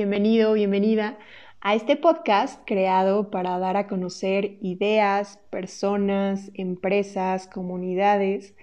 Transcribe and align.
bienvenido, 0.00 0.54
bienvenida 0.54 1.18
a 1.60 1.74
este 1.74 1.94
podcast 1.94 2.62
creado 2.64 3.30
para 3.30 3.58
dar 3.58 3.76
a 3.76 3.86
conocer 3.86 4.56
ideas, 4.62 5.38
personas, 5.50 6.50
empresas, 6.54 7.46
comunidades 7.46 8.54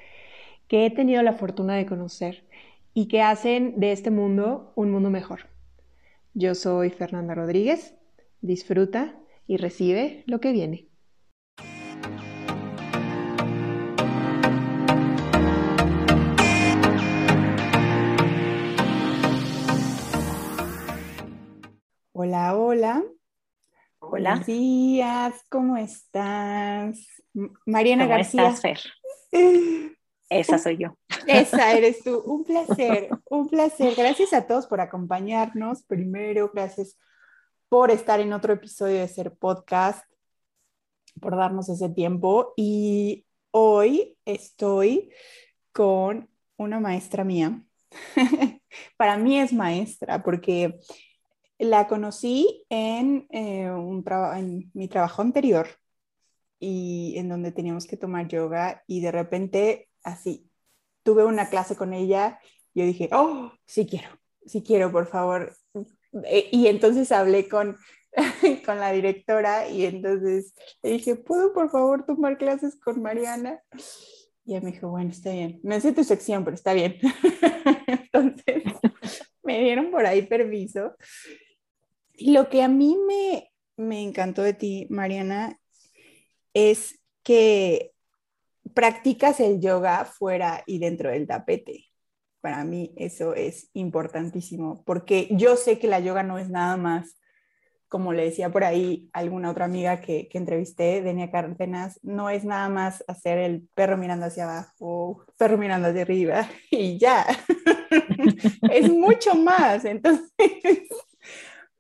que 0.68 0.88
he 0.88 0.90
tenido 0.90 1.22
la 1.22 1.34
fortuna 1.34 1.76
de 1.76 1.86
conocer 1.86 2.44
y 2.96 3.08
que 3.08 3.22
hacen 3.22 3.80
de 3.80 3.92
este 3.92 4.10
mundo 4.10 4.74
un 4.76 4.90
mundo 4.90 5.12
mejor. 5.12 5.42
Yo 6.34 6.56
soy 6.56 6.90
Fernanda 6.90 7.36
Rodríguez, 7.36 7.94
disfruta 8.42 9.14
y 9.46 9.58
recibe 9.58 10.24
lo 10.26 10.40
que 10.40 10.52
viene. 10.52 10.87
Hola, 22.20 22.58
hola. 22.58 23.04
Hola. 24.00 24.32
Buenos 24.32 24.48
días, 24.48 25.36
¿cómo 25.52 25.78
estás? 25.78 26.98
Mariana 27.68 28.06
¿Cómo 28.06 28.16
García. 28.16 28.50
estás, 28.50 28.62
Fer? 28.62 28.80
Esa 30.28 30.58
soy 30.58 30.78
yo. 30.78 30.98
Esa 31.28 31.74
eres 31.74 32.04
tú. 32.04 32.18
Un 32.26 32.44
placer, 32.44 33.10
un 33.30 33.48
placer. 33.48 33.94
Gracias 33.96 34.34
a 34.34 34.48
todos 34.48 34.66
por 34.66 34.82
acompañarnos. 34.82 35.84
Primero, 35.84 36.50
gracias 36.52 36.98
por 37.70 37.92
estar 37.92 38.20
en 38.20 38.34
otro 38.34 38.52
episodio 38.52 38.98
de 39.00 39.08
Ser 39.08 39.36
Podcast, 39.36 40.04
por 41.22 41.38
darnos 41.38 41.70
ese 41.70 41.90
tiempo. 41.90 42.56
Y 42.58 43.28
hoy 43.52 44.18
estoy 44.26 45.14
con 45.72 46.28
una 46.58 46.80
maestra 46.80 47.24
mía. 47.24 47.62
Para 48.98 49.18
mí 49.18 49.40
es 49.40 49.54
maestra 49.54 50.24
porque 50.24 50.80
la 51.60 51.88
conocí 51.88 52.66
en, 52.70 53.28
eh, 53.32 53.70
un 53.70 54.04
mi 54.74 54.88
trabajo 54.88 55.22
anterior 55.22 55.68
y 56.60 57.16
en 57.18 57.30
donde 57.30 57.52
teníamos 57.52 57.86
que 57.86 57.98
tomar 57.98 58.28
yoga 58.28 58.84
y 58.88 59.02
de 59.02 59.12
repente 59.12 59.90
así 60.04 60.50
tuve 61.04 61.26
una 61.26 61.50
clase 61.50 61.76
con 61.76 61.94
ella 61.94 62.40
yo 62.78 62.86
dije, 62.86 63.10
oh, 63.12 63.52
sí 63.66 63.88
quiero, 63.88 64.08
sí 64.46 64.62
quiero, 64.62 64.92
por 64.92 65.08
favor. 65.08 65.52
Eh, 66.26 66.48
y 66.52 66.68
entonces 66.68 67.12
hablé 67.12 67.50
con, 67.50 67.76
con 68.68 68.80
la 68.80 68.92
directora 68.92 69.68
y 69.68 69.84
entonces 69.86 70.54
le 70.84 70.92
dije, 70.92 71.16
¿puedo 71.16 71.54
por 71.54 71.72
favor 71.72 72.06
tomar 72.06 72.38
clases 72.38 72.80
con 72.80 73.02
Mariana? 73.02 73.64
Y 74.46 74.52
ella 74.52 74.62
me 74.62 74.74
dijo, 74.74 74.90
bueno, 74.90 75.10
está 75.10 75.32
bien. 75.32 75.60
No 75.64 75.80
sé 75.82 75.92
tu 75.92 76.04
sección, 76.04 76.44
pero 76.44 76.54
está 76.54 76.74
bien. 76.74 77.00
entonces 77.88 78.64
me 79.42 79.60
dieron 79.60 79.90
por 79.90 80.06
ahí 80.06 80.22
permiso 80.22 80.96
lo 82.20 82.50
que 82.50 82.64
a 82.64 82.68
mí 82.68 82.98
me, 83.08 83.52
me 83.78 84.02
encantó 84.02 84.42
de 84.44 84.54
ti, 84.54 84.88
Mariana, 84.90 85.60
es 86.54 87.00
que 87.24 87.94
practicas 88.74 89.40
el 89.40 89.60
yoga 89.60 90.06
fuera 90.06 90.64
y 90.66 90.80
dentro 90.80 91.10
del 91.10 91.28
tapete. 91.28 91.86
Para 92.42 92.64
mí 92.64 92.94
eso 92.96 93.34
es 93.34 93.70
importantísimo, 93.74 94.84
porque 94.86 95.28
yo 95.32 95.58
sé 95.58 95.80
que 95.80 95.88
la 95.88 96.00
yoga 96.00 96.24
no 96.24 96.38
es 96.38 96.50
nada 96.50 96.78
más, 96.78 97.18
como 97.88 98.14
le 98.14 98.26
decía 98.26 98.52
por 98.52 98.64
ahí 98.64 99.10
alguna 99.14 99.50
otra 99.50 99.66
amiga 99.66 100.02
que, 100.02 100.28
que 100.30 100.38
entrevisté, 100.38 101.02
Denia 101.02 101.32
Cárdenas, 101.32 102.00
no 102.04 102.30
es 102.30 102.44
nada 102.44 102.70
más 102.70 103.04
hacer 103.08 103.38
el 103.38 103.68
perro 103.74 103.98
mirando 103.98 104.26
hacia 104.26 104.44
abajo, 104.44 105.26
perro 105.38 105.58
mirando 105.58 105.88
hacia 105.88 106.02
arriba 106.02 106.50
y 106.72 106.98
ya. 106.98 107.26
es 108.72 108.92
mucho 108.92 109.36
más. 109.36 109.86
Entonces, 109.86 110.30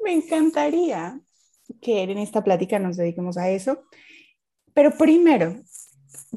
me 0.03 0.13
encantaría 0.13 1.19
que 1.81 2.03
en 2.03 2.17
esta 2.17 2.43
plática 2.43 2.79
nos 2.79 2.97
dediquemos 2.97 3.37
a 3.37 3.49
eso. 3.49 3.83
Pero 4.73 4.91
primero, 4.97 5.55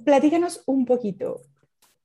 platícanos 0.05 0.63
un 0.67 0.85
poquito. 0.85 1.43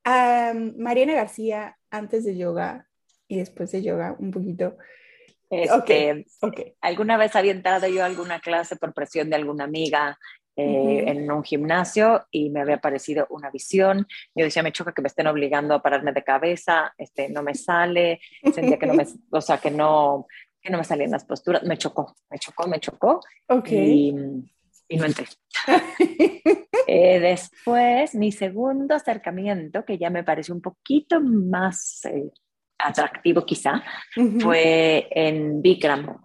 Mariana 0.04 1.14
García, 1.14 1.78
antes 1.90 2.26
de 2.26 2.38
yoga 2.38 2.88
y 3.28 3.38
después 3.38 3.72
de 3.72 3.82
yoga, 3.82 4.16
un 4.20 4.32
poquito. 4.32 4.78
Este, 5.50 6.26
okay, 6.42 6.74
¿Alguna 6.82 7.18
vez 7.18 7.36
había 7.36 7.52
entrado 7.52 7.88
yo 7.88 8.04
a 8.04 8.06
alguna 8.06 8.40
clase 8.40 8.76
por 8.76 8.94
presión 8.94 9.30
de 9.30 9.36
alguna 9.36 9.64
amiga 9.64 10.18
eh, 10.58 11.04
en 11.08 11.30
un 11.30 11.44
gimnasio 11.44 12.28
y 12.32 12.50
me 12.50 12.62
había 12.62 12.78
parecido 12.78 13.28
una 13.30 13.52
visión. 13.52 14.08
Yo 14.34 14.46
decía, 14.46 14.64
me 14.64 14.72
choca 14.72 14.94
que 14.94 15.02
me 15.02 15.10
estén 15.10 15.28
obligando 15.28 15.74
a 15.74 15.82
pararme 15.82 16.14
de 16.14 16.24
cabeza, 16.24 16.94
este, 16.98 17.28
no 17.28 17.44
me 17.44 17.56
sale, 17.56 18.22
sentía 18.54 18.80
que 18.80 18.86
no 18.86 18.94
me, 18.94 19.06
o 19.32 19.42
sea, 19.42 19.58
que 19.58 19.70
no, 19.70 20.28
que 20.66 20.72
no 20.72 20.80
me 20.80 20.84
salían 20.84 21.12
las 21.12 21.24
posturas, 21.24 21.64
me 21.64 21.78
chocó, 21.78 22.16
me 22.30 22.40
chocó, 22.40 22.68
me 22.68 22.80
chocó. 22.80 23.22
Ok. 23.48 23.72
Y, 23.72 24.12
no 24.12 25.06
entré. 25.06 25.26
Eh, 26.88 27.20
después, 27.20 28.14
mi 28.14 28.32
segundo 28.32 28.94
acercamiento, 28.94 29.84
que 29.84 29.98
ya 29.98 30.12
me 30.12 30.24
pareció 30.24 30.54
un 30.54 30.62
poquito 30.62 31.20
más 31.20 32.06
eh, 32.06 32.30
atractivo 32.78 33.44
quizá, 33.44 33.84
fue 34.40 35.08
en 35.10 35.64
Bikram, 35.64 36.25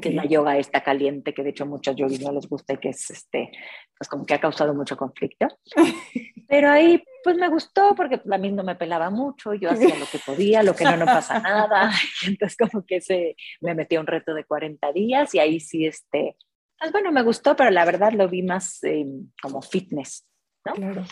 que 0.00 0.08
es 0.08 0.14
la 0.14 0.24
yoga 0.24 0.58
esta 0.58 0.82
caliente, 0.82 1.34
que 1.34 1.42
de 1.42 1.50
hecho 1.50 1.64
a 1.64 1.66
muchos 1.66 1.94
yogis 1.96 2.20
no 2.20 2.32
les 2.32 2.48
gusta 2.48 2.74
y 2.74 2.78
que 2.78 2.90
es 2.90 3.10
este, 3.10 3.50
pues 3.98 4.08
como 4.08 4.24
que 4.24 4.34
ha 4.34 4.40
causado 4.40 4.74
mucho 4.74 4.96
conflicto. 4.96 5.48
Pero 6.48 6.70
ahí 6.70 7.02
pues 7.22 7.36
me 7.36 7.48
gustó 7.48 7.94
porque 7.94 8.20
la 8.24 8.38
misma 8.38 8.62
me 8.62 8.76
pelaba 8.76 9.10
mucho, 9.10 9.54
yo 9.54 9.70
hacía 9.70 9.96
lo 9.98 10.06
que 10.06 10.18
podía, 10.18 10.62
lo 10.62 10.74
que 10.74 10.84
no, 10.84 10.96
no 10.96 11.06
pasa 11.06 11.40
nada. 11.40 11.90
entonces 12.26 12.56
como 12.56 12.84
que 12.84 13.00
se, 13.00 13.36
me 13.60 13.74
metí 13.74 13.96
a 13.96 14.00
un 14.00 14.06
reto 14.06 14.34
de 14.34 14.44
40 14.44 14.92
días 14.92 15.34
y 15.34 15.38
ahí 15.38 15.60
sí, 15.60 15.86
este, 15.86 16.36
pues 16.78 16.92
bueno, 16.92 17.12
me 17.12 17.22
gustó, 17.22 17.54
pero 17.56 17.70
la 17.70 17.84
verdad 17.84 18.12
lo 18.12 18.28
vi 18.28 18.42
más 18.42 18.82
em, 18.84 19.30
como 19.40 19.62
fitness. 19.62 20.26
¿no? 20.64 20.74
Claro. 20.74 21.04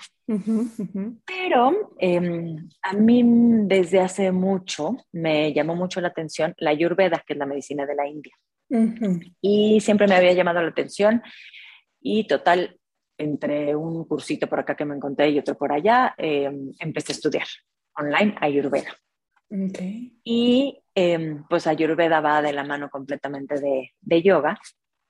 Pero 1.27 1.93
em, 1.99 2.69
a 2.83 2.93
mí 2.93 3.23
desde 3.67 4.01
hace 4.01 4.31
mucho 4.31 4.97
me 5.13 5.53
llamó 5.53 5.75
mucho 5.75 6.01
la 6.01 6.09
atención 6.09 6.55
la 6.59 6.71
Ayurveda, 6.71 7.23
que 7.27 7.33
es 7.33 7.39
la 7.39 7.47
medicina 7.47 7.85
de 7.85 7.95
la 7.97 8.07
India. 8.07 8.33
Y 9.41 9.81
siempre 9.81 10.07
me 10.07 10.15
había 10.15 10.33
llamado 10.33 10.63
la 10.63 10.69
atención 10.69 11.23
y 12.01 12.27
total, 12.27 12.79
entre 13.19 13.75
un 13.77 14.05
cursito 14.05 14.49
por 14.49 14.61
acá 14.61 14.75
que 14.75 14.85
me 14.85 14.95
encontré 14.95 15.31
y 15.31 15.39
otro 15.39 15.57
por 15.57 15.73
allá, 15.73 16.15
em, 16.17 16.73
empecé 16.79 17.13
a 17.13 17.17
estudiar 17.17 17.47
online 17.97 18.35
Ayurveda. 18.41 18.97
Y 20.25 20.81
em, 20.95 21.45
pues 21.49 21.67
Ayurveda 21.67 22.21
va 22.21 22.41
de 22.41 22.53
la 22.53 22.65
mano 22.65 22.89
completamente 22.89 23.61
de, 23.61 23.91
de, 24.01 24.23
yoga 24.23 24.59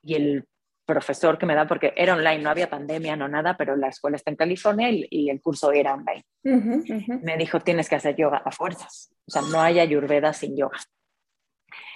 y 0.01 0.15
el 0.15 0.45
profesor 0.85 1.37
que 1.37 1.45
me 1.45 1.55
da, 1.55 1.67
porque 1.67 1.93
era 1.95 2.15
online, 2.15 2.39
no 2.39 2.49
había 2.49 2.69
pandemia, 2.69 3.15
no 3.15 3.27
nada, 3.27 3.55
pero 3.55 3.75
la 3.75 3.89
escuela 3.89 4.17
está 4.17 4.31
en 4.31 4.35
California 4.35 4.89
y, 4.89 5.29
el 5.29 5.41
curso 5.41 5.71
era 5.71 5.93
online. 5.93 6.25
Me 6.43 7.37
dijo, 7.37 7.59
tienes 7.59 7.87
que 7.87 7.95
hacer 7.95 8.15
yoga 8.15 8.41
a 8.43 8.51
fuerzas. 8.51 9.13
O 9.27 9.31
sea, 9.31 9.41
no 9.43 9.61
hay 9.61 9.79
Ayurveda 9.79 10.33
sin 10.33 10.57
yoga. 10.57 10.79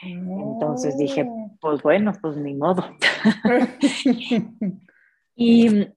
Entonces 0.01 0.97
dije, 0.97 1.27
pues 1.59 1.81
bueno, 1.81 2.13
pues 2.21 2.37
ni 2.37 2.53
modo. 2.53 2.83
y, 5.35 5.87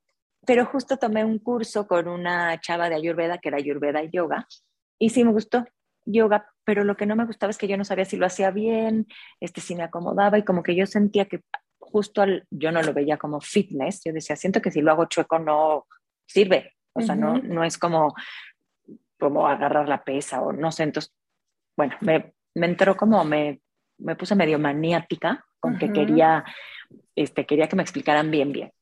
pero 0.47 0.67
justo 0.67 0.97
tomé 0.97 1.25
un 1.25 1.39
curso 1.39 1.87
con 1.87 2.09
una 2.09 2.61
chava 2.61 2.89
de 2.89 2.97
Ayurveda, 2.97 3.39
que 3.39 3.49
era 3.49 3.59
Ayurveda 3.59 4.03
y 4.03 4.11
Yoga, 4.11 4.47
y 4.99 5.11
sí 5.11 5.25
me 5.25 5.33
gustó 5.33 5.65
yoga, 6.11 6.51
pero 6.65 6.85
lo 6.85 6.97
que 6.97 7.07
no 7.07 7.17
me 7.17 7.27
gustaba 7.27 7.51
es 7.51 7.59
que 7.59 7.69
yo 7.69 7.77
no 7.77 7.85
sabía 7.85 8.05
si 8.05 8.17
lo 8.17 8.27
hacía 8.27 8.51
bien, 8.51 9.07
este, 9.41 9.61
si 9.61 9.75
me 9.75 9.83
acomodaba 9.83 10.39
y 10.39 10.45
como 10.45 10.63
que 10.63 10.75
yo 10.75 10.87
sentía 10.87 11.27
que 11.27 11.43
justo 11.79 12.23
al, 12.23 12.47
yo 12.51 12.73
no 12.73 12.83
lo 12.83 12.93
veía 12.93 13.17
como 13.17 13.41
fitness, 13.41 14.03
yo 14.05 14.13
decía, 14.13 14.37
siento 14.37 14.61
que 14.61 14.71
si 14.71 14.81
lo 14.81 14.91
hago 14.91 15.07
chueco 15.07 15.39
no 15.39 15.87
sirve, 16.27 16.75
o 16.93 17.01
sea, 17.01 17.15
no, 17.15 17.39
no 17.39 17.65
es 17.65 17.79
como, 17.79 18.15
como 19.19 19.47
agarrar 19.47 19.89
la 19.89 20.05
pesa 20.05 20.43
o 20.43 20.53
no 20.53 20.73
sé, 20.73 20.83
entonces, 20.85 21.15
bueno, 21.77 21.95
me, 22.01 22.35
me 22.55 22.67
entró 22.67 22.97
como, 22.97 23.25
me 23.25 23.61
me 23.99 24.17
puse 24.17 24.35
medio 24.35 24.59
maniática 24.59 25.45
con 25.61 25.79
que 25.79 25.93
quería, 25.93 26.45
este, 27.15 27.47
quería 27.47 27.69
que 27.69 27.77
me 27.77 27.83
explicaran 27.83 28.31
bien, 28.31 28.53
bien. 28.53 28.73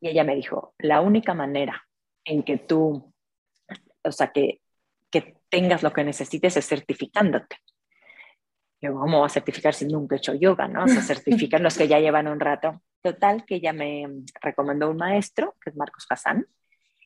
Y 0.00 0.08
ella 0.08 0.24
me 0.24 0.34
dijo, 0.34 0.74
la 0.78 1.00
única 1.00 1.34
manera 1.34 1.86
en 2.24 2.42
que 2.42 2.58
tú, 2.58 3.12
o 4.02 4.12
sea, 4.12 4.28
que, 4.28 4.60
que 5.10 5.36
tengas 5.48 5.82
lo 5.82 5.92
que 5.92 6.04
necesites 6.04 6.56
es 6.56 6.66
certificándote. 6.66 7.56
Yo, 8.80 8.94
¿cómo 8.94 9.18
voy 9.18 9.26
a 9.26 9.28
certificar 9.28 9.74
si 9.74 9.86
nunca 9.86 10.16
he 10.16 10.18
hecho 10.18 10.34
yoga, 10.34 10.66
no? 10.66 10.84
O 10.84 10.88
sea, 10.88 11.02
certifican 11.02 11.62
los 11.62 11.76
que 11.76 11.86
ya 11.86 12.00
llevan 12.00 12.26
un 12.26 12.40
rato. 12.40 12.82
Total, 13.00 13.44
que 13.44 13.56
ella 13.56 13.72
me 13.72 14.06
recomendó 14.40 14.90
un 14.90 14.96
maestro, 14.96 15.54
que 15.60 15.70
es 15.70 15.76
Marcos 15.76 16.06
Hassan, 16.08 16.46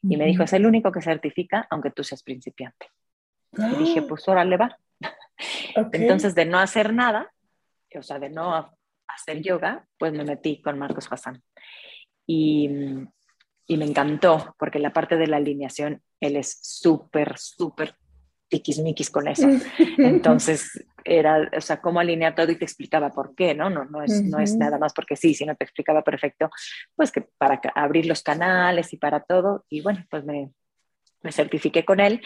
y 0.02 0.16
me 0.16 0.26
dijo, 0.26 0.42
es 0.42 0.52
el 0.52 0.66
único 0.66 0.92
que 0.92 1.02
certifica, 1.02 1.66
aunque 1.70 1.90
tú 1.90 2.04
seas 2.04 2.22
principiante. 2.22 2.86
Y 3.52 3.76
dije, 3.76 4.00
¡Ah! 4.00 4.06
pues 4.08 4.28
órale 4.28 4.56
va. 4.56 4.78
Entonces, 5.92 6.34
de 6.34 6.44
no 6.44 6.58
hacer 6.58 6.92
nada, 6.92 7.32
o 7.96 8.02
sea, 8.02 8.18
de 8.18 8.30
no 8.30 8.70
hacer 9.08 9.42
yoga, 9.42 9.86
pues 9.98 10.12
me 10.12 10.24
metí 10.24 10.60
con 10.60 10.78
Marcos 10.78 11.08
Hassan. 11.10 11.42
Y, 12.26 12.68
y 13.66 13.76
me 13.76 13.84
encantó, 13.84 14.54
porque 14.58 14.78
la 14.78 14.92
parte 14.92 15.16
de 15.16 15.26
la 15.26 15.36
alineación, 15.36 16.02
él 16.20 16.36
es 16.36 16.58
súper, 16.62 17.38
súper 17.38 17.96
tiquismiquis 18.48 19.10
con 19.10 19.28
eso. 19.28 19.48
Entonces, 19.98 20.84
era, 21.04 21.48
o 21.56 21.60
sea, 21.60 21.80
cómo 21.80 22.00
alinear 22.00 22.34
todo 22.34 22.50
y 22.50 22.56
te 22.56 22.64
explicaba 22.64 23.10
por 23.10 23.34
qué, 23.34 23.54
¿no? 23.54 23.70
No, 23.70 23.84
no, 23.84 24.02
es, 24.02 24.22
no 24.22 24.38
es 24.40 24.56
nada 24.56 24.78
más 24.78 24.92
porque 24.92 25.16
sí, 25.16 25.34
sino 25.34 25.54
te 25.54 25.64
explicaba 25.64 26.02
perfecto, 26.02 26.50
pues 26.94 27.12
que 27.12 27.22
para 27.38 27.60
abrir 27.74 28.06
los 28.06 28.22
canales 28.22 28.92
y 28.92 28.96
para 28.96 29.20
todo. 29.20 29.64
Y 29.68 29.82
bueno, 29.82 30.04
pues 30.10 30.24
me, 30.24 30.50
me 31.22 31.32
certifiqué 31.32 31.84
con 31.84 32.00
él. 32.00 32.20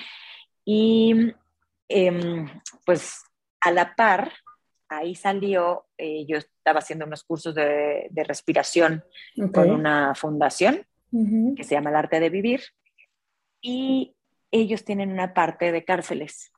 Y 0.64 1.32
em, 1.88 2.46
pues 2.84 3.22
a 3.60 3.70
la 3.70 3.94
par, 3.94 4.32
ahí 4.90 5.14
salió, 5.14 5.86
eh, 5.96 6.26
yo 6.26 6.36
estaba 6.36 6.80
haciendo 6.80 7.06
unos 7.06 7.24
cursos 7.24 7.54
de, 7.54 8.08
de 8.10 8.24
respiración 8.24 9.04
con 9.52 9.70
una 9.70 10.14
fundación 10.14 10.84
que 11.56 11.64
se 11.64 11.74
llama 11.74 11.90
El 11.90 11.96
Arte 11.96 12.20
de 12.20 12.28
Vivir. 12.30 12.60
Y 13.62 14.14
ellos 14.50 14.84
tienen 14.84 15.12
una 15.12 15.32
parte 15.32 15.72
de 15.72 15.84
cárceles. 15.84 16.52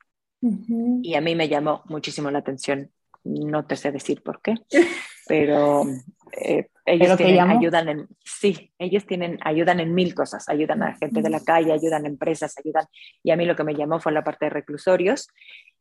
Y 1.01 1.15
a 1.15 1.21
mí 1.21 1.35
me 1.35 1.47
llamó 1.47 1.83
muchísimo 1.85 2.29
la 2.29 2.39
atención. 2.39 2.91
No 3.23 3.65
te 3.65 3.77
sé 3.77 3.91
decir 3.91 4.21
por 4.21 4.41
qué, 4.41 4.55
pero 5.27 5.85
eh, 6.33 6.67
ellos 6.85 7.17
ayudan 7.19 7.87
en, 7.87 8.07
sí, 8.25 8.73
ellos 8.77 9.05
tienen, 9.05 9.39
ayudan 9.45 9.79
en 9.79 9.93
mil 9.93 10.13
cosas, 10.13 10.49
ayudan 10.49 10.83
a 10.83 10.97
gente 10.97 11.21
de 11.21 11.29
la 11.29 11.39
calle, 11.39 11.71
ayudan 11.71 12.03
a 12.03 12.09
empresas, 12.09 12.57
ayudan, 12.57 12.85
y 13.23 13.31
a 13.31 13.37
mí 13.37 13.45
lo 13.45 13.55
que 13.55 13.63
me 13.63 13.75
llamó 13.75 14.01
fue 14.01 14.11
la 14.11 14.25
parte 14.25 14.45
de 14.45 14.49
reclusorios, 14.49 15.29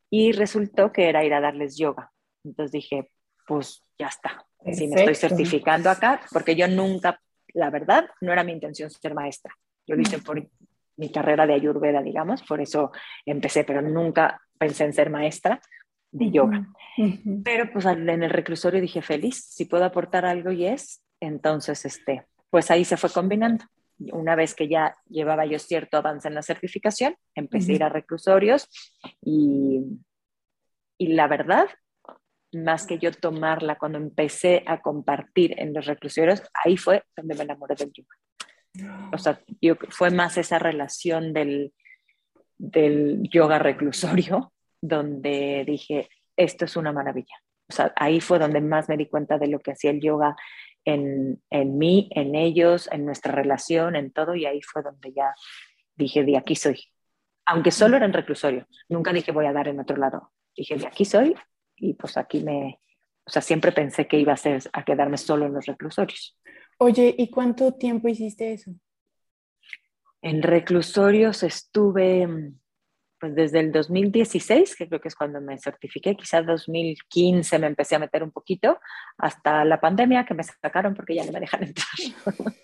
y 0.09 0.31
resultó 0.31 0.93
que 0.93 1.09
era 1.09 1.25
ir 1.25 1.35
a 1.35 1.41
darles 1.41 1.77
yoga. 1.77 2.13
Entonces 2.44 2.73
dije, 2.73 3.11
pues 3.47 3.83
ya 3.99 4.09
está, 4.09 4.47
si 4.73 4.89
me 4.89 4.97
estoy 4.97 5.15
certificando 5.15 5.91
acá, 5.91 6.21
porque 6.33 6.55
yo 6.55 6.69
nunca, 6.69 7.21
la 7.55 7.71
verdad, 7.71 8.09
no 8.21 8.33
era 8.33 8.44
mi 8.44 8.53
intención 8.53 8.91
ser 8.91 9.15
maestra. 9.15 9.55
Yo 9.87 9.97
lo 9.97 10.03
hice 10.03 10.19
por 10.19 10.43
mi 10.97 11.11
carrera 11.11 11.47
de 11.47 11.55
ayurveda, 11.55 12.03
digamos, 12.03 12.43
por 12.43 12.61
eso 12.61 12.93
empecé, 13.27 13.65
pero 13.65 13.83
nunca 13.83 14.41
pensé 14.59 14.85
en 14.85 14.93
ser 14.93 15.11
maestra 15.11 15.61
de 16.11 16.31
yoga. 16.31 16.69
Pero 17.43 17.73
pues 17.73 17.87
en 17.87 18.09
el 18.09 18.31
reclusorio 18.31 18.81
dije, 18.81 19.03
feliz, 19.03 19.44
si 19.44 19.65
puedo 19.65 19.85
aportar 19.85 20.25
algo 20.25 20.53
y 20.53 20.67
es, 20.67 21.03
entonces, 21.21 21.85
este, 21.85 22.27
pues 22.50 22.71
ahí 22.71 22.85
se 22.85 22.97
fue 22.97 23.11
combinando. 23.11 23.65
Una 24.12 24.35
vez 24.35 24.55
que 24.55 24.69
ya 24.69 24.94
llevaba 25.09 25.47
yo 25.47 25.59
cierto 25.59 25.97
avance 25.97 26.29
en 26.29 26.35
la 26.35 26.43
certificación, 26.43 27.17
empecé 27.35 27.73
a 27.73 27.75
ir 27.77 27.85
a 27.85 27.89
reclusorios 27.89 28.69
y, 29.23 29.81
y 30.99 31.09
la 31.15 31.29
verdad, 31.29 31.69
más 32.53 32.87
que 32.87 32.99
yo 32.99 33.13
tomarla 33.13 33.77
cuando 33.77 33.99
empecé 33.99 34.63
a 34.67 34.81
compartir 34.81 35.55
en 35.59 35.73
los 35.73 35.87
reclusorios, 35.87 36.43
ahí 36.65 36.77
fue 36.77 37.03
donde 37.17 37.35
me 37.35 37.45
enamoré 37.45 37.75
del 37.75 37.93
yoga. 37.93 38.17
O 39.13 39.19
sea, 39.19 39.41
yo, 39.61 39.77
fue 39.91 40.11
más 40.11 40.39
esa 40.39 40.59
relación 40.59 41.33
del, 41.33 41.73
del 42.59 43.23
yoga 43.31 43.59
reclusorio 43.59 44.53
donde 44.81 45.65
dije, 45.67 46.09
esto 46.37 46.65
es 46.65 46.77
una 46.77 46.93
maravilla. 46.93 47.37
O 47.69 47.73
sea, 47.73 47.93
ahí 47.97 48.21
fue 48.21 48.39
donde 48.39 48.61
más 48.61 48.89
me 48.89 48.97
di 48.97 49.07
cuenta 49.07 49.39
de 49.39 49.47
lo 49.47 49.61
que 49.61 49.73
hacía 49.73 49.91
el 49.91 50.01
yoga 50.01 50.37
en, 50.85 51.41
en 51.51 51.79
mí, 51.79 52.11
en 52.15 52.35
ellos, 52.35 52.89
en 52.91 53.05
nuestra 53.05 53.33
relación, 53.33 53.95
en 53.95 54.11
todo, 54.11 54.35
y 54.35 54.47
ahí 54.47 54.61
fue 54.63 54.83
donde 54.83 55.13
ya 55.13 55.33
dije, 55.95 56.25
de 56.25 56.37
aquí 56.37 56.57
soy. 56.57 56.83
Aunque 57.47 57.71
solo 57.71 57.97
era 57.97 58.07
en 58.07 58.13
reclusorio, 58.13 58.67
nunca 58.89 59.13
dije 59.13 59.33
voy 59.33 59.47
a 59.47 59.53
dar 59.53 59.69
en 59.69 59.81
otro 59.81 59.97
lado. 59.97 60.33
Dije, 60.57 60.77
de 60.77 60.87
aquí 60.87 61.05
soy, 61.05 61.35
y 61.82 61.94
pues 61.94 62.17
aquí 62.17 62.43
me, 62.43 62.79
o 63.26 63.31
sea, 63.31 63.43
siempre 63.43 63.73
pensé 63.73 64.06
que 64.06 64.19
iba 64.19 64.32
a 64.32 64.37
ser 64.37 64.62
a 64.73 64.84
quedarme 64.84 65.19
solo 65.19 65.46
en 65.46 65.52
los 65.52 65.67
reclusorios. 65.67 66.38
Oye, 66.79 67.14
¿y 67.19 67.29
cuánto 67.29 67.75
tiempo 67.75 68.08
hiciste 68.08 68.52
eso? 68.52 68.73
En 70.23 70.43
reclusorios 70.43 71.43
estuve 71.43 72.55
pues 73.19 73.34
desde 73.37 73.61
el 73.61 73.70
2016, 73.70 74.75
que 74.75 74.88
creo 74.88 75.00
que 75.00 75.06
es 75.08 75.14
cuando 75.14 75.40
me 75.40 75.56
certifiqué, 75.58 76.17
quizás 76.17 76.44
2015 76.44 77.58
me 77.58 77.69
empecé 77.69 77.94
a 77.94 78.00
meter 78.00 78.23
un 78.23 78.32
poquito, 78.32 78.81
hasta 79.17 79.64
la 79.64 79.81
pandemia 79.81 80.25
que 80.25 80.34
me 80.34 80.43
sacaron 80.43 80.94
porque 80.94 81.14
ya 81.14 81.25
no 81.25 81.31
me 81.31 81.38
dejan 81.38 81.62
entrar. 81.62 81.87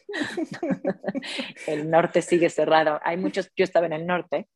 el 1.68 1.88
norte 1.88 2.22
sigue 2.22 2.50
cerrado. 2.50 2.98
Hay 3.04 3.16
muchos, 3.16 3.52
yo 3.56 3.64
estaba 3.64 3.86
en 3.86 3.92
el 3.92 4.06
norte 4.06 4.48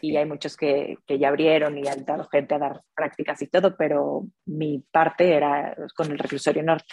y 0.00 0.16
hay 0.16 0.26
muchos 0.26 0.56
que, 0.56 0.98
que, 1.06 1.18
ya 1.18 1.28
abrieron 1.28 1.78
y 1.78 1.86
han 1.88 2.04
dado 2.04 2.28
gente 2.28 2.54
a 2.54 2.58
dar 2.58 2.82
prácticas 2.94 3.40
y 3.42 3.46
todo, 3.46 3.76
pero 3.76 4.26
mi 4.46 4.84
parte 4.90 5.32
era 5.32 5.76
con 5.96 6.10
el 6.10 6.18
reclusorio 6.18 6.62
norte. 6.62 6.92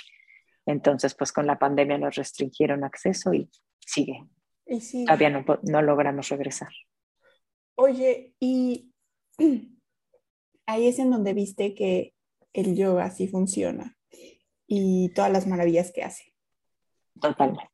Entonces, 0.66 1.16
pues 1.16 1.32
con 1.32 1.48
la 1.48 1.58
pandemia 1.58 1.98
nos 1.98 2.16
restringieron 2.16 2.84
acceso 2.84 3.34
y 3.34 3.50
sigue. 3.80 4.24
Y 4.66 5.06
Todavía 5.06 5.30
no, 5.30 5.46
no 5.64 5.82
logramos 5.82 6.30
regresar. 6.30 6.70
Oye, 7.76 8.36
y 8.40 8.92
ahí 10.66 10.88
es 10.88 11.00
en 11.00 11.12
donde 11.12 11.34
viste 11.34 11.74
que 11.74 12.14
el 12.54 12.76
yoga 12.76 13.10
sí 13.10 13.28
funciona 13.28 13.98
y 14.68 15.10
todas 15.14 15.32
las 15.32 15.48
maravillas 15.48 15.92
que 15.92 16.04
hace. 16.04 16.34
Totalmente. 17.20 17.68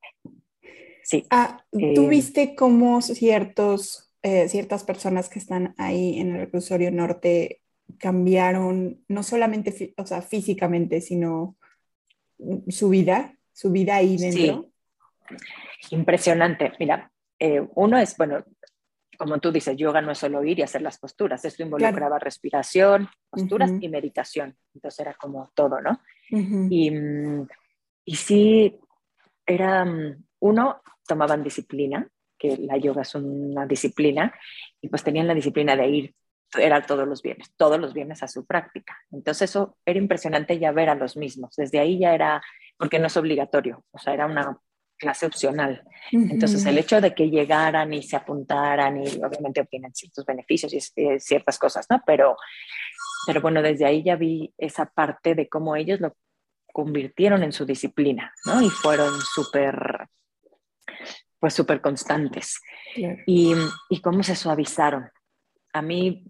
Sí. 1.04 1.25
Ah, 1.30 1.63
¿Tú 1.72 1.80
eh, 2.06 2.07
viste 2.07 2.56
cómo 2.56 3.02
ciertos, 3.02 4.05
eh, 4.27 4.50
ciertas 4.50 4.83
personas 4.83 5.30
que 5.30 5.38
están 5.38 5.75
ahí 5.77 6.19
en 6.19 6.31
el 6.31 6.39
reclusorio 6.39 6.89
norte 6.89 7.62
cambiaron, 8.00 9.00
no 9.07 9.22
solamente 9.22 9.94
o 9.98 10.06
sea, 10.07 10.24
físicamente, 10.24 11.00
sino 11.00 11.56
su 12.68 12.89
vida, 12.89 13.38
su 13.54 13.72
vida 13.72 13.98
ahí 13.98 14.18
dentro. 14.18 14.72
Sí. 15.30 15.95
Impresionante. 15.95 16.74
Mira, 16.80 17.12
eh, 17.38 17.68
uno 17.75 18.00
es, 18.00 18.18
bueno, 18.18 18.44
como 19.16 19.38
tú 19.38 19.51
dices, 19.51 19.77
yoga 19.77 20.01
no 20.01 20.13
es 20.13 20.18
solo 20.18 20.44
ir 20.44 20.57
y 20.57 20.63
hacer 20.63 20.81
las 20.81 20.98
posturas, 20.98 21.45
esto 21.45 21.62
involucraba 21.62 22.18
respiración, 22.18 23.07
posturas 23.30 23.74
y 23.80 23.89
meditación. 23.89 24.57
Entonces 24.74 25.01
era 25.01 25.13
como 25.13 25.51
todo, 25.54 25.81
¿no? 25.81 26.00
y, 26.31 26.89
mm, 26.89 27.48
y 28.06 28.16
sí, 28.16 28.80
era, 29.45 29.86
mm, 29.86 30.24
uno, 30.39 30.81
tomaban 31.07 31.44
disciplina, 31.44 32.10
que 32.47 32.57
la 32.62 32.77
yoga 32.77 33.01
es 33.01 33.15
una 33.15 33.65
disciplina, 33.65 34.33
y 34.81 34.89
pues 34.89 35.03
tenían 35.03 35.27
la 35.27 35.33
disciplina 35.33 35.75
de 35.75 35.88
ir 35.88 36.15
era 36.57 36.81
todos 36.81 37.07
los 37.07 37.21
viernes, 37.21 37.51
todos 37.57 37.80
los 37.80 37.94
viernes 37.94 38.24
a 38.24 38.27
su 38.27 38.45
práctica. 38.45 38.95
Entonces 39.12 39.50
eso 39.50 39.77
era 39.86 40.00
impresionante 40.00 40.57
ya 40.57 40.71
ver 40.71 40.89
a 40.89 40.95
los 40.95 41.18
mismos. 41.18 41.56
Desde 41.56 41.80
ahí 41.80 42.00
ya 42.00 42.13
era, 42.13 42.42
porque 42.77 43.00
no 43.00 43.07
es 43.07 43.18
obligatorio, 43.18 43.83
o 43.92 44.00
sea, 44.00 44.13
era 44.13 44.25
una 44.25 44.57
clase 44.97 45.25
opcional. 45.25 45.83
Entonces 46.12 46.65
el 46.65 46.77
hecho 46.77 47.01
de 47.01 47.13
que 47.13 47.30
llegaran 47.30 47.94
y 47.94 48.01
se 48.01 48.15
apuntaran 48.15 49.03
y 49.03 49.07
obviamente 49.24 49.62
obtienen 49.62 49.94
ciertos 49.94 50.25
beneficios 50.25 50.74
y 50.74 50.77
eh, 51.01 51.19
ciertas 51.19 51.59
cosas, 51.59 51.86
¿no? 51.89 52.01
Pero, 52.06 52.38
pero 53.27 53.42
bueno, 53.42 53.62
desde 53.62 53.86
ahí 53.86 54.03
ya 54.03 54.15
vi 54.15 54.53
esa 54.57 54.86
parte 54.86 55.36
de 55.36 55.50
cómo 55.50 55.75
ellos 55.75 56.00
lo 56.00 56.15
convirtieron 56.71 57.44
en 57.44 57.51
su 57.51 57.65
disciplina, 57.65 58.33
¿no? 58.45 58.61
Y 58.61 58.69
fueron 58.69 59.14
súper, 59.21 60.05
pues 61.45 61.54
súper 61.54 61.80
constantes. 61.80 62.59
Y, 63.28 63.54
y 63.87 64.02
cómo 64.02 64.23
se 64.23 64.35
suavizaron 64.35 65.11
a 65.73 65.81
mí 65.83 66.23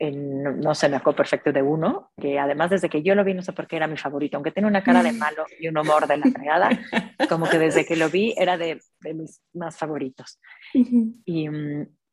no, 0.00 0.74
se 0.74 0.88
me 0.88 0.96
acuerdo 0.96 1.18
perfecto 1.18 1.52
de 1.52 1.62
uno, 1.62 2.10
que 2.20 2.36
además 2.40 2.70
desde 2.70 2.88
que 2.88 3.00
yo 3.00 3.14
lo 3.14 3.22
vi, 3.22 3.32
no 3.32 3.42
sé 3.42 3.52
por 3.52 3.68
qué 3.68 3.76
era 3.76 3.86
mi 3.86 3.96
favorito, 3.96 4.36
aunque 4.36 4.50
tiene 4.50 4.66
una 4.66 4.82
cara 4.82 5.04
de 5.04 5.12
malo 5.12 5.46
y 5.60 5.68
un 5.68 5.78
humor 5.78 6.08
de 6.08 6.16
la 6.16 6.26
fregada, 6.26 6.68
como 7.28 7.48
que 7.48 7.60
desde 7.60 7.86
que 7.86 7.94
lo 7.94 8.10
vi 8.10 8.34
era 8.36 8.58
de, 8.58 8.80
mis 9.14 9.40
más 9.52 9.76
favoritos. 9.76 10.40
y, 10.72 11.46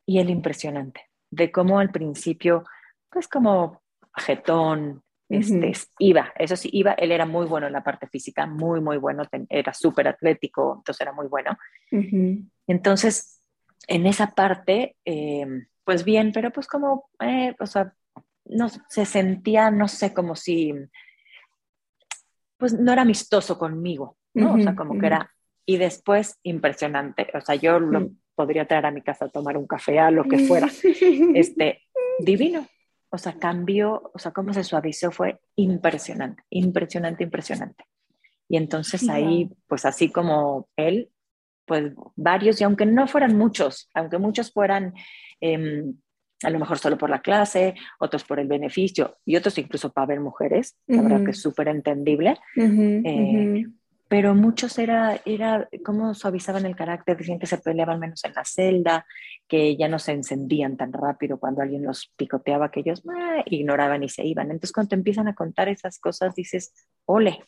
y, 0.05 0.19
el 0.19 0.29
impresionante, 0.29 1.09
de 1.31 1.51
cómo 1.51 1.79
al 1.79 1.89
principio, 1.89 2.65
pues 3.09 3.27
como 3.27 3.81
jetón, 4.15 5.01
este, 5.31 5.73
iba, 5.99 6.33
eso 6.37 6.55
sí, 6.55 6.69
iba, 6.73 6.93
él 6.93 7.11
era 7.11 7.25
muy 7.25 7.45
bueno 7.45 7.67
en 7.67 7.73
la 7.73 7.83
parte 7.83 8.07
física, 8.07 8.45
muy, 8.45 8.81
muy 8.81 8.97
bueno, 8.97 9.23
era 9.49 9.73
súper 9.73 10.07
atlético, 10.07 10.75
entonces 10.77 11.01
era 11.01 11.13
muy 11.13 11.27
bueno. 11.27 11.57
Entonces, 12.67 13.41
en 13.87 14.05
esa 14.05 14.31
parte... 14.31 14.95
Eh, 15.05 15.45
pues 15.83 16.03
bien, 16.03 16.31
pero 16.31 16.51
pues 16.51 16.67
como, 16.67 17.09
eh, 17.19 17.55
o 17.59 17.65
sea, 17.65 17.93
no, 18.45 18.69
se 18.69 19.05
sentía, 19.05 19.71
no 19.71 19.87
sé, 19.87 20.13
como 20.13 20.35
si, 20.35 20.73
pues 22.57 22.73
no 22.73 22.91
era 22.93 23.01
amistoso 23.01 23.57
conmigo, 23.57 24.17
¿no? 24.33 24.53
o 24.53 24.59
sea, 24.59 24.75
como 24.75 24.99
que 24.99 25.07
era, 25.07 25.31
y 25.65 25.77
después 25.77 26.39
impresionante, 26.43 27.27
o 27.33 27.41
sea, 27.41 27.55
yo 27.55 27.79
lo 27.79 28.11
podría 28.35 28.65
traer 28.65 28.85
a 28.85 28.91
mi 28.91 29.01
casa 29.01 29.25
a 29.25 29.29
tomar 29.29 29.57
un 29.57 29.67
café, 29.67 29.99
a 29.99 30.11
lo 30.11 30.23
que 30.23 30.39
fuera, 30.39 30.67
este, 31.35 31.81
divino, 32.19 32.67
o 33.11 33.17
sea, 33.17 33.33
cambió, 33.37 34.11
o 34.13 34.19
sea, 34.19 34.31
cómo 34.31 34.53
se 34.53 34.63
suavizó 34.63 35.11
fue 35.11 35.39
impresionante, 35.55 36.43
impresionante, 36.49 37.23
impresionante. 37.23 37.85
Y 38.47 38.57
entonces 38.57 39.07
ahí, 39.09 39.49
pues 39.67 39.85
así 39.85 40.11
como 40.11 40.67
él, 40.75 41.09
pues 41.65 41.93
varios, 42.15 42.59
y 42.59 42.63
aunque 42.63 42.85
no 42.85 43.07
fueran 43.07 43.37
muchos, 43.37 43.89
aunque 43.93 44.17
muchos 44.17 44.51
fueran 44.51 44.93
Em, 45.41 45.95
a 46.43 46.49
lo 46.49 46.59
mejor 46.59 46.79
solo 46.79 46.97
por 46.97 47.09
la 47.09 47.21
clase, 47.21 47.75
otros 47.99 48.23
por 48.23 48.39
el 48.39 48.47
beneficio 48.47 49.17
y 49.25 49.35
otros 49.35 49.57
incluso 49.57 49.91
para 49.91 50.07
ver 50.07 50.19
mujeres, 50.19 50.75
la 50.87 51.01
verdad 51.01 51.23
que 51.23 51.31
es 51.31 51.41
súper 51.41 51.67
entendible. 51.67 52.37
Eh, 52.55 53.65
pero 54.11 54.35
muchos 54.35 54.77
era, 54.77 55.21
era 55.23 55.69
cómo 55.85 56.13
suavizaban 56.13 56.65
el 56.65 56.75
carácter, 56.75 57.15
decían 57.15 57.39
que 57.39 57.47
se 57.47 57.59
peleaban 57.59 57.97
menos 57.97 58.21
en 58.25 58.33
la 58.33 58.43
celda, 58.43 59.05
que 59.47 59.77
ya 59.77 59.87
no 59.87 59.99
se 59.99 60.11
encendían 60.11 60.75
tan 60.75 60.91
rápido 60.91 61.39
cuando 61.39 61.61
alguien 61.61 61.85
los 61.85 62.11
picoteaba, 62.17 62.71
que 62.71 62.81
ellos 62.81 63.03
ah", 63.07 63.41
ignoraban 63.45 64.03
y 64.03 64.09
se 64.09 64.25
iban. 64.25 64.47
Entonces 64.51 64.73
cuando 64.73 64.89
te 64.89 64.95
empiezan 64.95 65.29
a 65.29 65.33
contar 65.33 65.69
esas 65.69 65.97
cosas, 65.97 66.35
dices, 66.35 66.73
ole. 67.05 67.39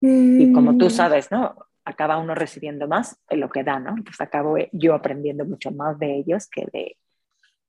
Y 0.00 0.52
como 0.52 0.76
tú 0.76 0.86
mm. 0.86 0.90
sabes, 0.90 1.30
¿no? 1.30 1.54
Acaba 1.84 2.18
uno 2.18 2.34
recibiendo 2.34 2.88
más 2.88 3.16
de 3.30 3.36
lo 3.36 3.48
que 3.48 3.62
da, 3.62 3.78
¿no? 3.78 3.94
Pues 4.02 4.20
acabo 4.20 4.56
yo 4.72 4.94
aprendiendo 4.94 5.44
mucho 5.44 5.70
más 5.70 6.00
de 6.00 6.16
ellos 6.16 6.48
que 6.48 6.66
de 6.72 6.96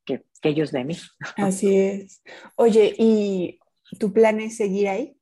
que, 0.05 0.23
que 0.41 0.49
ellos 0.49 0.71
de 0.71 0.85
mí. 0.85 0.97
Así 1.37 1.77
es. 1.77 2.23
Oye, 2.55 2.95
¿y 2.97 3.59
tu 3.99 4.11
plan 4.11 4.39
es 4.39 4.57
seguir 4.57 4.87
ahí? 4.87 5.18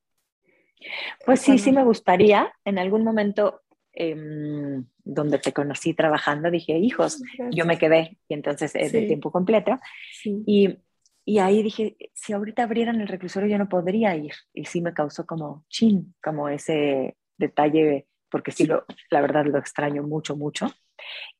Pues 1.25 1.41
sí, 1.41 1.57
sí 1.57 1.71
me 1.71 1.83
gustaría. 1.83 2.51
En 2.63 2.79
algún 2.79 3.03
momento 3.03 3.61
em, 3.93 4.85
donde 5.03 5.39
te 5.39 5.53
conocí 5.53 5.93
trabajando, 5.93 6.51
dije, 6.51 6.77
hijos, 6.77 7.21
yo 7.51 7.65
me 7.65 7.77
quedé 7.77 8.17
y 8.27 8.33
entonces 8.33 8.75
es 8.75 8.91
de 8.91 9.03
tiempo 9.03 9.31
completo. 9.31 9.79
Y, 10.23 10.77
y, 11.25 11.39
ahí 11.39 11.63
dije, 11.63 11.97
si 12.13 12.33
ahorita 12.33 12.63
abrieran 12.63 13.01
el 13.01 13.07
reclusorio 13.07 13.49
yo 13.49 13.57
no 13.57 13.69
podría 13.69 14.15
ir. 14.15 14.33
Y 14.53 14.65
sí 14.65 14.81
me 14.81 14.93
causó 14.93 15.25
como 15.25 15.65
chin, 15.69 16.15
como 16.23 16.49
ese 16.49 17.17
detalle, 17.37 18.07
porque 18.29 18.51
sí, 18.51 18.65
lo, 18.65 18.85
la 19.09 19.21
verdad 19.21 19.45
lo 19.45 19.57
extraño 19.57 20.03
mucho, 20.03 20.35
mucho 20.35 20.71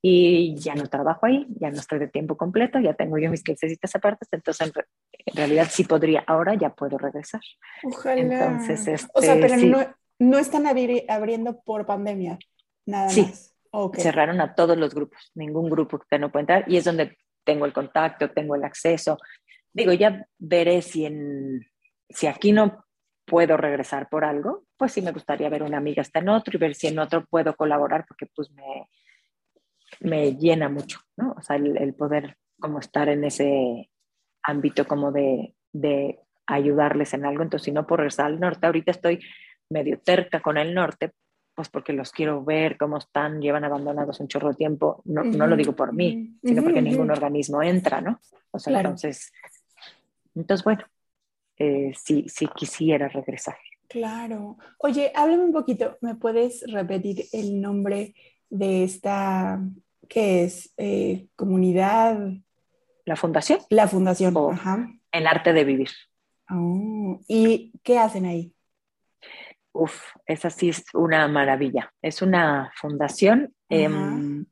y 0.02 0.56
ya 0.56 0.76
no 0.76 0.88
trabajo 0.88 1.26
ahí, 1.26 1.46
ya 1.60 1.70
no 1.70 1.78
estoy 1.78 2.00
de 2.00 2.08
tiempo 2.08 2.38
completo, 2.38 2.80
ya 2.80 2.94
tengo 2.94 3.18
yo 3.18 3.30
mis 3.30 3.44
clasecitas 3.44 3.96
aparte, 3.96 4.26
entonces 4.32 4.68
en, 4.68 5.36
realidad 5.36 5.68
sí 5.70 5.84
podría, 5.84 6.24
ahora 6.28 6.56
ya 6.56 6.70
puedo 6.70 6.98
regresar. 6.98 7.42
Ojalá. 7.84 8.22
Entonces, 8.22 8.88
este, 8.88 9.12
o 9.14 9.22
sea, 9.22 9.36
pero 9.40 9.58
no, 9.58 9.96
no, 10.20 10.38
están 10.38 10.66
abriendo 10.68 11.62
por 11.62 11.86
pandemia, 11.86 12.38
nada 12.86 13.10
sí. 13.10 13.22
más. 13.24 13.54
Cerraron 13.96 14.42
a 14.42 14.56
todos 14.56 14.78
los 14.78 14.94
grupos, 14.96 15.32
ningún 15.36 15.70
grupo 15.70 16.00
que 16.10 16.18
no 16.18 16.32
puede 16.32 16.44
entrar 16.44 16.66
y 16.68 16.78
es 16.78 16.86
donde 16.86 17.18
tengo 17.44 17.66
el 17.66 17.74
contacto, 17.74 18.32
tengo 18.32 18.56
el 18.56 18.64
acceso. 18.64 19.18
Digo, 19.72 19.94
ya 19.94 20.26
veré 20.38 20.82
si, 20.82 21.06
en, 21.06 21.66
si 22.10 22.28
aquí 22.28 22.52
no 22.52 22.86
puedo 23.26 23.58
regresar 23.58 24.10
por 24.10 24.26
algo, 24.26 24.64
pues 24.78 24.94
sí 24.94 25.02
me 25.02 25.12
gustaría 25.12 25.50
ver 25.50 25.64
una 25.64 25.78
amiga 25.78 26.02
está 26.02 26.20
en 26.20 26.30
otro 26.30 26.56
y 26.56 26.60
ver 26.60 26.76
si 26.76 26.88
en 26.88 26.98
otro 26.98 27.26
puedo 27.26 27.56
colaborar 27.56 28.06
porque 28.08 28.26
pues 28.34 28.50
me, 28.52 28.88
me 30.00 30.36
llena 30.36 30.70
mucho, 30.70 31.00
¿no? 31.16 31.36
O 31.38 31.42
sea, 31.42 31.56
el, 31.56 31.94
poder 31.94 32.38
como 32.60 32.80
estar 32.80 33.10
en 33.10 33.24
ese 33.24 33.90
ámbito 34.44 34.88
como 34.88 35.12
de, 35.12 35.56
de, 35.74 36.20
ayudarles 36.46 37.14
en 37.14 37.26
algo. 37.26 37.44
Entonces, 37.44 37.66
si 37.66 37.72
no 37.72 37.86
por 37.86 38.00
regresar 38.00 38.28
al 38.28 38.40
norte, 38.40 38.66
ahorita 38.66 38.92
estoy 38.92 39.20
medio 39.70 40.00
terca 40.00 40.40
con 40.42 40.58
el 40.58 40.74
norte, 40.74 41.12
pues 41.54 41.70
porque 41.70 41.92
los 41.92 42.12
quiero 42.12 42.44
ver 42.44 42.78
cómo 42.78 42.98
están, 42.98 43.42
llevan 43.42 43.64
abandonados 43.64 44.20
un 44.20 44.28
chorro 44.28 44.50
de 44.50 44.56
tiempo. 44.56 45.02
No, 45.06 45.24
no 45.24 45.48
lo 45.48 45.56
digo 45.56 45.76
por 45.76 45.94
mí, 45.94 46.38
sino 46.44 46.64
porque 46.64 46.82
ningún 46.82 47.12
organismo 47.12 47.62
entra, 47.62 48.00
¿no? 48.00 48.20
O 48.52 48.60
sea, 48.60 48.78
entonces, 48.78 49.34
entonces, 50.36 50.64
bueno, 50.64 50.84
eh, 51.58 51.92
sí, 51.96 52.26
sí 52.30 52.48
quisiera 52.56 53.08
regresar. 53.08 53.58
Claro. 53.88 54.58
Oye, 54.80 55.12
háblame 55.16 55.46
un 55.46 55.54
poquito, 55.54 55.98
¿me 56.02 56.16
puedes 56.16 56.64
repetir 56.72 57.26
el 57.32 57.60
nombre 57.60 58.14
de 58.50 58.84
esta 58.84 59.60
¿Qué 60.08 60.44
es? 60.44 60.74
Eh, 60.78 61.28
¿Comunidad? 61.36 62.32
¿La 63.06 63.16
fundación? 63.16 63.60
La 63.70 63.88
fundación, 63.88 64.34
El 65.12 65.28
arte 65.28 65.54
de 65.54 65.64
vivir. 65.64 65.90
Oh, 66.50 67.20
¿Y 67.28 67.74
qué 67.84 68.00
hacen 68.00 68.26
ahí? 68.26 68.54
Uf, 69.72 70.02
esa 70.26 70.50
sí 70.50 70.70
es 70.70 70.84
una 70.94 71.28
maravilla. 71.28 71.94
Es 72.02 72.22
una 72.22 72.72
fundación. 72.76 73.54
Em, 73.70 74.46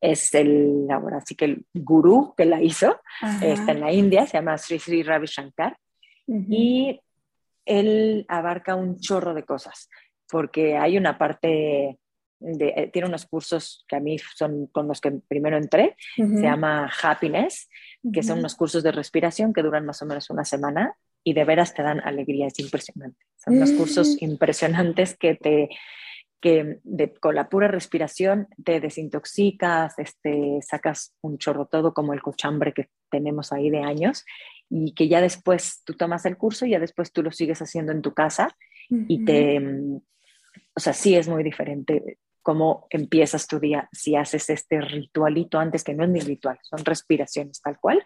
es 0.00 0.34
el, 0.34 0.86
ahora 0.90 1.20
sí 1.20 1.34
que 1.34 1.46
el 1.46 1.66
gurú 1.74 2.34
que 2.36 2.44
la 2.44 2.62
hizo, 2.62 3.00
está 3.42 3.72
en 3.72 3.80
la 3.80 3.92
India, 3.92 4.26
se 4.26 4.36
llama 4.38 4.58
Sri 4.58 4.78
Sri 4.78 5.02
Ravi 5.02 5.26
Shankar. 5.26 5.76
Y 6.26 7.00
él 7.64 8.26
abarca 8.28 8.74
un 8.74 8.98
chorro 9.00 9.34
de 9.34 9.44
cosas, 9.44 9.88
porque 10.30 10.76
hay 10.76 10.98
una 10.98 11.16
parte 11.16 11.98
eh, 12.40 12.90
tiene 12.92 13.08
unos 13.08 13.26
cursos 13.26 13.84
que 13.88 13.96
a 13.96 14.00
mí 14.00 14.16
son 14.36 14.66
con 14.68 14.86
los 14.86 15.00
que 15.00 15.10
primero 15.26 15.56
entré, 15.56 15.96
se 16.16 16.42
llama 16.42 16.90
Happiness, 17.02 17.68
que 18.12 18.22
son 18.22 18.38
unos 18.38 18.54
cursos 18.54 18.82
de 18.82 18.92
respiración 18.92 19.52
que 19.52 19.62
duran 19.62 19.84
más 19.84 20.00
o 20.02 20.06
menos 20.06 20.30
una 20.30 20.44
semana 20.44 20.94
y 21.24 21.34
de 21.34 21.44
veras 21.44 21.74
te 21.74 21.82
dan 21.82 22.00
alegría, 22.00 22.46
es 22.46 22.58
impresionante. 22.58 23.18
Son 23.36 23.56
unos 23.56 23.72
cursos 23.72 24.16
mm. 24.20 24.24
impresionantes 24.24 25.16
que 25.16 25.34
te 25.34 25.68
que 26.40 26.78
con 27.20 27.34
la 27.34 27.48
pura 27.48 27.66
respiración 27.66 28.46
te 28.64 28.78
desintoxicas, 28.78 29.98
este, 29.98 30.60
sacas 30.62 31.12
un 31.20 31.38
chorro 31.38 31.66
todo 31.66 31.92
como 31.92 32.12
el 32.14 32.22
cochambre 32.22 32.72
que 32.72 32.90
tenemos 33.10 33.52
ahí 33.52 33.70
de 33.70 33.80
años 33.80 34.24
y 34.70 34.94
que 34.94 35.08
ya 35.08 35.20
después 35.20 35.82
tú 35.84 35.94
tomas 35.94 36.24
el 36.26 36.36
curso 36.36 36.64
y 36.64 36.70
ya 36.70 36.78
después 36.78 37.12
tú 37.12 37.24
lo 37.24 37.32
sigues 37.32 37.60
haciendo 37.60 37.90
en 37.90 38.02
tu 38.02 38.14
casa 38.14 38.56
y 38.88 39.24
te, 39.24 39.58
o 40.74 40.80
sea, 40.80 40.92
sí 40.92 41.16
es 41.16 41.28
muy 41.28 41.42
diferente 41.42 42.18
cómo 42.48 42.86
empiezas 42.88 43.46
tu 43.46 43.60
día 43.60 43.90
si 43.92 44.16
haces 44.16 44.48
este 44.48 44.80
ritualito 44.80 45.58
antes, 45.58 45.84
que 45.84 45.92
no 45.92 46.04
es 46.04 46.08
ni 46.08 46.20
ritual, 46.20 46.58
son 46.62 46.82
respiraciones 46.82 47.60
tal 47.60 47.78
cual. 47.78 48.02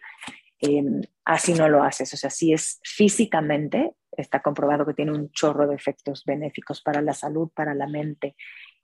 Em, 0.58 1.00
así 1.24 1.54
no 1.54 1.68
lo 1.68 1.84
haces, 1.84 2.12
o 2.12 2.16
sea, 2.16 2.28
si 2.28 2.52
es 2.52 2.80
físicamente, 2.82 3.92
está 4.10 4.40
comprobado 4.40 4.84
que 4.84 4.94
tiene 4.94 5.12
un 5.12 5.30
chorro 5.30 5.68
de 5.68 5.76
efectos 5.76 6.24
benéficos 6.24 6.82
para 6.82 7.02
la 7.02 7.14
salud, 7.14 7.50
para 7.54 7.72
la 7.72 7.86
mente 7.86 8.34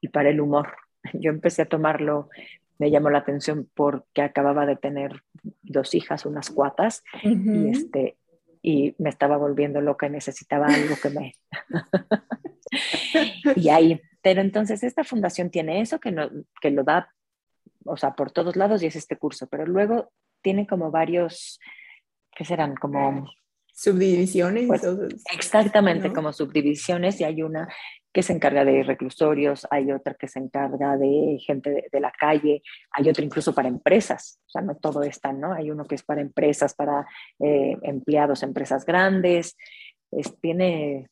y 0.01 0.07
para 0.11 0.31
el 0.31 0.41
humor. 0.41 0.77
Yo 1.15 1.31
empecé 1.33 1.63
a 1.63 1.69
tomarlo, 1.69 2.29
me 2.79 2.93
llamó 2.93 3.11
la 3.11 3.19
atención 3.19 3.69
porque 3.75 4.23
acababa 4.23 4.65
de 4.65 4.77
tener 4.77 5.25
dos 5.43 5.93
hijas, 5.93 6.25
unas 6.25 6.51
cuatas, 6.51 7.03
y, 7.25 7.71
este, 7.71 8.17
y 8.63 8.95
me 8.99 9.11
estaba 9.11 9.37
volviendo 9.37 9.81
loca 9.81 10.07
y 10.07 10.11
necesitaba 10.11 10.67
algo 10.67 10.95
que 11.03 11.11
me... 11.11 11.33
y 13.57 13.69
ahí 13.71 14.01
pero 14.29 14.43
entonces 14.43 14.83
esta 14.83 15.05
fundación 15.05 15.49
tiene 15.49 15.81
eso 15.81 15.99
que, 15.99 16.13
no, 16.13 16.29
que 16.61 16.71
lo 16.71 16.85
da, 16.85 17.15
o 17.87 17.97
sea, 17.97 18.13
por 18.13 18.31
todos 18.31 18.57
lados 18.57 18.83
y 18.83 18.87
es 18.87 18.95
este 18.95 19.17
curso, 19.17 19.47
pero 19.47 19.65
luego 19.65 20.13
tiene 20.43 20.67
como 20.67 20.91
varios, 20.91 21.59
¿qué 22.37 22.45
serán? 22.45 22.75
Como... 22.75 23.27
Subdivisiones. 23.73 24.67
Pues, 24.67 24.83
exactamente, 25.35 26.13
como 26.13 26.35
subdivisiones 26.35 27.19
y 27.23 27.25
hay 27.25 27.43
una 27.43 27.69
que 28.13 28.23
se 28.23 28.35
encarga 28.35 28.67
de 28.67 28.83
reclusorios, 28.83 29.67
hay 29.71 29.93
otra 29.93 30.13
que 30.13 30.29
se 30.29 30.41
encarga 30.41 30.99
de 30.99 31.39
gente 31.41 31.89
de, 31.91 32.01
la 32.01 32.13
calle, 32.13 32.63
hay 32.91 33.09
otra 33.09 33.25
incluso 33.25 33.55
para 33.55 33.69
empresas, 33.69 34.43
o 34.47 34.51
sea, 34.51 34.61
no 34.61 34.77
todo 34.77 35.05
está, 35.05 35.33
¿no? 35.33 35.55
Hay 35.55 35.71
uno 35.71 35.87
que 35.87 35.95
es 35.95 36.03
para 36.03 36.21
empresas, 36.21 36.75
para 36.75 37.07
eh, 37.39 37.79
empleados, 37.81 38.43
empresas 38.43 38.85
grandes, 38.85 39.57
es, 40.11 40.39
tiene, 40.39 41.09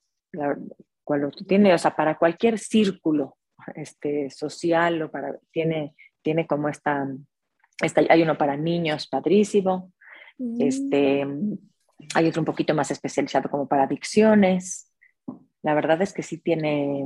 tiene, 1.47 1.75
o 1.75 1.79
sea, 1.79 1.95
para 1.95 2.19
cualquier 2.19 2.59
círculo 2.59 3.37
este, 3.75 4.31
social 4.31 5.03
o 5.03 5.11
para, 5.11 5.39
tiene, 5.51 5.95
tiene 6.23 6.47
como 6.47 6.69
esta, 6.69 7.09
esta, 7.83 8.03
hay 8.09 8.23
uno 8.23 8.37
para 8.37 8.57
niños 8.57 9.07
padrísimo, 9.07 9.93
este, 10.59 11.25
mm. 11.25 11.59
hay 12.15 12.29
otro 12.29 12.43
un 12.43 12.47
poquito 12.47 12.75
más 12.75 12.91
especializado 12.91 13.49
como 13.49 13.67
para 13.67 13.85
adicciones. 13.85 14.93
La 15.63 15.75
verdad 15.75 16.01
es 16.03 16.13
que 16.13 16.23
sí 16.23 16.39
tiene, 16.39 17.05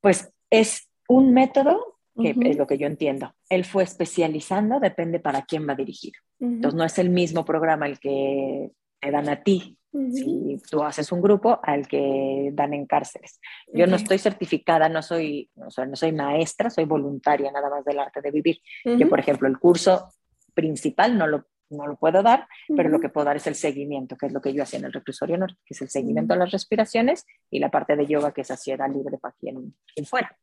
pues 0.00 0.32
es 0.50 0.88
un 1.08 1.32
método 1.34 1.98
que 2.20 2.34
es 2.42 2.58
lo 2.58 2.66
que 2.66 2.78
yo 2.78 2.86
entiendo. 2.86 3.34
Él 3.48 3.64
fue 3.64 3.84
especializando, 3.84 4.80
depende 4.80 5.18
para 5.18 5.42
quién 5.42 5.66
va 5.68 5.74
dirigido. 5.74 6.20
Entonces 6.40 6.76
no 6.76 6.84
es 6.84 6.98
el 6.98 7.10
mismo 7.10 7.44
programa 7.44 7.86
el 7.86 7.98
que 7.98 8.70
te 9.02 9.10
dan 9.10 9.28
a 9.28 9.42
ti 9.42 9.76
si 9.92 10.58
tú 10.70 10.82
haces 10.82 11.12
un 11.12 11.20
grupo 11.20 11.60
al 11.62 11.86
que 11.86 12.48
dan 12.54 12.72
en 12.72 12.86
cárceles. 12.86 13.38
Yo 13.74 13.86
no 13.86 13.96
estoy 13.96 14.16
certificada, 14.18 14.88
no 14.88 15.02
soy, 15.02 15.50
no 15.54 15.96
soy, 15.96 16.12
maestra, 16.12 16.70
soy 16.70 16.86
voluntaria 16.86 17.52
nada 17.52 17.68
más 17.68 17.84
del 17.84 17.98
arte 17.98 18.22
de 18.22 18.30
vivir. 18.30 18.58
Yo, 18.84 19.06
por 19.10 19.20
ejemplo, 19.20 19.48
el 19.48 19.58
curso 19.58 20.08
principal 20.54 21.18
no 21.18 21.26
lo, 21.26 21.44
no 21.68 21.86
lo 21.86 21.96
puedo 21.96 22.22
dar, 22.22 22.46
pero 22.74 22.88
lo 22.88 23.00
que 23.00 23.10
puedo 23.10 23.26
dar 23.26 23.36
es 23.36 23.46
el 23.46 23.54
seguimiento, 23.54 24.16
que 24.16 24.26
es 24.26 24.32
lo 24.32 24.40
que 24.40 24.54
yo 24.54 24.62
hacía 24.62 24.78
en 24.78 24.86
el 24.86 24.94
reclusorio 24.94 25.36
norte, 25.36 25.58
que 25.66 25.74
es 25.74 25.82
el 25.82 25.90
seguimiento 25.90 26.32
a 26.32 26.38
las 26.38 26.50
respiraciones 26.50 27.26
y 27.50 27.58
la 27.58 27.70
parte 27.70 27.94
de 27.94 28.06
yoga 28.06 28.32
que 28.32 28.42
es 28.42 28.50
así 28.50 28.70
era 28.70 28.88
libre 28.88 29.18
para 29.18 29.34
quien, 29.38 29.74
quien 29.94 30.06
fuera. 30.06 30.34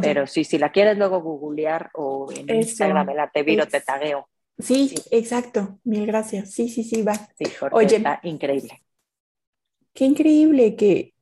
Pero 0.00 0.26
sí, 0.26 0.42
si 0.42 0.58
la 0.58 0.72
quieres 0.72 0.98
luego 0.98 1.20
googlear 1.20 1.90
o 1.94 2.28
en 2.32 2.52
Instagram, 2.56 3.10
el 3.10 3.20
arte 3.20 3.42
viro, 3.44 3.66
te 3.68 3.80
tagueo. 3.80 4.28
Sí, 4.58 4.94
exacto. 5.10 5.78
Mil 5.84 6.06
gracias. 6.06 6.52
Sí, 6.52 6.68
sí, 6.68 6.82
sí, 6.82 7.02
va. 7.02 7.14
Sí, 7.14 7.46
Oye, 7.72 7.96
está 7.96 8.20
increíble. 8.24 8.82
Qué 9.92 10.04
increíble 10.04 10.76
que 10.76 11.14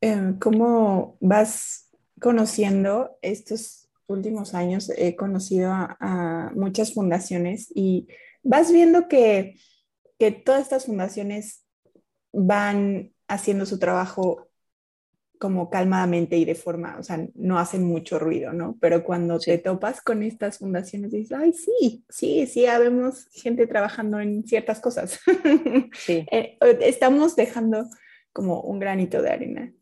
eh, 0.00 0.34
cómo 0.40 1.16
vas 1.20 1.90
conociendo 2.20 3.18
estos 3.22 3.88
últimos 4.06 4.54
años. 4.54 4.90
He 4.96 5.16
conocido 5.16 5.72
a, 5.72 6.50
muchas 6.54 6.94
fundaciones 6.94 7.70
y 7.74 8.08
vas 8.42 8.72
viendo 8.72 9.08
que, 9.08 9.56
que 10.18 10.32
todas 10.32 10.62
estas 10.62 10.86
fundaciones 10.86 11.64
van 12.32 13.12
haciendo 13.28 13.66
su 13.66 13.78
trabajo 13.78 14.49
como 15.40 15.70
calmadamente 15.70 16.36
y 16.36 16.44
de 16.44 16.54
forma, 16.54 16.98
o 16.98 17.02
sea, 17.02 17.26
no 17.34 17.58
hacen 17.58 17.82
mucho 17.82 18.18
ruido, 18.18 18.52
¿no? 18.52 18.76
Pero 18.78 19.02
cuando 19.02 19.38
te 19.38 19.56
topas 19.56 20.02
con 20.02 20.22
estas 20.22 20.58
fundaciones, 20.58 21.12
dices, 21.12 21.32
ay, 21.32 21.54
sí, 21.54 22.04
sí, 22.10 22.46
sí, 22.46 22.66
habemos 22.66 23.26
gente 23.32 23.66
trabajando 23.66 24.20
en 24.20 24.44
ciertas 24.46 24.80
cosas. 24.80 25.18
Sí. 25.94 26.26
Eh, 26.30 26.58
estamos 26.82 27.36
dejando 27.36 27.88
como 28.34 28.60
un 28.60 28.78
granito 28.78 29.22
de 29.22 29.30
arena 29.30 29.72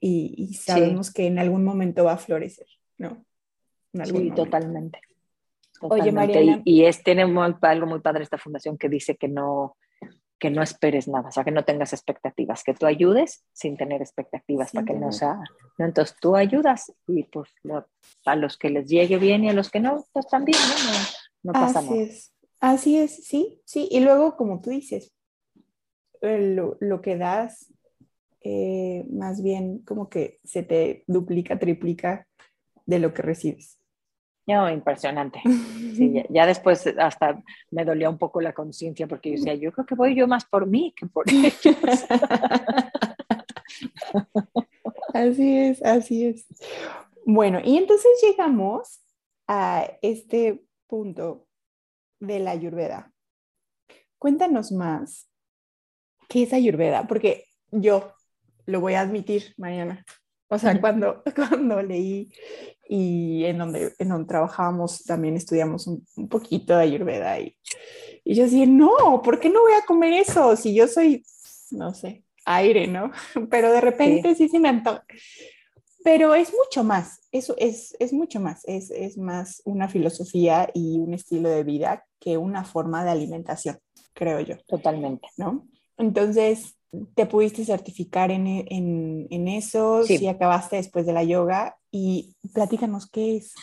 y, 0.00 0.54
sabemos 0.54 1.12
que 1.12 1.26
en 1.26 1.38
algún 1.38 1.62
momento 1.62 2.04
va 2.04 2.14
a 2.14 2.18
florecer, 2.18 2.66
¿no? 2.96 3.26
sí, 4.04 4.32
totalmente. 4.34 4.98
Oye, 5.82 6.10
Mariana. 6.10 6.62
Y, 6.64 6.84
es, 6.84 7.02
tiene 7.02 7.22
algo 7.22 7.86
muy 7.86 8.00
padre 8.00 8.22
esta 8.22 8.38
fundación 8.38 8.78
que 8.78 8.88
dice 8.88 9.16
que 9.16 9.28
no, 9.28 9.76
que 10.40 10.50
no 10.50 10.62
esperes 10.62 11.06
nada, 11.06 11.28
o 11.28 11.32
sea, 11.32 11.44
que 11.44 11.50
no 11.50 11.64
tengas 11.64 11.92
expectativas, 11.92 12.64
que 12.64 12.74
tú 12.74 12.86
ayudes 12.86 13.44
sin 13.52 13.76
tener 13.76 14.00
expectativas 14.00 14.72
para 14.72 14.86
que 14.86 14.94
no 14.94 15.12
sea. 15.12 15.38
Entonces 15.78 16.16
tú 16.20 16.34
ayudas 16.34 16.92
y 17.06 17.24
pues 17.24 17.50
a 18.24 18.36
los 18.36 18.56
que 18.56 18.70
les 18.70 18.88
llegue 18.88 19.18
bien 19.18 19.44
y 19.44 19.50
a 19.50 19.52
los 19.52 19.70
que 19.70 19.80
no, 19.80 20.04
pues 20.12 20.26
también, 20.26 20.58
¿no? 20.58 20.92
No, 21.42 21.52
pasa 21.52 21.80
Así 21.80 21.98
Es. 21.98 22.32
Así 22.60 22.98
es, 22.98 23.24
sí, 23.26 23.60
sí. 23.64 23.88
Y 23.90 24.00
luego, 24.00 24.36
como 24.36 24.60
tú 24.60 24.70
dices, 24.70 25.12
lo, 26.20 26.76
lo 26.80 27.00
que 27.00 27.16
das, 27.16 27.72
eh, 28.42 29.04
más 29.10 29.42
bien 29.42 29.78
como 29.80 30.08
que 30.08 30.38
se 30.44 30.62
te 30.62 31.04
duplica, 31.06 31.58
triplica 31.58 32.26
de 32.86 32.98
lo 32.98 33.14
que 33.14 33.22
recibes. 33.22 33.79
No, 34.50 34.70
impresionante. 34.70 35.40
Sí, 35.90 36.24
ya, 36.30 36.46
después 36.46 36.86
hasta 36.98 37.42
me 37.70 37.84
dolía 37.84 38.08
un 38.08 38.16
poco 38.16 38.40
la 38.40 38.54
conciencia 38.54 39.06
porque 39.06 39.30
yo 39.30 39.36
decía, 39.36 39.54
yo 39.54 39.70
creo 39.70 39.84
que 39.84 39.94
voy 39.94 40.14
yo 40.14 40.26
más 40.26 40.46
por 40.46 40.66
mí 40.66 40.94
que 40.96 41.04
por 41.04 41.26
ellos. 41.30 41.76
así 45.12 45.58
es, 45.58 45.84
así 45.84 46.26
es. 46.26 46.46
Bueno, 47.26 47.60
y 47.62 47.76
entonces 47.76 48.10
llegamos 48.22 49.02
a 49.46 49.90
este 50.00 50.64
punto 50.86 51.48
de 52.18 52.38
la 52.38 52.52
ayurveda. 52.52 53.12
Cuéntanos 54.18 54.72
más, 54.72 55.28
¿qué 56.28 56.44
es 56.44 56.52
ayurveda? 56.54 57.06
Porque 57.06 57.44
yo 57.72 58.14
lo 58.64 58.80
voy 58.80 58.94
a 58.94 59.02
admitir, 59.02 59.54
Mariana. 59.58 60.06
O 60.48 60.58
sea, 60.58 60.80
cuando, 60.80 61.22
cuando 61.34 61.82
leí 61.82 62.32
y 62.92 63.44
en 63.44 63.56
donde, 63.56 63.94
en 64.00 64.08
donde 64.08 64.26
trabajábamos 64.26 65.04
también 65.04 65.36
estudiamos 65.36 65.86
un, 65.86 66.04
poquito 66.28 66.76
de 66.76 66.82
Ayurveda 66.82 67.38
y, 67.38 67.56
y 68.24 68.34
yo 68.34 68.42
decía, 68.42 68.66
no, 68.66 69.22
¿por 69.22 69.38
qué 69.38 69.48
no 69.48 69.60
voy 69.60 69.74
a 69.74 69.86
comer 69.86 70.12
eso? 70.14 70.56
Si 70.56 70.74
yo 70.74 70.88
soy, 70.88 71.24
no 71.70 71.94
sé, 71.94 72.24
aire, 72.44 72.88
¿no? 72.88 73.12
Pero 73.48 73.70
de 73.70 73.80
repente 73.80 74.34
sí, 74.34 74.48
sí, 74.48 74.58
me 74.58 74.70
antoja. 74.70 75.04
Pero 76.02 76.34
es 76.34 76.52
mucho 76.52 76.82
más, 76.82 77.20
eso 77.30 77.54
es, 77.58 77.94
es 78.00 78.12
mucho 78.12 78.40
más, 78.40 78.64
es, 78.64 78.90
es 78.90 79.16
más 79.16 79.62
una 79.64 79.88
filosofía 79.88 80.68
y 80.74 80.98
un 80.98 81.14
estilo 81.14 81.48
de 81.48 81.62
vida 81.62 82.04
que 82.18 82.38
una 82.38 82.64
forma 82.64 83.04
de 83.04 83.12
alimentación, 83.12 83.78
creo 84.14 84.40
yo. 84.40 84.56
Totalmente. 84.66 85.28
¿No? 85.36 85.68
Entonces, 85.96 86.74
te 87.14 87.26
pudiste 87.26 87.64
certificar 87.64 88.30
en, 88.30 88.46
en, 88.46 89.26
en 89.30 89.48
eso, 89.48 90.02
sí. 90.04 90.18
si 90.18 90.26
acabaste 90.26 90.76
después 90.76 91.06
de 91.06 91.12
la 91.12 91.22
yoga 91.22 91.78
y 91.90 92.34
platícanos 92.52 93.08
qué 93.08 93.36
es. 93.36 93.54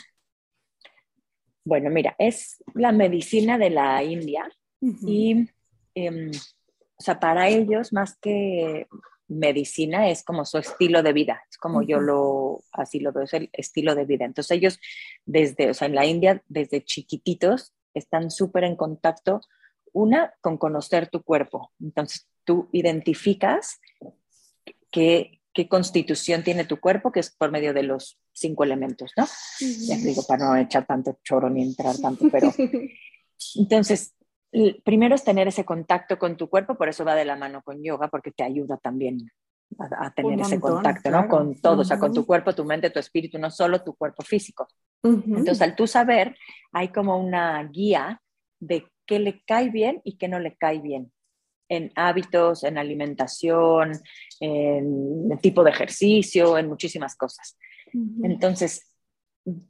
Bueno, 1.66 1.90
mira, 1.90 2.16
es 2.18 2.64
la 2.74 2.94
medicina 2.94 3.58
de 3.58 3.70
la 3.70 4.02
India 4.04 4.50
y, 4.80 5.50
eh, 5.96 6.32
o 6.32 7.02
sea, 7.02 7.20
para 7.20 7.50
ellos 7.50 7.92
más 7.92 8.18
que 8.18 8.88
medicina 9.28 10.10
es 10.10 10.24
como 10.24 10.46
su 10.46 10.58
estilo 10.58 11.04
de 11.04 11.12
vida, 11.12 11.42
es 11.50 11.58
como 11.58 11.82
yo 11.82 12.00
lo, 12.00 12.64
así 12.72 13.02
lo 13.02 13.12
veo, 13.12 13.24
es 13.24 13.34
el 13.34 13.50
estilo 13.52 13.96
de 13.96 14.06
vida. 14.06 14.24
Entonces 14.24 14.56
ellos 14.58 14.80
desde, 15.26 15.70
o 15.72 15.74
sea, 15.74 15.88
en 15.88 15.96
la 15.96 16.06
India, 16.06 16.42
desde 16.48 16.86
chiquititos, 16.86 17.74
están 17.94 18.32
súper 18.32 18.64
en 18.64 18.78
contacto, 18.78 19.42
una, 19.92 20.34
con 20.40 20.58
conocer 20.58 21.10
tu 21.10 21.24
cuerpo. 21.24 21.72
Entonces 21.82 22.28
tú 22.48 22.70
identificas 22.72 23.82
qué, 24.90 25.42
qué 25.54 25.68
constitución 25.68 26.44
tiene 26.44 26.64
tu 26.64 26.80
cuerpo, 26.80 27.12
que 27.12 27.20
es 27.20 27.30
por 27.30 27.52
medio 27.52 27.74
de 27.74 27.84
los 27.84 28.20
cinco 28.32 28.64
elementos, 28.64 29.12
¿no? 29.18 29.28
Ya 29.60 29.98
digo, 29.98 30.24
para 30.26 30.46
no 30.46 30.56
echar 30.56 30.88
tanto 30.88 31.20
choro 31.24 31.50
ni 31.50 31.62
entrar 31.62 31.98
tanto, 31.98 32.26
pero 32.32 32.52
entonces, 33.56 34.16
primero 34.86 35.14
es 35.14 35.26
tener 35.26 35.50
ese 35.50 35.66
contacto 35.66 36.18
con 36.18 36.38
tu 36.38 36.50
cuerpo, 36.50 36.76
por 36.76 36.88
eso 36.88 37.04
va 37.04 37.16
de 37.16 37.26
la 37.26 37.36
mano 37.36 37.62
con 37.62 37.84
yoga, 37.84 38.08
porque 38.08 38.32
te 38.32 38.44
ayuda 38.44 38.78
también 38.78 39.30
a, 39.78 40.14
tener 40.14 40.40
ese 40.40 40.62
contacto, 40.62 41.12
¿no? 41.12 41.28
Con 41.28 41.60
todo, 41.60 41.82
o 41.82 41.86
sea, 41.86 42.00
con 42.00 42.14
tu 42.14 42.26
cuerpo, 42.26 42.56
tu 42.56 42.64
mente, 42.64 42.90
tu 42.90 43.00
espíritu, 43.00 43.38
no 43.38 43.52
solo 43.52 43.84
tu 43.84 43.94
cuerpo 43.94 44.24
físico. 44.24 44.70
Entonces, 45.04 45.62
al 45.62 45.76
tú 45.76 45.86
saber, 45.86 46.38
hay 46.72 46.88
como 46.90 47.18
una 47.18 47.62
guía 47.66 48.22
de 48.60 48.88
qué 49.06 49.20
le 49.20 49.44
cae 49.44 49.70
bien 49.70 50.00
y 50.06 50.18
qué 50.18 50.30
no 50.30 50.40
le 50.40 50.56
cae 50.56 50.80
bien 50.80 51.12
en 51.70 51.92
hábitos, 51.96 52.64
en 52.64 52.78
alimentación, 52.78 53.92
en 54.40 55.38
tipo 55.42 55.64
de 55.64 55.72
ejercicio, 55.72 56.58
en 56.58 56.68
muchísimas 56.68 57.16
cosas. 57.16 57.58
Entonces, 58.24 58.94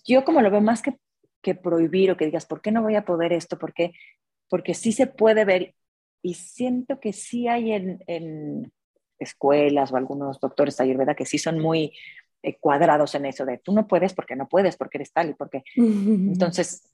yo 0.06 0.24
como 0.24 0.42
lo 0.42 0.52
veo 0.52 0.62
más 0.62 0.82
que, 0.82 0.98
que, 1.42 1.56
prohibir 1.56 2.12
o 2.12 2.18
que 2.18 2.26
digas, 2.26 2.46
¿por 2.46 2.62
qué 2.62 2.72
no 2.72 2.82
voy 2.82 2.96
a 2.96 3.06
poder 3.06 3.34
esto? 3.34 3.58
Porque, 3.58 3.94
porque 4.50 4.74
sí 4.74 4.92
se 4.92 5.08
puede 5.08 5.46
ver 5.46 5.76
y 6.22 6.34
siento 6.34 7.00
que 7.00 7.14
sí 7.14 7.48
hay 7.48 7.72
en, 7.72 8.04
en 8.08 8.72
escuelas 9.20 9.92
o 9.92 9.98
algunos 9.98 10.40
doctores 10.40 10.80
ayurveda 10.80 11.16
que 11.16 11.26
sí 11.26 11.38
son 11.38 11.60
muy 11.60 11.94
eh, 12.44 12.58
cuadrados 12.60 13.16
en 13.16 13.26
eso 13.26 13.46
de 13.46 13.58
tú 13.58 13.74
no 13.74 13.88
puedes 13.88 14.14
porque 14.14 14.36
no 14.36 14.48
puedes, 14.48 14.78
porque 14.78 14.98
eres 15.00 15.12
tal 15.12 15.32
y 15.32 15.34
porque... 15.34 15.64
Entonces, 15.76 16.88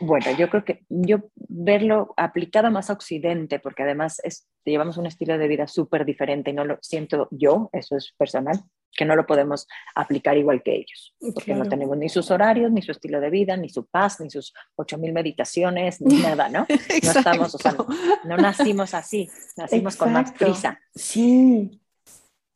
bueno, 0.00 0.26
yo 0.36 0.48
creo 0.48 0.64
que 0.64 0.84
yo 0.88 1.30
verlo 1.34 2.14
aplicado 2.16 2.70
más 2.70 2.90
a 2.90 2.92
Occidente, 2.92 3.58
porque 3.58 3.82
además 3.82 4.20
es, 4.22 4.48
llevamos 4.64 4.96
un 4.96 5.06
estilo 5.06 5.38
de 5.38 5.48
vida 5.48 5.66
súper 5.66 6.04
diferente 6.04 6.50
y 6.50 6.54
no 6.54 6.64
lo 6.64 6.78
siento 6.82 7.28
yo, 7.30 7.70
eso 7.72 7.96
es 7.96 8.12
personal, 8.16 8.60
que 8.92 9.04
no 9.04 9.16
lo 9.16 9.26
podemos 9.26 9.66
aplicar 9.94 10.36
igual 10.36 10.62
que 10.62 10.76
ellos, 10.76 11.14
porque 11.34 11.54
no 11.54 11.68
tenemos 11.68 11.96
ni 11.96 12.08
sus 12.08 12.30
horarios, 12.30 12.72
ni 12.72 12.82
su 12.82 12.92
estilo 12.92 13.20
de 13.20 13.30
vida, 13.30 13.56
ni 13.56 13.68
su 13.68 13.86
paz, 13.86 14.20
ni 14.20 14.30
sus 14.30 14.52
8000 14.76 15.12
meditaciones, 15.12 16.00
ni 16.00 16.16
nada, 16.22 16.48
¿no? 16.48 16.66
No 16.68 17.10
estamos, 17.10 17.54
o 17.54 17.58
sea, 17.58 17.76
no, 18.24 18.36
nacimos 18.36 18.94
así, 18.94 19.28
nacimos 19.56 19.96
con 19.96 20.12
más 20.12 20.32
prisa. 20.32 20.80
Sí. 20.94 21.80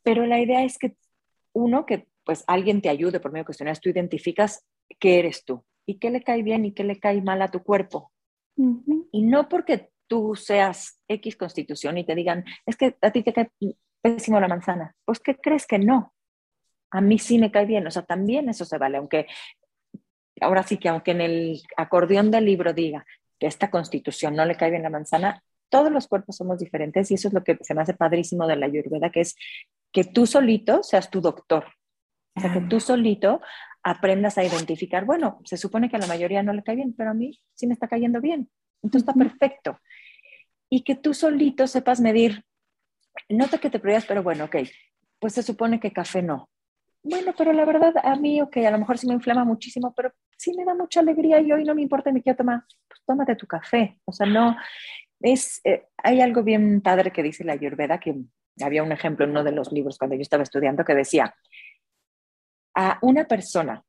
Pero 0.01 0.25
la 0.25 0.39
idea 0.39 0.63
es 0.63 0.77
que 0.77 0.95
uno, 1.53 1.85
que 1.85 2.07
pues 2.25 2.43
alguien 2.47 2.81
te 2.81 2.89
ayude 2.89 3.19
por 3.19 3.31
medio 3.31 3.43
de 3.43 3.47
cuestionarios, 3.47 3.81
tú 3.81 3.89
identificas 3.89 4.65
qué 4.99 5.19
eres 5.19 5.43
tú 5.45 5.63
y 5.85 5.99
qué 5.99 6.09
le 6.09 6.23
cae 6.23 6.43
bien 6.43 6.65
y 6.65 6.73
qué 6.73 6.83
le 6.83 6.99
cae 6.99 7.21
mal 7.21 7.41
a 7.41 7.49
tu 7.49 7.63
cuerpo. 7.63 8.11
Y 8.55 9.21
no 9.23 9.49
porque 9.49 9.89
tú 10.07 10.35
seas 10.35 10.99
X 11.07 11.35
constitución 11.35 11.97
y 11.97 12.05
te 12.05 12.15
digan, 12.15 12.45
es 12.65 12.75
que 12.75 12.95
a 13.01 13.11
ti 13.11 13.23
te 13.23 13.33
cae 13.33 13.51
pésimo 14.01 14.39
la 14.39 14.47
manzana. 14.47 14.95
Pues 15.05 15.19
que 15.19 15.35
crees 15.35 15.65
que 15.65 15.79
no. 15.79 16.13
A 16.91 17.01
mí 17.01 17.17
sí 17.17 17.39
me 17.39 17.51
cae 17.51 17.65
bien. 17.65 17.87
O 17.87 17.91
sea, 17.91 18.03
también 18.03 18.49
eso 18.49 18.65
se 18.65 18.77
vale. 18.77 18.97
Aunque, 18.97 19.27
ahora 20.41 20.63
sí 20.63 20.77
que 20.77 20.89
aunque 20.89 21.11
en 21.11 21.21
el 21.21 21.61
acordeón 21.77 22.29
del 22.29 22.45
libro 22.45 22.73
diga 22.73 23.05
que 23.39 23.47
esta 23.47 23.71
constitución 23.71 24.35
no 24.35 24.45
le 24.45 24.55
cae 24.55 24.69
bien 24.69 24.83
la 24.83 24.89
manzana, 24.89 25.43
todos 25.69 25.91
los 25.91 26.07
cuerpos 26.07 26.35
somos 26.35 26.59
diferentes 26.59 27.09
y 27.09 27.15
eso 27.15 27.29
es 27.29 27.33
lo 27.33 27.43
que 27.43 27.57
se 27.61 27.73
me 27.73 27.81
hace 27.81 27.95
padrísimo 27.95 28.45
de 28.45 28.57
la 28.57 28.67
ayurveda, 28.67 29.09
que 29.09 29.21
es 29.21 29.35
que 29.91 30.03
tú 30.03 30.27
solito 30.27 30.83
seas 30.83 31.09
tu 31.09 31.19
doctor. 31.19 31.65
O 32.35 32.41
sea, 32.41 32.53
que 32.53 32.61
tú 32.61 32.79
solito 32.79 33.41
aprendas 33.83 34.37
a 34.37 34.43
identificar, 34.43 35.05
bueno, 35.05 35.39
se 35.43 35.57
supone 35.57 35.89
que 35.89 35.97
a 35.97 35.99
la 35.99 36.07
mayoría 36.07 36.41
no 36.41 36.53
le 36.53 36.63
cae 36.63 36.75
bien, 36.75 36.93
pero 36.97 37.11
a 37.11 37.13
mí 37.13 37.39
sí 37.53 37.67
me 37.67 37.73
está 37.73 37.87
cayendo 37.87 38.21
bien. 38.21 38.49
Entonces 38.81 39.07
está 39.07 39.13
perfecto. 39.13 39.79
Y 40.69 40.83
que 40.83 40.95
tú 40.95 41.13
solito 41.13 41.67
sepas 41.67 41.99
medir, 41.99 42.43
nota 43.29 43.57
que 43.57 43.69
te 43.69 43.79
prohíbas, 43.79 44.05
pero 44.05 44.23
bueno, 44.23 44.45
ok, 44.45 44.57
pues 45.19 45.33
se 45.33 45.43
supone 45.43 45.79
que 45.79 45.91
café 45.91 46.21
no. 46.21 46.49
Bueno, 47.03 47.33
pero 47.37 47.51
la 47.51 47.65
verdad 47.65 47.93
a 48.01 48.15
mí, 48.15 48.41
ok, 48.41 48.57
a 48.57 48.71
lo 48.71 48.79
mejor 48.79 48.97
sí 48.97 49.07
me 49.07 49.13
inflama 49.13 49.43
muchísimo, 49.43 49.93
pero 49.93 50.13
sí 50.37 50.53
me 50.55 50.63
da 50.63 50.73
mucha 50.73 51.01
alegría 51.01 51.41
y 51.41 51.51
hoy 51.51 51.65
no 51.65 51.75
me 51.75 51.81
importa, 51.81 52.11
me 52.13 52.21
quiero 52.21 52.37
tomar, 52.37 52.63
pues 52.87 53.01
tómate 53.05 53.35
tu 53.35 53.45
café. 53.45 53.99
O 54.05 54.13
sea, 54.13 54.25
no, 54.25 54.55
es, 55.19 55.59
eh, 55.65 55.87
hay 55.97 56.21
algo 56.21 56.43
bien 56.43 56.81
padre 56.81 57.11
que 57.11 57.21
dice 57.21 57.43
la 57.43 57.53
Ayurveda, 57.53 57.99
que 57.99 58.15
había 58.61 58.83
un 58.83 58.91
ejemplo 58.93 59.25
en 59.25 59.31
uno 59.31 59.43
de 59.43 59.51
los 59.51 59.71
libros 59.73 59.97
cuando 59.97 60.15
yo 60.15 60.21
estaba 60.21 60.43
estudiando 60.43 60.85
que 60.85 60.95
decía, 60.95 61.35
a 62.75 62.99
una 63.01 63.25
persona 63.25 63.83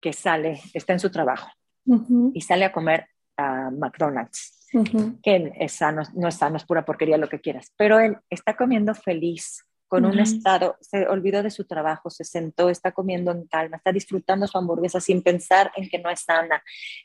que 0.00 0.12
sale, 0.12 0.60
está 0.72 0.92
en 0.92 1.00
su 1.00 1.10
trabajo 1.10 1.50
y 2.34 2.40
sale 2.40 2.64
a 2.64 2.72
comer 2.72 3.06
a 3.36 3.70
McDonald's, 3.70 4.66
que 5.22 5.52
es 5.58 5.72
sano, 5.72 6.02
no 6.14 6.28
es 6.28 6.34
sano, 6.34 6.56
es 6.56 6.64
pura 6.64 6.84
porquería, 6.84 7.16
lo 7.16 7.28
que 7.28 7.40
quieras, 7.40 7.72
pero 7.76 7.98
él 8.00 8.16
está 8.28 8.56
comiendo 8.56 8.94
feliz 8.94 9.64
con 9.88 10.04
un 10.04 10.18
estado, 10.18 10.76
se 10.80 11.06
olvidó 11.06 11.42
de 11.42 11.50
su 11.50 11.64
trabajo, 11.64 12.10
se 12.10 12.24
sentó, 12.24 12.70
está 12.70 12.92
comiendo 12.92 13.30
en 13.30 13.46
calma, 13.46 13.76
está 13.76 13.92
disfrutando 13.92 14.46
su 14.46 14.58
hamburguesa 14.58 15.00
sin 15.00 15.22
pensar 15.22 15.70
en 15.76 15.88
que 15.88 15.98
no 15.98 16.10
es 16.10 16.20
sana, 16.20 16.62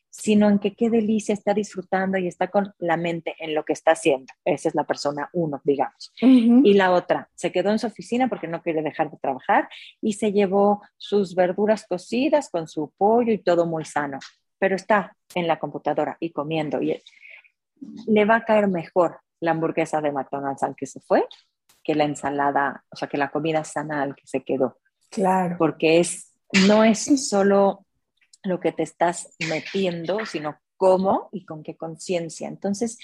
sino 0.09 0.49
en 0.49 0.57
que 0.57 0.73
qué 0.73 0.89
delicia 0.89 1.33
está 1.33 1.53
disfrutando 1.53 2.17
y 2.17 2.27
está 2.27 2.47
con 2.47 2.73
la 2.79 2.97
mente 2.97 3.35
en 3.39 3.53
lo 3.53 3.63
que 3.63 3.73
está 3.73 3.91
haciendo. 3.91 4.33
Esa 4.43 4.69
es 4.69 4.75
la 4.75 4.83
persona 4.83 5.29
uno, 5.33 5.61
digamos. 5.63 6.11
Y 6.21 6.73
la 6.73 6.91
otra, 6.91 7.29
se 7.35 7.51
quedó 7.51 7.69
en 7.69 7.79
su 7.79 7.87
oficina 7.87 8.27
porque 8.27 8.47
no 8.47 8.61
quiere 8.63 8.81
dejar 8.81 9.11
de 9.11 9.17
trabajar 9.17 9.69
y 10.01 10.13
se 10.13 10.31
llevó 10.31 10.81
sus 10.97 11.35
verduras 11.35 11.85
cocidas 11.87 12.49
con 12.49 12.67
su 12.67 12.91
pollo 12.97 13.31
y 13.31 13.37
todo 13.37 13.67
muy 13.67 13.85
sano, 13.85 14.17
pero 14.57 14.75
está 14.75 15.15
en 15.35 15.47
la 15.47 15.59
computadora 15.59 16.17
y 16.19 16.31
comiendo 16.31 16.81
y 16.81 16.99
le 18.07 18.25
va 18.25 18.37
a 18.37 18.45
caer 18.45 18.67
mejor 18.67 19.19
la 19.39 19.51
hamburguesa 19.51 20.01
de 20.01 20.11
McDonald's 20.11 20.63
al 20.63 20.75
que 20.75 20.85
se 20.85 20.99
fue 20.99 21.25
que 21.83 21.95
la 21.95 22.05
ensalada, 22.05 22.83
o 22.89 22.95
sea, 22.95 23.07
que 23.07 23.17
la 23.17 23.31
comida 23.31 23.63
sana 23.63 24.01
al 24.01 24.15
que 24.15 24.27
se 24.27 24.43
quedó. 24.43 24.79
Claro. 25.09 25.55
Porque 25.57 25.99
es, 25.99 26.33
no 26.67 26.83
es 26.83 27.27
solo 27.29 27.85
lo 28.43 28.59
que 28.59 28.71
te 28.71 28.83
estás 28.83 29.35
metiendo, 29.49 30.25
sino 30.25 30.59
cómo 30.77 31.29
y 31.31 31.45
con 31.45 31.63
qué 31.63 31.75
conciencia. 31.75 32.47
Entonces, 32.47 32.97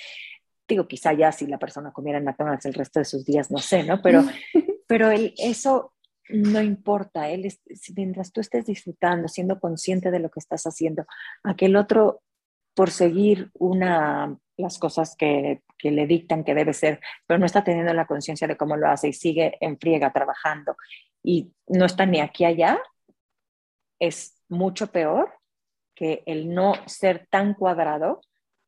digo, 0.68 0.88
quizá 0.88 1.14
ya 1.14 1.32
si 1.32 1.48
la 1.48 1.60
persona 1.60 1.92
comiera 1.92 2.20
en 2.20 2.26
McDonald's 2.26 2.66
el 2.66 2.74
resto 2.74 3.00
de 3.00 3.06
sus 3.06 3.24
días, 3.26 3.52
no 3.52 3.60
sé, 3.60 3.84
¿no? 3.84 4.02
Pero, 4.02 4.24
pero 4.88 5.12
el, 5.12 5.34
eso 5.38 5.94
no 6.30 6.62
importa, 6.62 7.30
él 7.30 7.48
mientras 7.96 8.32
tú 8.32 8.42
estés 8.42 8.66
disfrutando, 8.66 9.28
siendo 9.28 9.60
consciente 9.60 10.12
de 10.12 10.20
lo 10.20 10.30
que 10.30 10.40
estás 10.40 10.64
haciendo, 10.66 11.06
aquel 11.44 11.76
otro, 11.76 12.22
por 12.78 12.92
seguir 12.92 13.50
una 13.56 14.38
las 14.56 14.78
cosas 14.78 15.16
que, 15.18 15.64
le 15.82 16.06
dictan 16.06 16.44
que 16.44 16.54
debe 16.54 16.74
ser, 16.74 17.00
pero 17.26 17.40
no 17.40 17.46
está 17.48 17.64
teniendo 17.64 17.92
la 17.94 18.06
conciencia 18.06 18.48
de 18.48 18.56
cómo 18.56 18.78
lo 18.78 18.88
hace 18.88 19.08
y 19.08 19.14
sigue 19.14 19.58
en 19.62 19.80
friega 19.80 20.14
trabajando 20.14 20.76
y 21.24 21.52
no 21.68 21.86
está 21.86 22.06
ni 22.06 22.20
aquí 22.20 22.46
allá, 22.46 22.80
es 24.00 24.40
mucho 24.48 24.88
peor 24.92 25.34
que 25.96 26.22
el 26.28 26.54
no 26.54 26.74
ser 26.86 27.28
tan 27.32 27.56
cuadrado, 27.56 28.22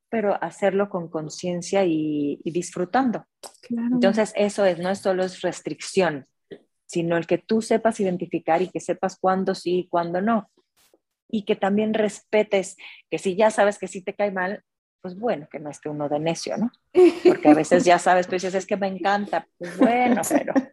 pero 0.09 0.41
hacerlo 0.41 0.89
con 0.89 1.09
conciencia 1.09 1.85
y, 1.85 2.39
disfrutando. 2.45 3.25
Entonces, 3.69 4.33
eso 4.35 4.65
es, 4.65 4.79
no 4.79 4.89
es 4.89 4.99
solo 4.99 5.23
es 5.23 5.41
restricción, 5.41 6.25
sino 6.87 7.15
el 7.15 7.27
que 7.27 7.37
tú 7.37 7.61
sepas 7.61 7.99
identificar 7.99 8.61
y 8.63 8.69
que 8.69 8.79
sepas 8.79 9.19
cuándo 9.19 9.53
sí 9.53 9.79
y 9.79 9.87
cuándo 9.87 10.19
no. 10.19 10.49
Y 11.29 11.45
que 11.45 11.55
también 11.55 11.93
respetes 11.93 12.75
que 13.09 13.19
si 13.19 13.35
ya 13.35 13.51
sabes 13.51 13.77
que 13.77 13.87
sí 13.87 14.01
te 14.01 14.15
cae 14.15 14.31
mal, 14.31 14.63
pues 15.01 15.17
bueno, 15.17 15.47
que 15.49 15.59
no 15.59 15.69
esté 15.69 15.89
uno 15.89 16.09
de 16.09 16.19
necio, 16.19 16.57
¿no? 16.57 16.71
Porque 17.23 17.49
a 17.49 17.53
veces 17.53 17.85
ya 17.85 17.99
sabes, 17.99 18.27
pues 18.27 18.41
dices, 18.41 18.55
es 18.55 18.65
que 18.65 18.77
me 18.77 18.87
encanta, 18.87 19.47
pues 19.57 19.77
bueno, 19.77 20.21
pero... 20.27 20.53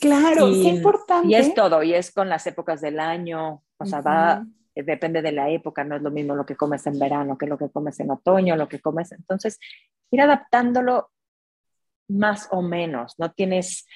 Claro, 0.00 0.48
es 0.48 0.66
importante. 0.66 1.28
Y 1.28 1.34
es 1.34 1.54
todo, 1.54 1.82
y 1.82 1.94
es 1.94 2.12
con 2.12 2.28
las 2.28 2.46
épocas 2.46 2.82
del 2.82 3.00
año, 3.00 3.62
o 3.78 3.86
sea, 3.86 4.02
va, 4.02 4.44
depende 4.74 5.22
de 5.22 5.32
la 5.32 5.48
época, 5.48 5.82
no 5.82 5.96
es 5.96 6.02
lo 6.02 6.10
mismo 6.10 6.34
lo 6.34 6.44
que 6.44 6.56
comes 6.56 6.86
en 6.86 6.98
verano 6.98 7.38
que 7.38 7.46
lo 7.46 7.56
que 7.56 7.70
comes 7.70 7.98
en 8.00 8.10
otoño, 8.10 8.54
lo 8.54 8.68
que 8.68 8.80
comes, 8.80 9.12
entonces, 9.12 9.58
ir 10.10 10.20
adaptándolo 10.20 11.10
más 12.08 12.48
o 12.50 12.60
menos, 12.60 13.14
no 13.18 13.32
tienes, 13.32 13.86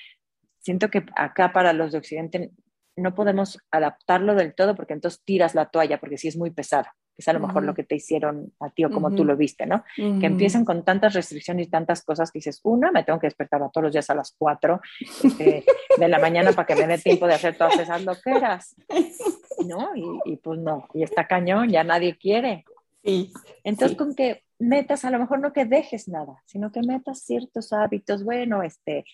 siento 0.61 0.89
que 0.89 1.05
acá 1.15 1.53
para 1.53 1.75
los 1.75 1.93
de 1.93 1.99
Occidente 1.99 2.53
no 2.99 3.15
podemos 3.15 3.59
adaptarlo 3.71 4.35
del 4.35 4.55
todo 4.55 4.75
porque 4.75 4.95
entonces 4.95 5.23
tiras 5.25 5.55
la 5.55 5.67
toalla 5.67 5.99
porque 5.99 6.19
sí 6.19 6.29
es 6.29 6.37
muy 6.37 6.51
pesado 6.51 6.89
es 7.19 7.27
a 7.27 7.33
lo 7.33 7.41
mejor 7.41 7.65
lo 7.65 7.75
que 7.75 7.83
te 7.83 7.97
hicieron 7.97 8.53
a 8.61 8.71
ti 8.71 8.85
o 8.85 8.91
como 8.91 9.13
tú 9.13 9.25
lo 9.25 9.37
viste, 9.37 9.67
¿no? 9.67 9.83
Que 9.97 10.27
empiecen 10.27 10.65
con 10.65 10.85
tantas 10.85 11.15
restricciones 11.15 11.67
y 11.67 11.71
tantas 11.71 12.05
cosas 12.05 12.31
que 12.31 12.39
dices, 12.39 12.61
una, 12.63 12.93
me 12.93 13.03
tengo 13.03 13.19
que 13.19 13.27
despertar 13.27 13.61
todos 13.73 13.83
los 13.83 13.93
días 13.93 14.09
a 14.09 14.15
las 14.15 14.35
4 14.39 14.81
este, 15.25 15.65
de 15.99 16.09
la 16.09 16.21
mañana 16.21 16.53
para 16.53 16.67
que 16.67 16.77
me 16.77 16.87
dé 16.87 16.99
tiempo 17.03 17.27
de 17.27 17.35
hacer 17.35 17.59
todas 17.59 17.77
esas 17.77 18.05
loqueras, 18.05 18.77
¿no? 19.67 19.91
Y, 20.25 20.37
pues 20.37 20.61
no, 20.61 20.87
y 20.95 21.03
está 21.03 21.27
cañón, 21.27 21.69
ya 21.71 21.83
nadie 21.83 22.17
quiere. 22.17 22.65
Sí, 23.03 23.33
Entonces, 23.65 23.97
con 23.97 24.15
que 24.15 24.45
metas, 24.61 25.05
a 25.05 25.11
lo 25.11 25.19
mejor 25.19 25.41
no 25.41 25.53
que 25.53 25.65
dejes 25.65 26.07
nada, 26.07 26.41
sino 26.47 26.71
que 26.71 26.83
metas 26.83 27.23
ciertos 27.23 27.73
hábitos, 27.73 28.23
bueno, 28.23 28.63
este, 28.63 29.05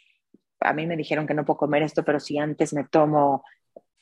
a 0.60 0.74
mí 0.74 0.86
me 0.86 0.96
dijeron 0.96 1.26
que 1.26 1.34
no 1.34 1.46
puedo 1.46 1.56
comer 1.56 1.82
esto, 1.82 2.04
pero 2.04 2.20
si 2.20 2.36
antes 2.36 2.74
me 2.74 2.84
tomo 2.84 3.44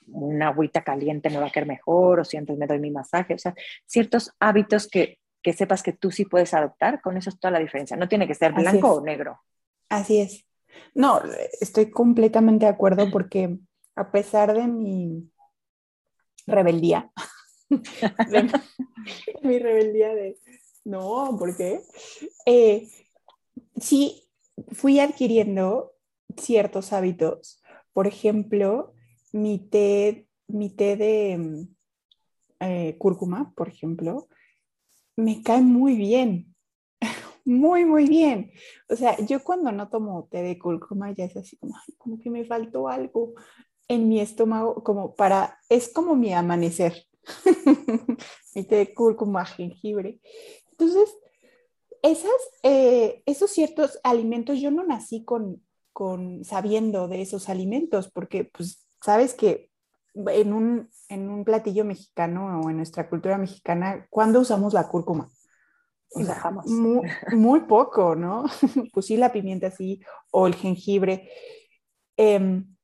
una 0.09 0.49
agüita 0.49 0.83
caliente 0.83 1.31
me 1.31 1.39
va 1.39 1.47
a 1.47 1.51
quedar 1.51 1.67
mejor, 1.67 2.21
o 2.21 2.25
si 2.25 2.37
antes 2.37 2.57
me 2.59 2.67
doy 2.67 2.79
mi 2.79 2.91
masaje, 2.91 3.35
o 3.35 3.39
sea, 3.39 3.55
ciertos 3.87 4.33
hábitos 4.41 4.89
que, 4.89 5.19
que 5.43 5.53
sepas 5.53 5.83
que 5.83 5.93
tú 5.93 6.11
sí 6.11 6.25
puedes 6.25 6.55
adoptar, 6.55 7.01
con 7.01 7.17
eso 7.17 7.31
es 7.31 7.39
toda 7.39 7.53
la 7.53 7.59
diferencia. 7.59 7.97
No 7.97 8.09
tiene 8.09 8.27
que 8.27 8.35
ser 8.35 8.53
blanco 8.53 8.95
o 8.95 9.01
negro. 9.01 9.41
Así 9.89 10.21
es. 10.21 10.47
No, 10.95 11.21
estoy 11.61 11.91
completamente 11.91 12.67
de 12.67 12.73
acuerdo 12.73 13.11
porque 13.11 13.59
a 13.95 14.11
pesar 14.11 14.55
de 14.55 14.67
mi 14.67 15.31
rebeldía, 16.47 17.11
mi 19.43 19.59
rebeldía 19.59 20.15
de, 20.15 20.39
no, 20.85 21.37
¿por 21.39 21.57
qué? 21.57 21.81
Eh, 22.47 22.89
sí, 23.77 24.29
fui 24.73 25.01
adquiriendo 25.01 25.95
ciertos 26.37 26.93
hábitos. 26.93 27.63
Por 27.93 28.07
ejemplo, 28.07 28.92
mi 29.33 29.59
té, 29.59 30.27
mi 30.49 30.71
té 30.71 30.97
de 30.97 31.67
eh, 32.61 32.97
cúrcuma, 32.99 33.53
por 33.57 33.69
ejemplo, 33.69 34.29
me 35.17 35.43
cae 35.43 35.63
muy 35.63 35.97
bien, 35.97 36.55
muy, 37.45 37.85
muy 37.85 38.07
bien. 38.07 38.53
O 38.89 38.97
sea, 38.97 39.19
yo 39.27 39.43
cuando 39.43 39.73
no 39.73 39.89
tomo 39.89 40.29
té 40.31 40.43
de 40.43 40.59
cúrcuma 40.59 41.13
ya 41.13 41.25
es 41.25 41.37
así 41.37 41.57
como, 41.57 41.75
como 41.99 42.19
que 42.19 42.31
me 42.31 42.45
faltó 42.45 42.89
algo 42.89 43.35
en 43.89 44.09
mi 44.09 44.21
estómago, 44.21 44.83
como 44.83 45.15
para, 45.15 45.59
es 45.69 45.89
como 45.89 46.15
mi 46.15 46.33
amanecer. 46.33 47.07
mi 48.55 48.65
té 48.65 48.77
de 48.77 48.95
cúrcuma, 48.95 49.45
jengibre. 49.45 50.21
Entonces, 50.71 51.17
esas, 52.03 52.33
eh, 52.63 53.23
esos 53.27 53.51
ciertos 53.51 53.99
alimentos, 54.03 54.61
yo 54.61 54.71
no 54.71 54.85
nací 54.85 55.25
con, 55.25 55.63
con 55.93 56.45
sabiendo 56.45 57.09
de 57.09 57.23
esos 57.23 57.49
alimentos, 57.49 58.11
porque 58.11 58.45
pues 58.45 58.82
sabes 59.03 59.35
que 59.35 59.71
en 60.15 60.53
un, 60.53 60.91
en 61.09 61.31
un 61.31 61.45
platillo 61.45 61.85
mexicano 61.85 62.61
o 62.61 62.71
en 62.71 62.77
nuestra 62.77 63.09
cultura 63.09 63.39
mexicana, 63.39 64.07
¿cuándo 64.11 64.41
usamos 64.41 64.75
la 64.75 64.89
cúrcuma? 64.89 65.31
O 66.15 66.23
sea, 66.23 66.51
muy, 66.67 67.01
muy, 67.33 67.61
poco, 67.61 68.15
¿no? 68.15 68.45
pues 68.93 69.07
sí, 69.07 69.17
la 69.17 69.33
pimienta 69.33 69.71
sí, 69.71 70.01
o 70.31 70.47
el 70.47 70.55
jengibre. 70.55 71.31
Em, 72.17 72.77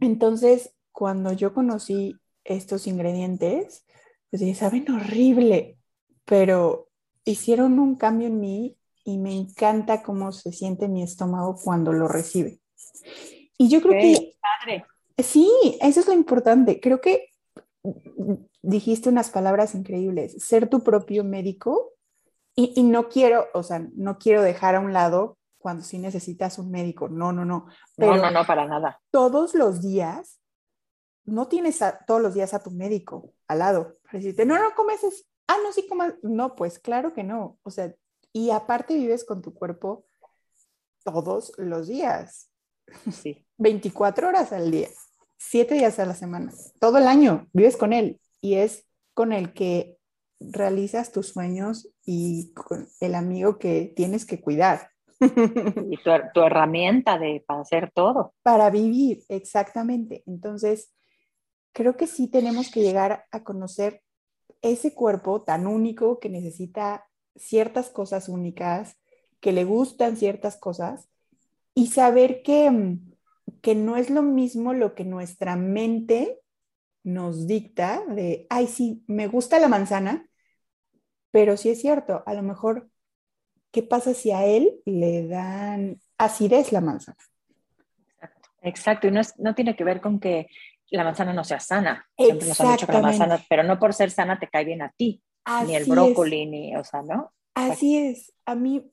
entonces, 0.00 0.74
cuando 0.92 1.32
yo 1.32 1.52
conocí 1.52 2.16
estos 2.44 2.86
ingredientes, 2.86 3.86
pues 4.30 4.40
dije, 4.40 4.54
saben 4.54 4.90
horrible, 4.90 5.78
pero 6.24 6.88
hicieron 7.24 7.78
un 7.78 7.96
cambio 7.96 8.28
en 8.28 8.40
mí 8.40 8.78
y 9.04 9.18
me 9.18 9.36
encanta 9.36 10.02
cómo 10.02 10.32
se 10.32 10.52
siente 10.52 10.88
mi 10.88 11.02
estómago 11.02 11.56
cuando 11.62 11.92
lo 11.92 12.08
recibe. 12.08 12.60
Y 13.58 13.68
yo 13.68 13.80
creo 13.82 14.00
que... 14.00 14.34
Padre. 14.40 14.84
Sí, 15.18 15.78
eso 15.80 16.00
es 16.00 16.06
lo 16.06 16.12
importante. 16.12 16.80
Creo 16.80 17.00
que 17.00 17.30
dijiste 18.62 19.08
unas 19.08 19.30
palabras 19.30 19.74
increíbles, 19.74 20.44
ser 20.44 20.68
tu 20.68 20.82
propio 20.82 21.24
médico 21.24 21.92
y, 22.54 22.82
no 22.84 23.08
quiero, 23.08 23.46
o 23.52 23.62
sea, 23.62 23.86
no 23.94 24.18
quiero 24.18 24.42
dejar 24.42 24.76
a 24.76 24.80
un 24.80 24.92
lado 24.92 25.36
cuando 25.58 25.82
sí 25.82 25.98
necesitas 25.98 26.58
un 26.58 26.70
médico, 26.70 27.08
no, 27.08 27.32
no, 27.32 27.44
no. 27.44 27.66
no, 27.98 28.16
no, 28.16 28.30
no, 28.30 28.46
para 28.46 28.66
nada. 28.66 29.00
Todos 29.10 29.54
los 29.54 29.82
días, 29.82 30.40
no 31.24 31.48
tienes 31.48 31.80
todos 32.06 32.22
los 32.22 32.34
días 32.34 32.54
a 32.54 32.62
tu 32.62 32.70
médico 32.70 33.34
al 33.46 33.58
lado. 33.58 33.98
Decirte, 34.10 34.46
no, 34.46 34.58
no 34.58 34.74
comes, 34.74 35.00
ah, 35.48 35.56
no, 35.62 35.72
sí 35.72 35.86
comas, 35.86 36.14
no, 36.22 36.54
pues 36.54 36.78
claro 36.78 37.12
que 37.12 37.24
no. 37.24 37.58
O 37.62 37.70
sea, 37.70 37.94
y 38.32 38.50
aparte 38.50 38.94
vives 38.94 39.24
con 39.24 39.42
tu 39.42 39.52
cuerpo 39.52 40.06
todos 41.04 41.52
los 41.58 41.88
días. 41.88 42.50
Sí. 43.12 43.44
24 43.58 44.28
horas 44.28 44.52
al 44.52 44.70
día 44.70 44.88
siete 45.36 45.74
días 45.74 45.98
a 45.98 46.06
la 46.06 46.14
semana, 46.14 46.52
todo 46.80 46.98
el 46.98 47.06
año 47.06 47.46
vives 47.52 47.76
con 47.76 47.92
él 47.92 48.20
y 48.40 48.54
es 48.54 48.86
con 49.14 49.32
el 49.32 49.52
que 49.52 49.96
realizas 50.40 51.12
tus 51.12 51.28
sueños 51.28 51.88
y 52.04 52.52
con 52.52 52.88
el 53.00 53.14
amigo 53.14 53.58
que 53.58 53.92
tienes 53.96 54.26
que 54.26 54.40
cuidar. 54.40 54.90
Y 55.20 55.96
tu, 56.34 56.40
herramienta 56.42 57.18
de, 57.18 57.42
para 57.46 57.60
hacer 57.60 57.90
todo. 57.94 58.34
Para 58.42 58.68
vivir, 58.70 59.24
exactamente. 59.28 60.22
Entonces, 60.26 60.92
creo 61.72 61.96
que 61.96 62.06
sí 62.06 62.28
tenemos 62.28 62.70
que 62.70 62.82
llegar 62.82 63.24
a 63.30 63.42
conocer 63.42 64.02
ese 64.62 64.94
cuerpo 64.94 65.42
tan 65.42 65.66
único 65.66 66.18
que 66.18 66.28
necesita 66.28 67.06
ciertas 67.34 67.88
cosas 67.90 68.28
únicas, 68.28 68.96
que 69.40 69.52
le 69.52 69.64
gustan 69.64 70.16
ciertas 70.16 70.56
cosas 70.56 71.08
y 71.74 71.88
saber 71.88 72.42
que 72.42 72.70
mm, 72.70 73.05
que 73.66 73.74
no 73.74 73.96
es 73.96 74.10
lo 74.10 74.22
mismo 74.22 74.74
lo 74.74 74.94
que 74.94 75.02
nuestra 75.02 75.56
mente 75.56 76.38
nos 77.02 77.48
dicta 77.48 78.00
de, 78.06 78.46
ay, 78.48 78.68
sí, 78.68 79.02
me 79.08 79.26
gusta 79.26 79.58
la 79.58 79.66
manzana, 79.66 80.30
pero 81.32 81.56
sí 81.56 81.70
es 81.70 81.80
cierto, 81.80 82.22
a 82.26 82.34
lo 82.34 82.44
mejor, 82.44 82.88
¿qué 83.72 83.82
pasa 83.82 84.14
si 84.14 84.30
a 84.30 84.46
él 84.46 84.82
le 84.84 85.26
dan 85.26 86.00
acidez 86.16 86.70
la 86.70 86.80
manzana? 86.80 87.18
Exacto, 88.62 89.08
y 89.08 89.10
no, 89.10 89.22
no 89.38 89.52
tiene 89.56 89.74
que 89.74 89.82
ver 89.82 90.00
con 90.00 90.20
que 90.20 90.46
la 90.90 91.02
manzana 91.02 91.32
no 91.32 91.42
sea 91.42 91.58
sana. 91.58 92.06
Siempre 92.16 92.46
nos 92.46 92.60
han 92.60 92.70
dicho 92.70 92.86
que 92.86 92.92
la 92.92 93.00
manzana, 93.00 93.44
pero 93.50 93.64
no 93.64 93.80
por 93.80 93.94
ser 93.94 94.12
sana 94.12 94.38
te 94.38 94.46
cae 94.46 94.64
bien 94.64 94.82
a 94.82 94.94
ti, 94.96 95.20
ni 95.66 95.74
el 95.74 95.86
brócoli, 95.86 96.46
ni, 96.46 96.76
o 96.76 96.84
sea, 96.84 97.02
¿no? 97.02 97.32
Así 97.54 97.98
es. 97.98 98.32
A 98.44 98.54
mí 98.54 98.88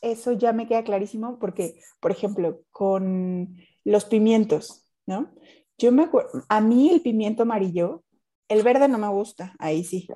eso 0.00 0.32
ya 0.32 0.54
me 0.54 0.66
queda 0.66 0.84
clarísimo 0.84 1.38
porque, 1.38 1.78
por 2.00 2.12
ejemplo, 2.12 2.62
con 2.70 3.58
los 3.86 4.04
pimientos, 4.04 4.84
¿no? 5.06 5.32
Yo 5.78 5.92
me 5.92 6.02
acuerdo, 6.02 6.44
a 6.48 6.60
mí 6.60 6.90
el 6.90 7.02
pimiento 7.02 7.44
amarillo, 7.44 8.02
el 8.48 8.62
verde 8.62 8.88
no 8.88 8.98
me 8.98 9.08
gusta, 9.08 9.54
ahí 9.58 9.84
sí. 9.84 10.08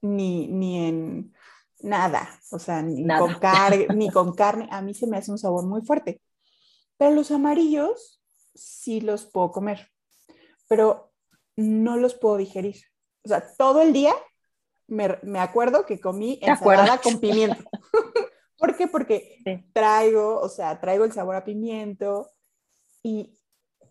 Ni, 0.00 0.48
ni 0.48 0.86
en 0.86 1.34
nada, 1.80 2.40
o 2.50 2.58
sea, 2.58 2.80
ni 2.80 3.06
con, 3.06 3.36
ni 3.98 4.10
con 4.10 4.34
carne, 4.34 4.68
a 4.70 4.80
mí 4.80 4.94
se 4.94 5.06
me 5.06 5.18
hace 5.18 5.30
un 5.30 5.38
sabor 5.38 5.66
muy 5.66 5.82
fuerte. 5.82 6.22
Pero 6.96 7.14
los 7.14 7.30
amarillos 7.30 8.22
sí 8.54 9.02
los 9.02 9.26
puedo 9.26 9.52
comer, 9.52 9.90
pero 10.66 11.12
no 11.56 11.98
los 11.98 12.14
puedo 12.14 12.38
digerir. 12.38 12.76
O 13.22 13.28
sea, 13.28 13.44
todo 13.58 13.82
el 13.82 13.92
día 13.92 14.14
me, 14.86 15.38
acuerdo 15.38 15.84
que 15.84 16.00
comí 16.00 16.38
ensalada 16.40 16.98
con 16.98 17.20
pimiento. 17.20 17.62
¿Por 18.56 18.76
qué? 18.76 18.88
Porque 18.88 19.36
traigo, 19.74 20.40
o 20.40 20.48
sea, 20.48 20.80
traigo 20.80 21.04
el 21.04 21.12
sabor 21.12 21.36
a 21.36 21.44
pimiento 21.44 22.30
y 23.08 23.38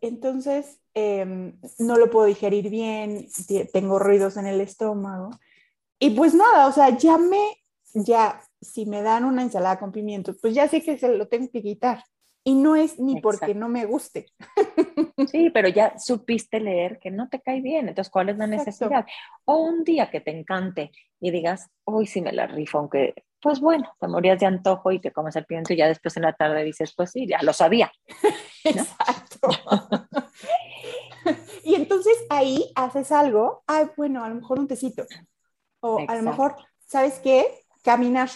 entonces 0.01 0.79
em, 0.93 1.59
no 1.79 1.97
lo 1.97 2.11
puedo 2.11 2.27
digerir 2.27 2.69
bien, 2.69 3.27
tengo 3.73 3.97
ruidos 3.97 4.37
en 4.37 4.45
el 4.45 4.61
estómago. 4.61 5.31
Y 5.99 6.11
pues 6.11 6.35
nada, 6.35 6.67
o 6.67 6.71
sea, 6.71 6.95
ya 6.95 7.17
me, 7.17 7.57
ya, 7.95 8.39
si 8.61 8.85
me 8.85 9.01
dan 9.01 9.25
una 9.25 9.41
ensalada 9.41 9.79
con 9.79 9.91
pimiento, 9.91 10.35
pues 10.39 10.53
ya 10.53 10.67
sé 10.67 10.83
que 10.83 10.99
se 10.99 11.09
lo 11.09 11.27
tengo 11.27 11.49
que 11.51 11.63
quitar. 11.63 12.03
Y 12.43 12.53
no 12.53 12.75
es 12.75 12.97
ni 12.99 13.19
porque 13.19 13.53
no 13.55 13.67
me 13.67 13.85
guste. 13.85 14.27
Sí, 15.29 15.49
pero 15.49 15.67
ya 15.67 15.97
supiste 15.97 16.59
leer 16.59 16.99
que 16.99 17.11
no 17.11 17.27
te 17.27 17.41
cae 17.41 17.59
bien, 17.59 17.89
entonces 17.89 18.11
¿cuál 18.11 18.29
es 18.29 18.37
la 18.37 18.47
necesidad? 18.47 19.05
O 19.45 19.57
un 19.57 19.83
día 19.83 20.09
que 20.09 20.21
te 20.21 20.31
encante 20.31 20.91
y 21.19 21.31
digas, 21.31 21.69
hoy 21.83 22.05
sí 22.05 22.21
me 22.21 22.31
la 22.31 22.47
rifo, 22.47 22.77
aunque, 22.77 23.15
pues 23.41 23.59
bueno, 23.59 23.91
te 23.99 24.07
morías 24.07 24.39
de 24.39 24.45
antojo 24.45 24.91
y 24.91 24.99
te 24.99 25.11
comes 25.11 25.35
el 25.35 25.45
pimiento 25.45 25.73
y 25.73 25.77
ya 25.77 25.87
después 25.87 26.15
en 26.15 26.23
la 26.23 26.33
tarde 26.33 26.63
dices, 26.63 26.93
pues 26.95 27.11
sí, 27.11 27.27
ya 27.27 27.39
lo 27.41 27.51
sabía. 27.51 27.91
Exacto. 28.69 29.49
y 31.63 31.75
entonces 31.75 32.17
ahí 32.29 32.71
haces 32.75 33.11
algo, 33.11 33.63
ay, 33.67 33.87
bueno, 33.95 34.23
a 34.23 34.29
lo 34.29 34.35
mejor 34.35 34.59
un 34.59 34.67
tecito. 34.67 35.05
O 35.79 35.99
a 36.07 36.15
lo 36.15 36.23
mejor, 36.23 36.55
¿sabes 36.85 37.19
qué? 37.19 37.65
Caminar 37.83 38.29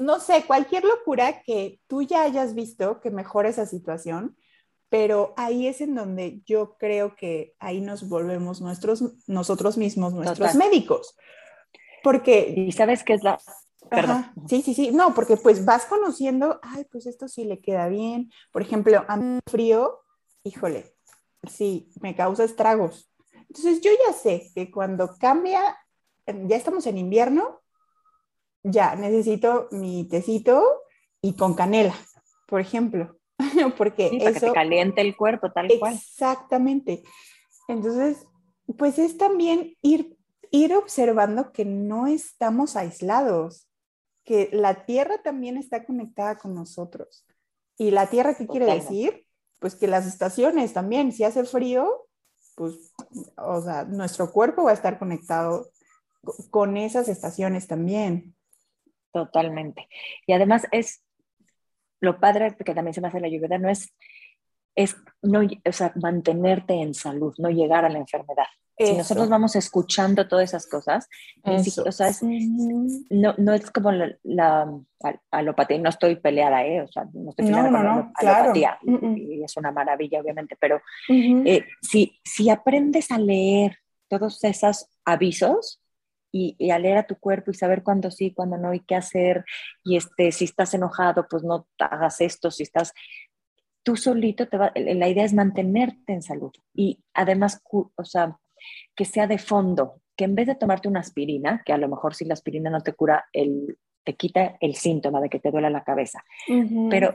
no 0.00 0.20
sé, 0.20 0.44
cualquier 0.46 0.84
locura 0.84 1.42
que 1.42 1.80
tú 1.86 2.02
ya 2.02 2.22
hayas 2.22 2.54
visto 2.54 3.00
que 3.00 3.10
mejore 3.10 3.48
esa 3.48 3.66
situación, 3.66 4.36
pero 4.88 5.32
ahí 5.36 5.66
es 5.66 5.80
en 5.80 5.94
donde 5.94 6.42
yo 6.44 6.76
creo 6.78 7.16
que 7.16 7.54
ahí 7.58 7.80
nos 7.80 8.08
volvemos 8.08 8.60
nuestros, 8.60 9.02
nosotros 9.26 9.78
mismos, 9.78 10.12
nuestros 10.12 10.54
médicos. 10.54 11.16
Porque... 12.02 12.52
Y 12.56 12.72
sabes 12.72 13.04
qué 13.04 13.14
es 13.14 13.22
la... 13.22 13.38
Perdón. 13.90 14.26
sí, 14.48 14.62
sí, 14.62 14.72
sí, 14.72 14.90
no, 14.92 15.14
porque 15.14 15.36
pues 15.36 15.64
vas 15.64 15.84
conociendo, 15.86 16.60
ay, 16.62 16.86
pues 16.90 17.06
esto 17.06 17.28
sí 17.28 17.44
le 17.44 17.60
queda 17.60 17.88
bien. 17.88 18.30
Por 18.52 18.62
ejemplo, 18.62 19.04
a 19.08 19.16
mí 19.16 19.40
frío, 19.46 20.00
híjole, 20.44 20.94
sí, 21.48 21.90
me 22.00 22.14
causa 22.14 22.44
estragos. 22.44 23.10
Entonces 23.34 23.80
yo 23.80 23.90
ya 24.06 24.12
sé 24.12 24.50
que 24.54 24.70
cuando 24.70 25.16
cambia, 25.18 25.76
ya 26.26 26.56
estamos 26.56 26.86
en 26.86 26.98
invierno, 26.98 27.60
ya 28.62 28.94
necesito 28.94 29.68
mi 29.72 30.04
tecito 30.08 30.62
y 31.20 31.34
con 31.34 31.54
canela, 31.54 31.94
por 32.46 32.60
ejemplo, 32.60 33.18
porque 33.76 34.10
para 34.18 34.32
que 34.32 34.40
te 34.40 34.52
caliente 34.52 35.00
el 35.00 35.16
cuerpo 35.16 35.50
tal 35.50 35.68
cual. 35.78 35.94
Exactamente. 35.94 37.02
Entonces, 37.68 38.26
pues 38.76 38.98
es 38.98 39.16
también 39.16 39.76
ir, 39.82 40.16
ir 40.50 40.74
observando 40.74 41.52
que 41.52 41.64
no 41.64 42.06
estamos 42.06 42.76
aislados, 42.76 43.69
que 44.24 44.48
la 44.52 44.84
tierra 44.86 45.22
también 45.22 45.56
está 45.56 45.84
conectada 45.84 46.38
con 46.38 46.54
nosotros. 46.54 47.26
¿Y 47.76 47.90
la 47.90 48.08
tierra 48.08 48.34
qué 48.34 48.46
quiere 48.46 48.66
decir? 48.66 49.26
Pues 49.58 49.74
que 49.74 49.86
las 49.86 50.06
estaciones 50.06 50.72
también, 50.72 51.12
si 51.12 51.24
hace 51.24 51.44
frío, 51.44 52.06
pues, 52.54 52.92
o 53.36 53.60
sea, 53.62 53.84
nuestro 53.84 54.30
cuerpo 54.30 54.64
va 54.64 54.70
a 54.70 54.74
estar 54.74 54.98
conectado 54.98 55.70
con 56.50 56.76
esas 56.76 57.08
estaciones 57.08 57.66
también. 57.66 58.34
Totalmente. 59.12 59.88
Y 60.26 60.32
además 60.32 60.66
es 60.72 61.02
lo 62.00 62.20
padre 62.20 62.56
que 62.56 62.74
también 62.74 62.94
se 62.94 63.00
me 63.00 63.08
hace 63.08 63.20
la 63.20 63.28
lluvia, 63.28 63.58
no 63.58 63.68
es, 63.68 63.92
es 64.74 64.96
no, 65.22 65.40
o 65.40 65.72
sea, 65.72 65.92
mantenerte 65.96 66.74
en 66.74 66.94
salud, 66.94 67.34
no 67.38 67.50
llegar 67.50 67.84
a 67.84 67.90
la 67.90 67.98
enfermedad. 67.98 68.46
Si 68.86 68.96
nosotros 68.96 69.28
vamos 69.28 69.56
escuchando 69.56 70.26
todas 70.26 70.48
esas 70.50 70.66
cosas, 70.66 71.08
o 71.44 71.92
sea, 71.92 72.10
no, 73.10 73.34
no, 73.36 73.52
es 73.52 73.70
como 73.70 73.92
la, 73.92 74.16
la, 74.22 74.72
alopatía, 75.30 75.78
no 75.78 75.90
estoy 75.90 76.16
peleada, 76.16 76.64
¿eh? 76.64 76.80
o 76.80 76.88
sea, 76.88 77.06
no 77.12 77.30
estoy 77.30 77.46
peleada 77.46 77.70
con 77.70 77.84
la 78.22 78.36
alopatía, 78.36 78.78
y 79.16 79.42
es 79.42 79.56
una 79.56 79.70
maravilla, 79.70 80.20
obviamente, 80.20 80.56
pero 80.58 80.80
eh, 81.08 81.64
si, 81.82 82.18
si 82.24 82.48
aprendes 82.48 83.10
a 83.10 83.18
leer 83.18 83.76
todos 84.08 84.42
esos 84.44 84.86
avisos, 85.04 85.80
y, 86.32 86.70
a 86.70 86.78
leer 86.78 86.98
a 86.98 87.06
tu 87.06 87.16
cuerpo 87.16 87.50
y 87.50 87.54
saber 87.54 87.82
cuándo 87.82 88.10
sí, 88.10 88.32
cuándo 88.32 88.56
no 88.56 88.72
y 88.74 88.80
qué 88.80 88.94
hacer. 88.94 89.44
Y 89.84 89.96
este, 89.96 90.32
si 90.32 90.44
estás 90.44 90.74
enojado, 90.74 91.26
pues 91.28 91.42
no 91.42 91.66
hagas 91.78 92.20
esto. 92.20 92.50
Si 92.50 92.62
estás, 92.62 92.92
tú 93.82 93.96
solito 93.96 94.48
te 94.48 94.56
va, 94.56 94.72
la 94.74 95.08
idea 95.08 95.24
es 95.24 95.34
mantenerte 95.34 96.12
en 96.12 96.22
salud. 96.22 96.52
Y 96.74 97.02
además, 97.14 97.60
o 97.72 98.04
sea, 98.04 98.38
que 98.94 99.04
sea 99.04 99.26
de 99.26 99.38
fondo, 99.38 100.00
que 100.16 100.24
en 100.24 100.34
vez 100.34 100.46
de 100.46 100.54
tomarte 100.54 100.88
una 100.88 101.00
aspirina, 101.00 101.62
que 101.64 101.72
a 101.72 101.78
lo 101.78 101.88
mejor 101.88 102.14
si 102.14 102.24
la 102.24 102.34
aspirina 102.34 102.70
no 102.70 102.80
te 102.80 102.92
cura, 102.92 103.24
el, 103.32 103.78
te 104.04 104.14
quita 104.14 104.56
el 104.60 104.74
síntoma 104.74 105.20
de 105.20 105.28
que 105.28 105.40
te 105.40 105.50
duele 105.50 105.70
la 105.70 105.84
cabeza. 105.84 106.24
Pero, 106.90 107.14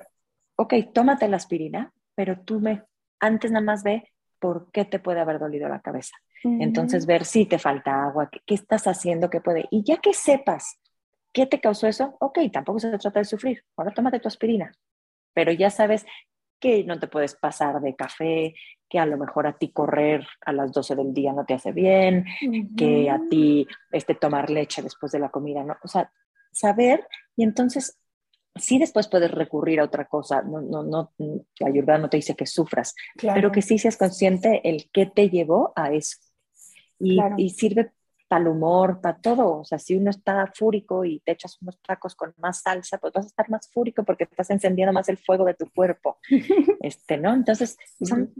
ok, 0.55 0.73
tómate 0.93 1.27
la 1.27 1.37
aspirina, 1.37 1.93
pero 2.15 2.39
tú 2.39 2.59
me, 2.59 2.83
antes 3.19 3.51
nada 3.51 3.65
más 3.65 3.83
ve 3.83 4.11
por 4.39 4.71
qué 4.71 4.85
te 4.85 4.99
puede 4.99 5.19
haber 5.19 5.39
dolido 5.39 5.67
la 5.69 5.81
cabeza. 5.81 6.15
Entonces, 6.43 7.07
ver 7.07 7.25
si 7.25 7.47
te 7.47 7.57
falta 7.57 8.03
agua, 8.05 8.29
qué, 8.29 8.53
estás 8.53 8.85
haciendo, 8.85 9.31
qué 9.31 9.41
puede. 9.41 9.65
Y 9.71 9.83
ya 9.83 9.97
que 9.97 10.13
sepas 10.13 10.79
qué 11.33 11.47
te 11.47 11.59
causó 11.59 11.87
eso, 11.87 12.15
ok, 12.19 12.37
tampoco 12.53 12.79
se 12.79 12.95
trata 12.99 13.19
de 13.19 13.25
sufrir. 13.25 13.63
Ahora 13.75 13.91
tómate 13.91 14.19
tu 14.19 14.27
aspirina. 14.27 14.71
Pero 15.33 15.51
ya 15.51 15.71
sabes 15.71 16.05
que 16.59 16.83
no 16.83 16.99
te 16.99 17.07
puedes 17.07 17.35
pasar 17.35 17.81
de 17.81 17.95
café, 17.95 18.53
que 18.89 18.99
a 18.99 19.05
lo 19.05 19.17
mejor 19.17 19.47
a 19.47 19.57
ti 19.57 19.71
correr 19.71 20.25
a 20.45 20.53
las 20.53 20.71
12 20.71 20.95
del 20.95 21.13
día 21.13 21.33
no 21.33 21.45
te 21.45 21.55
hace 21.55 21.71
bien, 21.71 22.25
que 22.77 23.09
a 23.09 23.19
ti 23.29 23.67
este, 23.91 24.15
tomar 24.15 24.49
leche 24.49 24.81
después 24.81 25.11
de 25.11 25.19
la 25.19 25.29
comida, 25.29 25.63
¿no? 25.63 25.75
O 25.83 25.87
sea, 25.87 26.11
saber 26.51 27.07
y 27.35 27.43
entonces 27.43 27.99
sí 28.55 28.79
después 28.79 29.07
puedes 29.07 29.31
recurrir 29.31 29.79
a 29.79 29.85
otra 29.85 30.05
cosa, 30.05 30.41
no, 30.41 30.61
no, 30.61 30.83
no, 30.83 31.11
la 31.59 31.67
ayuda 31.67 31.97
no 31.97 32.09
te 32.09 32.17
dice 32.17 32.35
que 32.35 32.45
sufras, 32.45 32.95
pero 33.17 33.51
que 33.51 33.61
sí 33.61 33.77
seas 33.77 33.97
consciente 33.97 34.61
el 34.67 34.89
qué 34.91 35.05
te 35.05 35.29
llevó 35.29 35.73
a 35.75 35.91
eso 35.91 36.17
y, 36.99 37.49
sirve 37.49 37.91
para 38.27 38.41
el 38.41 38.47
humor, 38.47 39.01
para 39.01 39.17
todo. 39.17 39.59
O 39.59 39.65
sea, 39.65 39.77
si 39.77 39.95
uno 39.95 40.09
está 40.09 40.51
fúrico 40.53 41.05
y 41.05 41.19
te 41.19 41.33
echas 41.33 41.61
unos 41.61 41.79
tacos 41.81 42.15
con 42.15 42.33
más 42.37 42.61
salsa, 42.61 42.97
pues 42.97 43.13
vas 43.13 43.25
a 43.25 43.27
estar 43.27 43.49
más 43.49 43.69
fúrico 43.71 44.03
porque 44.03 44.23
estás 44.23 44.49
encendiendo 44.49 44.93
más 44.93 45.09
el 45.09 45.17
fuego 45.17 45.45
de 45.45 45.53
tu 45.53 45.69
cuerpo. 45.71 46.17
este, 46.81 47.17
¿no? 47.17 47.33
Entonces, 47.33 47.77
son 48.01 48.33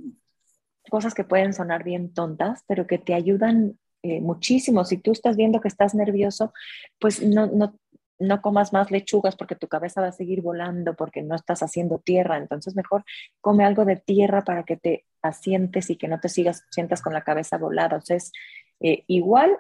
cosas 0.90 1.14
que 1.14 1.24
pueden 1.24 1.54
sonar 1.54 1.84
bien 1.84 2.14
tontas, 2.14 2.64
pero 2.68 2.88
que 2.88 2.98
te 2.98 3.14
ayudan 3.14 3.78
eh, 4.04 4.22
muchísimo. 4.22 4.86
Si 4.86 4.98
tú 4.98 5.12
estás 5.12 5.36
viendo 5.36 5.62
que 5.62 5.68
estás 5.68 5.96
nervioso, 5.96 6.54
pues 7.00 7.22
no, 7.22 7.48
no, 7.48 7.76
no 8.20 8.42
comas 8.42 8.74
más 8.74 8.92
lechugas 8.92 9.36
porque 9.36 9.56
tu 9.56 9.68
cabeza 9.68 10.02
va 10.02 10.08
a 10.08 10.12
seguir 10.12 10.42
volando 10.42 10.96
porque 10.96 11.22
no 11.22 11.36
estás 11.36 11.64
haciendo 11.64 12.00
tierra. 12.00 12.38
Entonces, 12.38 12.76
mejor 12.76 13.04
come 13.42 13.66
algo 13.66 13.86
de 13.86 13.98
tierra 13.98 14.44
para 14.44 14.64
que 14.64 14.78
te 14.78 15.06
asientes 15.22 15.90
y 15.90 15.96
que 15.96 16.08
no 16.08 16.20
te 16.20 16.30
sigas, 16.30 16.64
sientas 16.70 17.02
con 17.02 17.14
la 17.14 17.24
cabeza 17.24 17.58
volada. 17.58 17.98
O 17.98 18.02
sea, 18.02 18.18
es 18.18 18.32
eh, 18.80 19.04
igual 19.08 19.58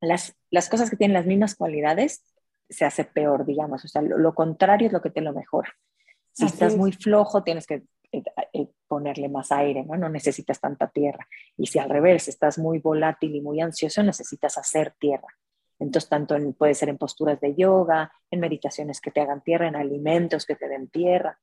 las, 0.00 0.36
las, 0.50 0.68
cosas 0.68 0.90
que 0.90 0.96
tienen 0.96 1.14
las 1.14 1.26
mismas 1.26 1.54
cualidades 1.54 2.22
se 2.68 2.84
hace 2.84 3.04
peor, 3.04 3.44
digamos. 3.44 3.84
O 3.84 3.88
sea, 3.88 4.02
lo, 4.02 4.34
contrario 4.34 4.86
es 4.86 4.92
lo 4.92 5.02
que 5.02 5.10
te 5.10 5.20
lo 5.20 5.32
mejora. 5.32 5.74
Si 6.32 6.46
estás 6.46 6.76
muy 6.76 6.92
flojo, 6.92 7.42
tienes 7.42 7.66
que 7.66 7.82
eh, 8.12 8.59
ponerle 9.00 9.30
más 9.30 9.50
aire, 9.50 9.82
¿no? 9.82 9.96
No 9.96 10.10
necesitas 10.10 10.60
tanta 10.60 10.88
tierra. 10.88 11.26
Y 11.56 11.66
si 11.66 11.78
al 11.78 11.88
revés, 11.88 12.28
estás 12.28 12.58
muy 12.58 12.80
volátil 12.80 13.34
y 13.34 13.40
muy 13.40 13.60
ansioso, 13.60 14.02
necesitas 14.02 14.58
hacer 14.58 14.94
tierra. 14.98 15.28
Entonces, 15.78 16.10
tanto 16.10 16.36
puede 16.58 16.74
ser 16.74 16.90
en 16.90 16.98
posturas 16.98 17.40
de 17.40 17.54
yoga, 17.54 18.12
en 18.30 18.40
meditaciones 18.40 19.00
que 19.00 19.10
te 19.10 19.22
hagan 19.22 19.40
tierra, 19.40 19.68
en 19.68 19.76
alimentos 19.76 20.44
que 20.44 20.54
te 20.54 20.68
den 20.68 20.88
tierra. 20.88 21.38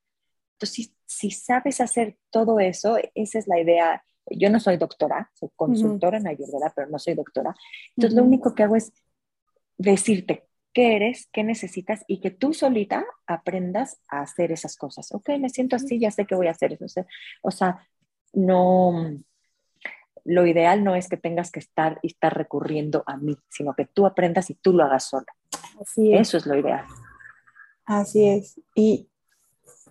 Entonces, 0.53 0.93
si, 1.05 1.31
sabes 1.31 1.81
hacer 1.81 2.17
todo 2.29 2.59
eso, 2.59 2.97
esa 3.15 3.39
es 3.39 3.47
la 3.47 3.59
idea. 3.59 4.03
Yo 4.29 4.51
no 4.51 4.59
soy 4.59 4.77
doctora, 4.77 5.31
soy 5.33 5.49
consultora 5.55 6.19
en 6.19 6.27
Ayurveda, 6.27 6.71
pero 6.75 6.87
no 6.89 6.99
soy 6.99 7.15
doctora. 7.15 7.55
Entonces, 7.95 8.15
lo 8.15 8.23
único 8.23 8.53
que 8.53 8.63
hago 8.63 8.75
es 8.75 8.93
decirte 9.77 10.46
qué 10.77 10.95
eres, 10.95 11.27
qué 11.33 11.43
necesitas 11.43 12.03
y 12.05 12.19
que 12.19 12.29
tú 12.29 12.53
solita 12.53 13.03
aprendas 13.25 13.99
a 14.07 14.21
hacer 14.21 14.51
esas 14.51 14.77
cosas. 14.77 15.11
Ok, 15.11 15.29
me 15.39 15.49
siento 15.49 15.75
así, 15.75 15.97
ya 15.97 16.11
sé 16.11 16.27
que 16.27 16.35
voy 16.35 16.45
a 16.45 16.51
hacer 16.51 16.73
eso. 16.73 16.85
O 17.41 17.49
sea, 17.49 17.89
no, 18.33 19.09
lo 20.23 20.45
ideal 20.45 20.83
no 20.83 20.93
es 20.93 21.09
que 21.09 21.17
tengas 21.17 21.49
que 21.49 21.61
estar 21.61 21.97
y 22.03 22.09
estar 22.09 22.37
recurriendo 22.37 23.03
a 23.07 23.17
mí, 23.17 23.35
sino 23.49 23.73
que 23.73 23.85
tú 23.87 24.05
aprendas 24.05 24.51
y 24.51 24.53
tú 24.53 24.71
lo 24.71 24.83
hagas 24.83 25.05
sola. 25.05 25.25
Así 25.81 26.13
es. 26.13 26.27
Eso 26.27 26.37
es 26.37 26.45
lo 26.45 26.55
ideal. 26.55 26.85
Así 27.83 28.29
es. 28.29 28.61
Y 28.75 29.09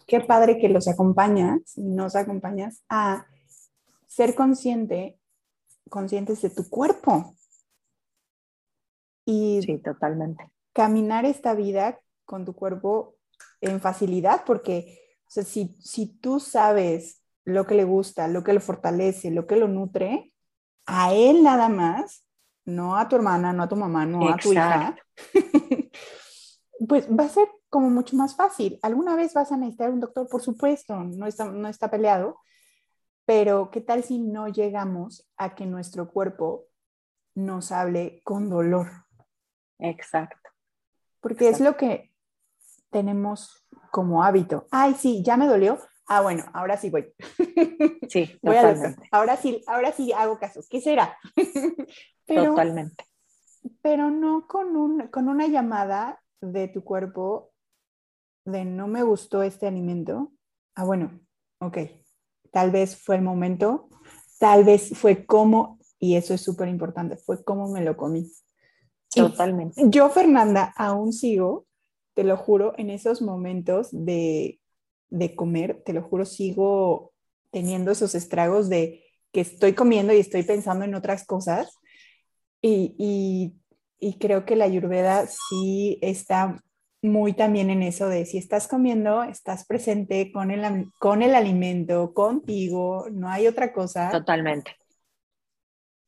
qué 0.07 0.21
padre 0.21 0.57
que 0.57 0.69
los 0.69 0.87
acompañas, 0.87 1.77
nos 1.77 2.15
acompañas 2.15 2.85
a 2.89 3.27
ser 4.07 4.37
consciente, 4.37 5.19
conscientes 5.91 6.43
de 6.43 6.51
tu 6.51 6.71
cuerpo. 6.71 7.35
Y 9.25 9.63
sí, 9.65 9.79
totalmente. 9.79 10.53
Caminar 10.77 11.25
esta 11.25 11.55
vida 11.55 11.99
con 12.27 12.45
tu 12.45 12.55
cuerpo 12.55 13.17
en 13.63 13.81
facilidad, 13.81 14.43
porque 14.45 15.01
si, 15.27 15.75
si 15.81 16.19
tú 16.19 16.39
sabes 16.39 17.23
lo 17.45 17.67
que 17.67 17.77
le 17.77 17.85
gusta, 17.85 18.29
lo 18.29 18.45
que 18.45 18.53
lo 18.53 18.61
fortalece, 18.61 19.31
lo 19.31 19.47
que 19.47 19.57
lo 19.57 19.69
nutre, 19.69 20.35
a 20.85 21.15
él 21.15 21.43
nada 21.43 21.71
más, 21.71 22.27
no 22.67 22.99
a 22.99 23.09
tu 23.09 23.17
hermana, 23.17 23.55
no 23.55 23.63
a 23.63 23.69
tu 23.69 23.77
mamá, 23.77 24.05
no 24.05 24.29
a 24.29 24.37
tu 24.37 24.53
hija, 24.53 24.95
pues 26.87 27.09
va 27.09 27.25
a 27.25 27.31
ser 27.31 27.49
como 27.71 27.89
mucho 27.89 28.15
más 28.15 28.37
fácil. 28.37 28.79
Alguna 28.83 29.17
vez 29.17 29.33
vas 29.33 29.53
a 29.53 29.57
necesitar 29.57 29.91
un 29.91 30.01
doctor, 30.01 30.29
por 30.29 30.43
supuesto, 30.43 30.95
no 31.05 31.27
está, 31.27 31.47
no 31.47 31.69
está 31.69 31.91
peleado, 31.91 32.39
pero 33.25 33.71
¿qué 33.71 33.81
tal 33.81 34.05
si 34.05 34.19
no 34.19 34.49
llegamos 34.49 35.27
a 35.39 35.55
que 35.55 35.65
nuestro 35.65 36.11
cuerpo 36.11 36.67
nos 37.35 37.73
hable 37.73 38.21
con 38.25 38.51
dolor? 38.51 38.89
Exacto. 39.79 40.51
Porque 41.27 41.49
es 41.49 41.59
lo 41.59 41.77
que 41.77 42.13
tenemos 42.91 43.67
como 43.91 44.23
hábito. 44.23 44.69
Ay, 44.71 44.95
sí, 44.95 45.25
ya 45.25 45.37
me 45.37 45.49
dolió. 45.49 45.81
Ah, 46.07 46.21
bueno, 46.21 46.45
ahora 46.53 46.77
sí 46.77 46.89
voy. 46.89 47.13
Sí, 48.09 48.39
voy 48.41 48.55
totalmente. 48.55 49.09
A 49.11 49.17
ahora 49.17 49.37
sí, 49.37 49.65
ahora 49.67 49.91
sí 49.91 50.13
hago 50.13 50.39
caso. 50.39 50.61
¿Qué 50.71 50.81
será? 50.81 51.19
totalmente. 52.27 53.05
Pero 53.83 54.13
no 54.13 54.47
con, 54.47 54.77
un, 54.77 55.09
con 55.09 55.29
una 55.29 55.49
llamada 55.49 56.23
de 56.41 56.69
tu 56.69 56.85
cuerpo 56.85 57.51
de 58.45 58.65
no 58.65 58.87
me 58.87 59.03
gustó 59.03 59.43
este 59.43 59.67
alimento. 59.67 60.31
Ah, 60.77 60.85
bueno, 60.85 61.19
ok. 61.59 61.79
Tal 62.53 62.71
vez 62.71 62.97
fue 62.97 63.17
el 63.17 63.23
momento, 63.23 63.89
tal 64.39 64.63
vez 64.63 64.97
fue 64.97 65.27
como, 65.27 65.81
y 65.99 66.15
eso 66.15 66.35
es 66.35 66.43
súper 66.43 66.69
importante, 66.69 67.17
fue 67.17 67.43
como 67.43 67.69
me 67.69 67.83
lo 67.83 67.97
comí. 67.97 68.31
Totalmente. 69.23 69.83
yo, 69.87 70.09
Fernanda, 70.11 70.73
aún 70.77 71.13
sigo, 71.13 71.67
te 72.15 72.25
lo 72.25 72.37
juro, 72.37 72.75
en 72.77 72.91
esos 72.91 73.23
momentos 73.23 73.89
de, 73.93 74.61
de 75.11 75.35
comer, 75.35 75.83
te 75.85 75.93
lo 75.93 76.03
juro, 76.03 76.25
sigo 76.25 77.13
teniendo 77.51 77.91
esos 77.91 78.15
estragos 78.15 78.69
de 78.69 79.05
que 79.33 79.41
estoy 79.41 79.73
comiendo 79.75 80.13
y 80.13 80.19
estoy 80.19 80.43
pensando 80.43 80.85
en 80.85 80.95
otras 80.95 81.27
cosas. 81.27 81.71
Y, 82.63 82.95
y, 82.99 83.55
y 83.99 84.19
creo 84.19 84.45
que 84.45 84.57
la 84.57 84.65
ayurveda 84.65 85.27
sí 85.27 85.99
está 86.01 86.63
muy 87.03 87.33
también 87.33 87.71
en 87.71 87.83
eso 87.83 88.09
de 88.09 88.27
si 88.27 88.39
estás 88.39 88.69
comiendo, 88.69 89.23
estás 89.23 89.67
presente 89.67 90.33
con 90.33 90.51
el, 90.51 90.91
con 90.99 91.23
el 91.23 91.35
alimento, 91.35 92.13
contigo, 92.13 93.07
no 93.11 93.29
hay 93.29 93.47
otra 93.47 93.73
cosa. 93.73 94.11
Totalmente. 94.11 94.73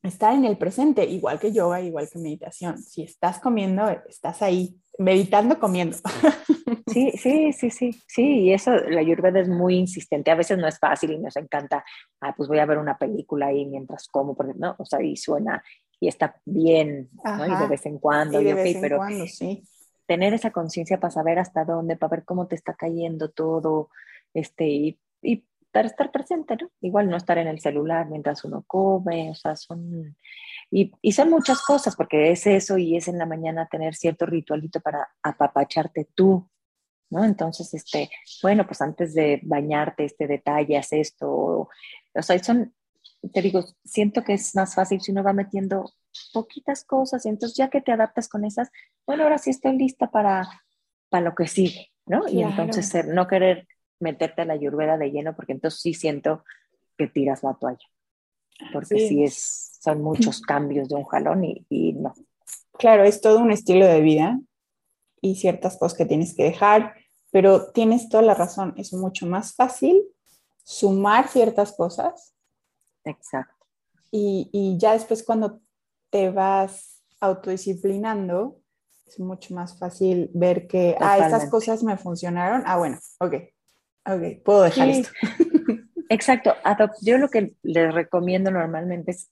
Estar 0.09 0.35
en 0.35 0.45
el 0.45 0.57
presente, 0.57 1.05
igual 1.05 1.39
que 1.39 1.53
yoga, 1.53 1.81
igual 1.81 2.09
que 2.11 2.19
meditación. 2.19 2.79
Si 2.79 3.03
estás 3.03 3.39
comiendo, 3.39 3.89
estás 4.09 4.43
ahí, 4.43 4.81
meditando, 4.99 5.59
comiendo. 5.59 5.97
Sí, 6.87 7.13
sí, 7.13 7.53
sí, 7.53 7.71
sí, 7.71 8.03
sí, 8.07 8.41
y 8.41 8.53
eso, 8.53 8.73
la 8.73 9.01
Ayurveda 9.01 9.41
es 9.41 9.49
muy 9.49 9.77
insistente, 9.77 10.31
a 10.31 10.35
veces 10.35 10.59
no 10.59 10.67
es 10.67 10.79
fácil 10.79 11.13
y 11.13 11.19
nos 11.19 11.37
encanta, 11.37 11.85
ah, 12.21 12.35
pues 12.37 12.49
voy 12.49 12.59
a 12.59 12.67
ver 12.67 12.79
una 12.79 12.97
película 12.97 13.47
ahí 13.47 13.65
mientras 13.67 14.09
como, 14.09 14.35
porque 14.35 14.55
no, 14.57 14.75
o 14.79 14.85
sea, 14.85 15.03
y 15.03 15.17
suena 15.17 15.63
y 16.01 16.09
está 16.09 16.41
bien, 16.45 17.11
¿no? 17.25 17.47
Y 17.47 17.61
de 17.61 17.67
vez 17.69 17.87
en 17.87 17.99
cuando, 17.99 18.41
y, 18.41 18.45
de 18.45 18.79
pero 18.81 18.99
cuando, 18.99 19.27
sí 19.27 19.63
tener 20.09 20.33
esa 20.33 20.51
conciencia 20.51 20.99
para 20.99 21.11
saber 21.11 21.39
hasta 21.39 21.67
dónde, 21.67 21.97
para 21.97 22.17
ver 22.17 22.25
cómo 22.25 22.49
te 22.49 22.55
está 22.55 22.73
cayendo 22.73 23.29
todo, 23.29 23.91
este, 24.33 24.67
y, 24.67 24.99
y, 25.21 25.45
para 25.79 25.87
estar 25.87 26.11
presente, 26.11 26.57
¿no? 26.61 26.69
Igual 26.81 27.09
no 27.09 27.17
estar 27.17 27.39
en 27.39 27.47
el 27.47 27.61
celular 27.61 28.09
mientras 28.09 28.45
uno 28.45 28.65
come, 28.67 29.31
o 29.31 29.35
sea, 29.37 29.55
son, 29.55 30.17
y, 30.73 30.91
y, 31.01 31.13
son 31.13 31.31
muchas 31.31 31.63
cosas, 31.63 31.95
porque 31.95 32.33
es 32.33 32.49
eso 32.49 32.79
y 32.79 32.97
es 32.97 33.07
en 33.07 33.17
la 33.17 33.27
mañana 33.27 33.69
tener 33.71 33.95
cierto 33.95 34.27
ritualito 34.27 34.81
para 34.81 35.09
apapacharte 35.23 36.09
tú, 36.17 36.51
¿no? 37.11 37.25
Entonces, 37.25 37.73
este, 37.75 38.11
bueno, 38.43 38.67
pues 38.67 38.81
antes 38.81 39.15
de 39.15 39.39
bañarte, 39.45 40.05
este 40.05 40.27
detalle, 40.27 40.77
haz 40.77 40.93
esto, 40.95 41.29
o 42.13 42.23
sea, 42.23 42.43
son, 42.43 42.75
te 43.33 43.41
digo, 43.41 43.65
siento 43.85 44.25
que 44.25 44.33
es 44.33 44.57
más 44.57 44.75
fácil 44.75 45.01
si 45.01 45.13
uno 45.13 45.23
va 45.23 45.33
metiendo 45.33 45.93
poquitas 46.33 46.83
cosas 46.83 47.25
y 47.25 47.29
entonces 47.29 47.57
ya 47.57 47.71
que 47.71 47.83
te 47.83 47.93
adaptas 47.93 48.29
con 48.29 48.45
esas, 48.45 48.69
bueno, 49.07 49.23
ahora 49.23 49.39
sí 49.39 49.51
estoy 49.51 49.79
lista 49.79 50.11
para, 50.11 50.43
para 51.09 51.23
lo 51.23 51.37
que 51.37 51.47
sigue, 51.47 51.93
¿no? 52.05 52.27
Y 52.27 52.43
entonces 52.43 53.07
no 53.07 53.29
querer 53.29 53.69
meterte 54.01 54.43
a 54.43 54.45
la 54.45 54.55
ayurveda 54.55 54.97
de 54.97 55.11
lleno 55.11 55.35
porque 55.35 55.53
entonces 55.53 55.81
sí 55.81 55.95
siento 55.95 56.45
que 56.97 57.07
tiras 57.07 57.43
la 57.43 57.55
toalla, 57.55 57.87
porque 58.73 58.99
sí, 58.99 59.23
es, 59.25 59.79
son 59.81 60.03
muchos 60.03 60.41
cambios 60.41 60.89
de 60.89 60.97
un 60.97 61.05
jalón 61.05 61.45
y, 61.45 61.67
y 61.69 61.93
no. 61.93 62.13
Claro, 62.73 63.05
es 63.05 63.21
todo 63.21 63.39
un 63.39 63.51
estilo 63.51 63.87
de 63.87 64.01
vida 64.01 64.41
y 65.21 65.37
ciertas 65.37 65.77
cosas 65.77 65.97
que 65.97 66.07
tienes 66.07 66.35
que 66.35 66.45
dejar, 66.45 66.95
pero 67.31 67.71
tienes 67.73 68.09
toda 68.09 68.23
la 68.23 68.35
razón, 68.35 68.75
es 68.77 68.93
mucho 68.93 69.27
más 69.27 69.55
fácil 69.55 70.05
sumar 70.65 71.29
ciertas 71.29 71.73
cosas. 71.73 72.35
Exacto. 73.05 73.67
Y, 74.11 74.49
y, 74.53 74.79
ya 74.79 74.93
después 74.93 75.23
cuando 75.23 75.61
te 76.11 76.31
vas 76.31 77.03
autodisciplinando, 77.21 78.61
es 79.07 79.19
mucho 79.19 79.55
más 79.55 79.79
fácil 79.79 80.31
ver 80.35 80.67
que, 80.67 80.97
ah, 81.01 81.19
estas 81.19 81.49
cosas 81.51 81.83
me 81.83 81.97
funcionaron. 81.97 82.63
Ah, 82.67 82.77
bueno, 82.77 82.99
ok, 83.21 83.35
ok, 84.15 84.43
puedo 84.45 84.63
dejar 84.63 84.89
esto. 84.89 85.11
Exacto. 86.09 86.55
Yo 87.03 87.19
lo 87.19 87.29
que 87.29 87.55
les 87.63 87.95
recomiendo 87.95 88.51
normalmente 88.51 89.13
es, 89.13 89.31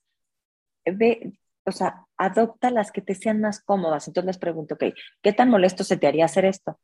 ve, 0.85 1.39
o 1.65 1.73
sea, 1.73 2.07
adopta 2.17 2.71
las 2.71 2.93
que 2.93 3.01
te 3.01 3.15
sean 3.15 3.41
más 3.41 3.63
cómodas. 3.63 4.07
Entonces 4.07 4.27
les 4.27 4.39
pregunto, 4.39 4.75
ok, 4.75 4.85
¿qué 5.23 5.33
tan 5.33 5.51
molesto 5.51 5.85
se 5.85 5.97
te 5.97 6.07
haría 6.07 6.27
hacer 6.27 6.45
esto? 6.45 6.79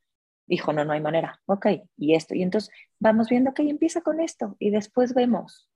Dijo, 0.46 0.72
no, 0.72 0.84
no 0.84 0.92
hay 0.92 1.00
manera. 1.00 1.40
Ok, 1.46 1.66
y 1.96 2.14
esto. 2.14 2.34
Y 2.34 2.42
entonces 2.42 2.70
vamos 2.98 3.28
viendo, 3.28 3.50
ok, 3.50 3.60
empieza 3.60 4.00
con 4.00 4.20
esto 4.20 4.56
y 4.58 4.70
después 4.70 5.14
vemos. 5.14 5.68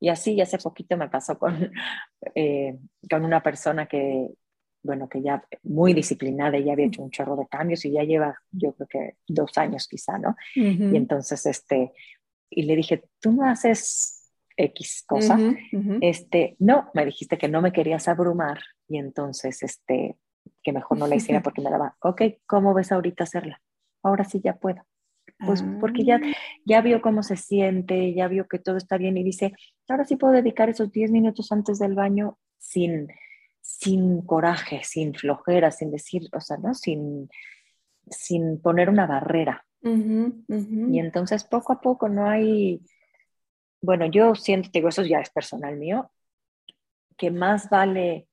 Y 0.00 0.08
así, 0.08 0.40
hace 0.40 0.58
poquito 0.58 0.96
me 0.96 1.08
pasó 1.08 1.38
con, 1.38 1.72
eh, 2.34 2.78
con 3.10 3.24
una 3.24 3.42
persona 3.42 3.86
que, 3.86 4.30
bueno, 4.84 5.08
que 5.08 5.22
ya 5.22 5.42
muy 5.62 5.94
disciplinada, 5.94 6.58
ya 6.58 6.74
había 6.74 6.86
hecho 6.86 7.02
un 7.02 7.10
chorro 7.10 7.36
de 7.36 7.48
cambios 7.48 7.84
y 7.86 7.92
ya 7.92 8.04
lleva, 8.04 8.38
yo 8.52 8.74
creo 8.74 8.86
que 8.86 9.16
dos 9.26 9.56
años 9.56 9.88
quizá, 9.88 10.18
¿no? 10.18 10.36
Y 10.54 10.94
entonces, 10.94 11.46
este, 11.46 11.92
y 12.50 12.64
le 12.64 12.76
dije, 12.76 13.02
¿tú 13.18 13.32
no 13.32 13.48
haces 13.48 14.30
X 14.56 15.04
cosa? 15.06 15.38
Este, 16.02 16.56
no, 16.58 16.90
me 16.92 17.06
dijiste 17.06 17.38
que 17.38 17.48
no 17.48 17.62
me 17.62 17.72
querías 17.72 18.06
abrumar 18.08 18.60
y 18.86 18.98
entonces, 18.98 19.62
este, 19.62 20.16
que 20.62 20.72
mejor 20.72 20.98
no 20.98 21.06
la 21.06 21.16
hiciera 21.16 21.42
porque 21.42 21.62
me 21.62 21.70
daba, 21.70 21.96
ok, 22.00 22.22
¿cómo 22.46 22.74
ves 22.74 22.92
ahorita 22.92 23.24
hacerla? 23.24 23.62
Ahora 24.02 24.24
sí 24.24 24.40
ya 24.44 24.56
puedo. 24.56 24.84
Pues 25.46 25.64
porque 25.80 26.04
ya, 26.04 26.20
ah. 26.22 26.32
ya 26.64 26.80
vio 26.82 27.00
cómo 27.00 27.22
se 27.22 27.36
siente, 27.36 28.14
ya 28.14 28.28
vio 28.28 28.46
que 28.46 28.58
todo 28.58 28.76
está 28.76 28.98
bien 28.98 29.16
y 29.16 29.24
dice, 29.24 29.52
ahora 29.88 30.04
sí 30.04 30.16
puedo 30.16 30.34
dedicar 30.34 30.68
esos 30.68 30.92
10 30.92 31.10
minutos 31.10 31.50
antes 31.50 31.78
del 31.78 31.94
baño 31.94 32.38
sin, 32.58 33.08
sin 33.64 34.20
coraje, 34.20 34.82
sin 34.84 35.14
flojera, 35.14 35.70
sin 35.70 35.90
decir, 35.90 36.28
o 36.34 36.40
sea, 36.40 36.58
¿no? 36.58 36.74
Sin, 36.74 37.30
sin 38.10 38.60
poner 38.60 38.90
una 38.90 39.06
barrera. 39.06 39.66
Y 39.82 40.98
entonces 40.98 41.44
poco 41.44 41.72
a 41.72 41.80
poco 41.80 42.08
no 42.08 42.28
hay, 42.28 42.82
bueno, 43.82 44.06
yo 44.06 44.34
siento, 44.34 44.68
digo, 44.72 44.88
eso 44.88 45.02
ya 45.02 45.20
es 45.20 45.30
personal 45.30 45.76
mío, 45.76 46.10
que 47.16 47.30
más 47.30 47.70
vale 47.70 48.28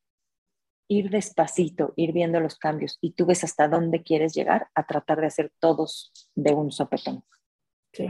ir 0.90 1.10
despacito, 1.10 1.94
ir 1.96 2.12
viendo 2.12 2.42
los 2.42 2.58
cambios 2.58 2.98
y 3.00 3.14
tú 3.14 3.26
ves 3.26 3.46
hasta 3.46 3.70
dónde 3.70 4.04
quieres 4.04 4.34
llegar 4.34 4.68
a 4.76 4.86
tratar 4.86 5.22
de 5.22 5.28
hacer 5.28 5.52
todos 5.60 6.12
de 6.36 6.54
un 6.54 6.72
sopetón. 6.72 7.24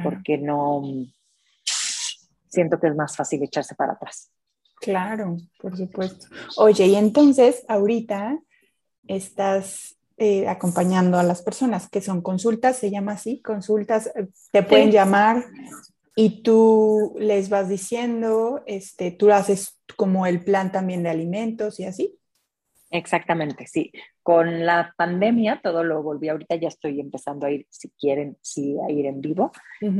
Porque 0.03 0.37
no, 0.37 0.81
siento 2.47 2.79
que 2.79 2.87
es 2.87 2.95
más 2.95 3.15
fácil 3.15 3.43
echarse 3.43 3.75
para 3.75 3.93
atrás. 3.93 4.31
Claro, 4.81 5.37
por 5.59 5.77
supuesto. 5.77 6.27
Oye, 6.57 6.87
y 6.87 6.95
entonces 6.95 7.63
ahorita 7.67 8.39
estás 9.07 9.95
eh, 10.17 10.47
acompañando 10.47 11.19
a 11.19 11.23
las 11.23 11.43
personas 11.43 11.87
que 11.87 12.01
son 12.01 12.21
consultas, 12.21 12.77
se 12.77 12.89
llama 12.89 13.13
así, 13.13 13.41
consultas, 13.41 14.07
eh, 14.15 14.27
te 14.51 14.63
pueden 14.63 14.91
llamar 14.91 15.45
y 16.15 16.41
tú 16.41 17.15
les 17.19 17.49
vas 17.49 17.69
diciendo, 17.69 18.63
este, 18.65 19.11
tú 19.11 19.31
haces 19.31 19.79
como 19.95 20.25
el 20.25 20.43
plan 20.43 20.71
también 20.71 21.03
de 21.03 21.09
alimentos 21.09 21.79
y 21.79 21.85
así. 21.85 22.17
Exactamente, 22.91 23.67
sí. 23.67 23.91
Con 24.21 24.65
la 24.65 24.93
pandemia 24.97 25.61
todo 25.63 25.83
lo 25.83 26.03
volví, 26.03 26.27
ahorita 26.27 26.55
ya 26.55 26.67
estoy 26.67 26.99
empezando 26.99 27.47
a 27.47 27.51
ir, 27.51 27.65
si 27.69 27.89
quieren, 27.91 28.37
sí, 28.41 28.77
a 28.85 28.91
ir 28.91 29.05
en 29.05 29.21
vivo, 29.21 29.51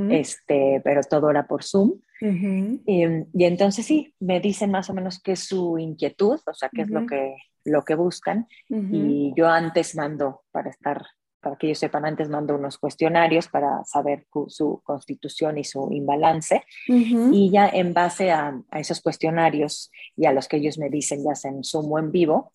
este, 0.10 0.82
pero 0.84 1.02
todo 1.02 1.30
era 1.32 1.48
por 1.48 1.64
Zoom. 1.64 1.94
y, 2.22 3.46
entonces 3.46 3.86
sí, 3.86 4.14
me 4.20 4.42
dicen 4.42 4.72
más 4.72 4.89
o 4.89 4.94
menos 4.94 5.22
qué 5.22 5.32
es 5.32 5.39
su 5.39 5.78
inquietud, 5.80 6.39
o 6.46 6.54
sea, 6.54 6.70
qué 6.70 6.82
es 6.82 6.89
lo 6.89 7.08
que, 7.08 7.36
lo 7.64 7.84
que 7.84 7.96
buscan. 7.96 8.48
Y 8.68 9.34
yo 9.38 9.48
antes 9.48 9.96
mando 9.96 10.44
para 10.52 10.70
estar 10.70 11.02
para 11.42 11.56
que 11.56 11.68
ellos 11.68 11.80
sepan, 11.80 12.06
antes 12.06 12.30
mando 12.30 12.56
unos 12.56 12.78
cuestionarios 12.78 13.48
para 13.48 13.84
saber 13.84 14.28
su 14.48 14.82
constitución 14.84 15.58
y 15.58 15.64
su 15.64 15.89
imbalance. 15.92 16.64
Y 16.88 17.50
ya 17.52 17.68
en 17.68 17.94
base 17.94 18.32
a, 18.32 18.62
esos 18.74 19.02
cuestionarios 19.02 19.92
y 20.16 20.26
a 20.26 20.34
los 20.34 20.48
que 20.48 20.58
ellos 20.58 20.78
me 20.78 20.89
dicen, 20.89 21.24
ya 21.24 21.36
sea 21.36 21.52
en 21.52 21.64
Zoom 21.64 21.92
o 21.92 22.00
en 22.00 22.12
vivo, 22.12 22.52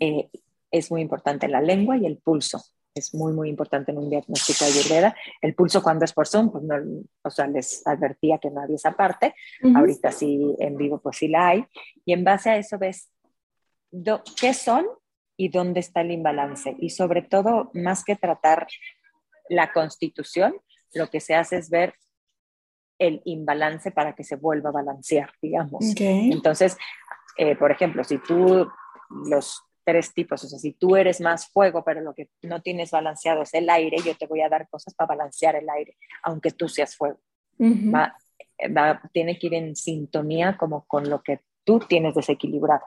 eh, 0.00 0.28
es 0.70 0.90
muy 0.90 1.00
importante 1.00 1.48
la 1.48 1.60
lengua 1.60 1.96
y 1.96 2.06
el 2.06 2.18
pulso. 2.18 2.62
Es 2.94 3.14
muy, 3.14 3.32
muy 3.32 3.48
importante 3.48 3.92
en 3.92 3.98
un 3.98 4.10
diagnóstico 4.10 4.64
de 4.64 4.72
ayurveda. 4.72 5.14
El 5.40 5.54
pulso 5.54 5.80
cuando 5.82 6.04
es 6.04 6.12
por 6.12 6.26
Zoom, 6.26 6.50
pues 6.50 6.64
no, 6.64 6.74
o 7.22 7.30
sea, 7.30 7.46
les 7.46 7.86
advertía 7.86 8.38
que 8.38 8.50
nadie 8.50 8.74
esa 8.74 8.92
parte. 8.92 9.34
Ahorita 9.74 10.10
sí, 10.10 10.56
en 10.58 10.76
vivo, 10.76 10.98
pues 11.00 11.18
sí 11.18 11.28
la 11.28 11.48
hay. 11.48 11.64
Y 12.04 12.12
en 12.12 12.24
base 12.24 12.50
a 12.50 12.56
eso 12.56 12.76
ves 12.78 13.08
qué 14.40 14.52
son 14.52 14.86
y 15.38 15.48
dónde 15.48 15.80
está 15.80 16.02
el 16.02 16.10
imbalance. 16.10 16.76
Y 16.78 16.90
sobre 16.90 17.22
todo, 17.22 17.70
más 17.72 18.04
que 18.04 18.16
tratar 18.16 18.66
la 19.48 19.72
constitución, 19.72 20.54
lo 20.92 21.08
que 21.08 21.20
se 21.20 21.34
hace 21.34 21.56
es 21.56 21.70
ver 21.70 21.94
el 22.98 23.22
imbalance 23.24 23.92
para 23.92 24.14
que 24.14 24.24
se 24.24 24.34
vuelva 24.34 24.70
a 24.70 24.72
balancear, 24.72 25.30
digamos. 25.40 25.94
Entonces, 25.96 26.76
eh, 27.38 27.54
por 27.54 27.70
ejemplo, 27.70 28.02
si 28.02 28.18
tú 28.18 28.68
los 29.26 29.62
tres 29.84 30.12
tipos, 30.12 30.42
o 30.42 30.48
sea, 30.48 30.58
si 30.58 30.72
tú 30.72 30.96
eres 30.96 31.20
más 31.20 31.48
fuego, 31.48 31.84
pero 31.84 32.00
lo 32.00 32.14
que 32.14 32.28
no 32.42 32.60
tienes 32.60 32.90
balanceado 32.90 33.42
es 33.42 33.54
el 33.54 33.70
aire, 33.70 33.98
yo 34.04 34.16
te 34.16 34.26
voy 34.26 34.42
a 34.42 34.48
dar 34.48 34.68
cosas 34.68 34.92
para 34.94 35.14
balancear 35.14 35.54
el 35.54 35.70
aire, 35.70 35.96
aunque 36.24 36.50
tú 36.50 36.68
seas 36.68 36.96
fuego. 36.96 37.20
tiene 39.12 39.38
que 39.38 39.46
ir 39.46 39.54
en 39.54 39.76
sintonía 39.76 40.58
como 40.58 40.84
con 40.86 41.08
lo 41.08 41.22
que 41.22 41.40
tú 41.62 41.78
tienes 41.78 42.16
desequilibrado. 42.16 42.84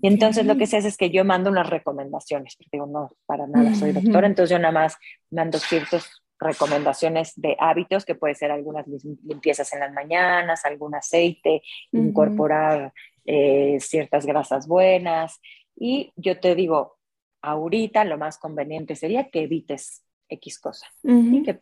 Y 0.00 0.08
entonces 0.08 0.46
lo 0.46 0.56
que 0.56 0.66
se 0.66 0.76
hace 0.76 0.88
es 0.88 0.96
que 0.96 1.10
yo 1.10 1.24
mando 1.24 1.50
unas 1.50 1.68
recomendaciones, 1.68 2.56
porque 2.56 2.70
digo, 2.72 2.86
no, 2.86 3.10
para 3.26 3.46
nada, 3.46 3.74
soy 3.74 3.92
doctora, 3.92 4.26
entonces 4.26 4.50
yo 4.50 4.58
nada 4.58 4.72
más 4.72 4.96
mando 5.30 5.58
ciertas 5.58 6.22
recomendaciones 6.38 7.32
de 7.36 7.56
hábitos, 7.58 8.04
que 8.04 8.14
puede 8.14 8.34
ser 8.34 8.50
algunas 8.50 8.86
limpiezas 8.86 9.72
en 9.72 9.80
las 9.80 9.92
mañanas, 9.92 10.64
algún 10.64 10.94
aceite, 10.94 11.62
incorporar 11.92 12.92
eh, 13.24 13.78
ciertas 13.80 14.24
grasas 14.24 14.68
buenas. 14.68 15.40
Y 15.76 16.12
yo 16.16 16.38
te 16.38 16.54
digo, 16.54 16.98
ahorita 17.42 18.04
lo 18.04 18.18
más 18.18 18.38
conveniente 18.38 18.94
sería 18.94 19.30
que 19.30 19.42
evites 19.42 20.04
X 20.28 20.60
cosa. 20.60 20.86
Y 21.02 21.42
que, 21.42 21.60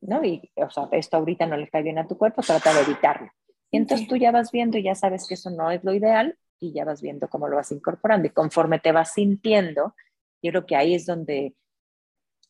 ¿no? 0.00 0.24
Y, 0.24 0.50
o 0.56 0.70
sea, 0.70 0.88
esto 0.92 1.18
ahorita 1.18 1.46
no 1.46 1.56
le 1.56 1.68
cae 1.68 1.82
bien 1.82 1.98
a 1.98 2.06
tu 2.06 2.18
cuerpo, 2.18 2.42
trata 2.42 2.74
de 2.74 2.80
evitarlo. 2.80 3.30
Y 3.70 3.76
entonces 3.76 4.08
tú 4.08 4.16
ya 4.16 4.32
vas 4.32 4.50
viendo 4.50 4.78
y 4.78 4.82
ya 4.82 4.94
sabes 4.94 5.26
que 5.28 5.34
eso 5.34 5.50
no 5.50 5.70
es 5.70 5.84
lo 5.84 5.92
ideal 5.92 6.36
y 6.60 6.72
ya 6.72 6.84
vas 6.84 7.02
viendo 7.02 7.28
cómo 7.28 7.48
lo 7.48 7.56
vas 7.56 7.72
incorporando. 7.72 8.26
Y 8.26 8.30
conforme 8.30 8.78
te 8.78 8.92
vas 8.92 9.12
sintiendo, 9.12 9.94
yo 10.42 10.50
creo 10.50 10.66
que 10.66 10.76
ahí 10.76 10.94
es 10.94 11.06
donde, 11.06 11.54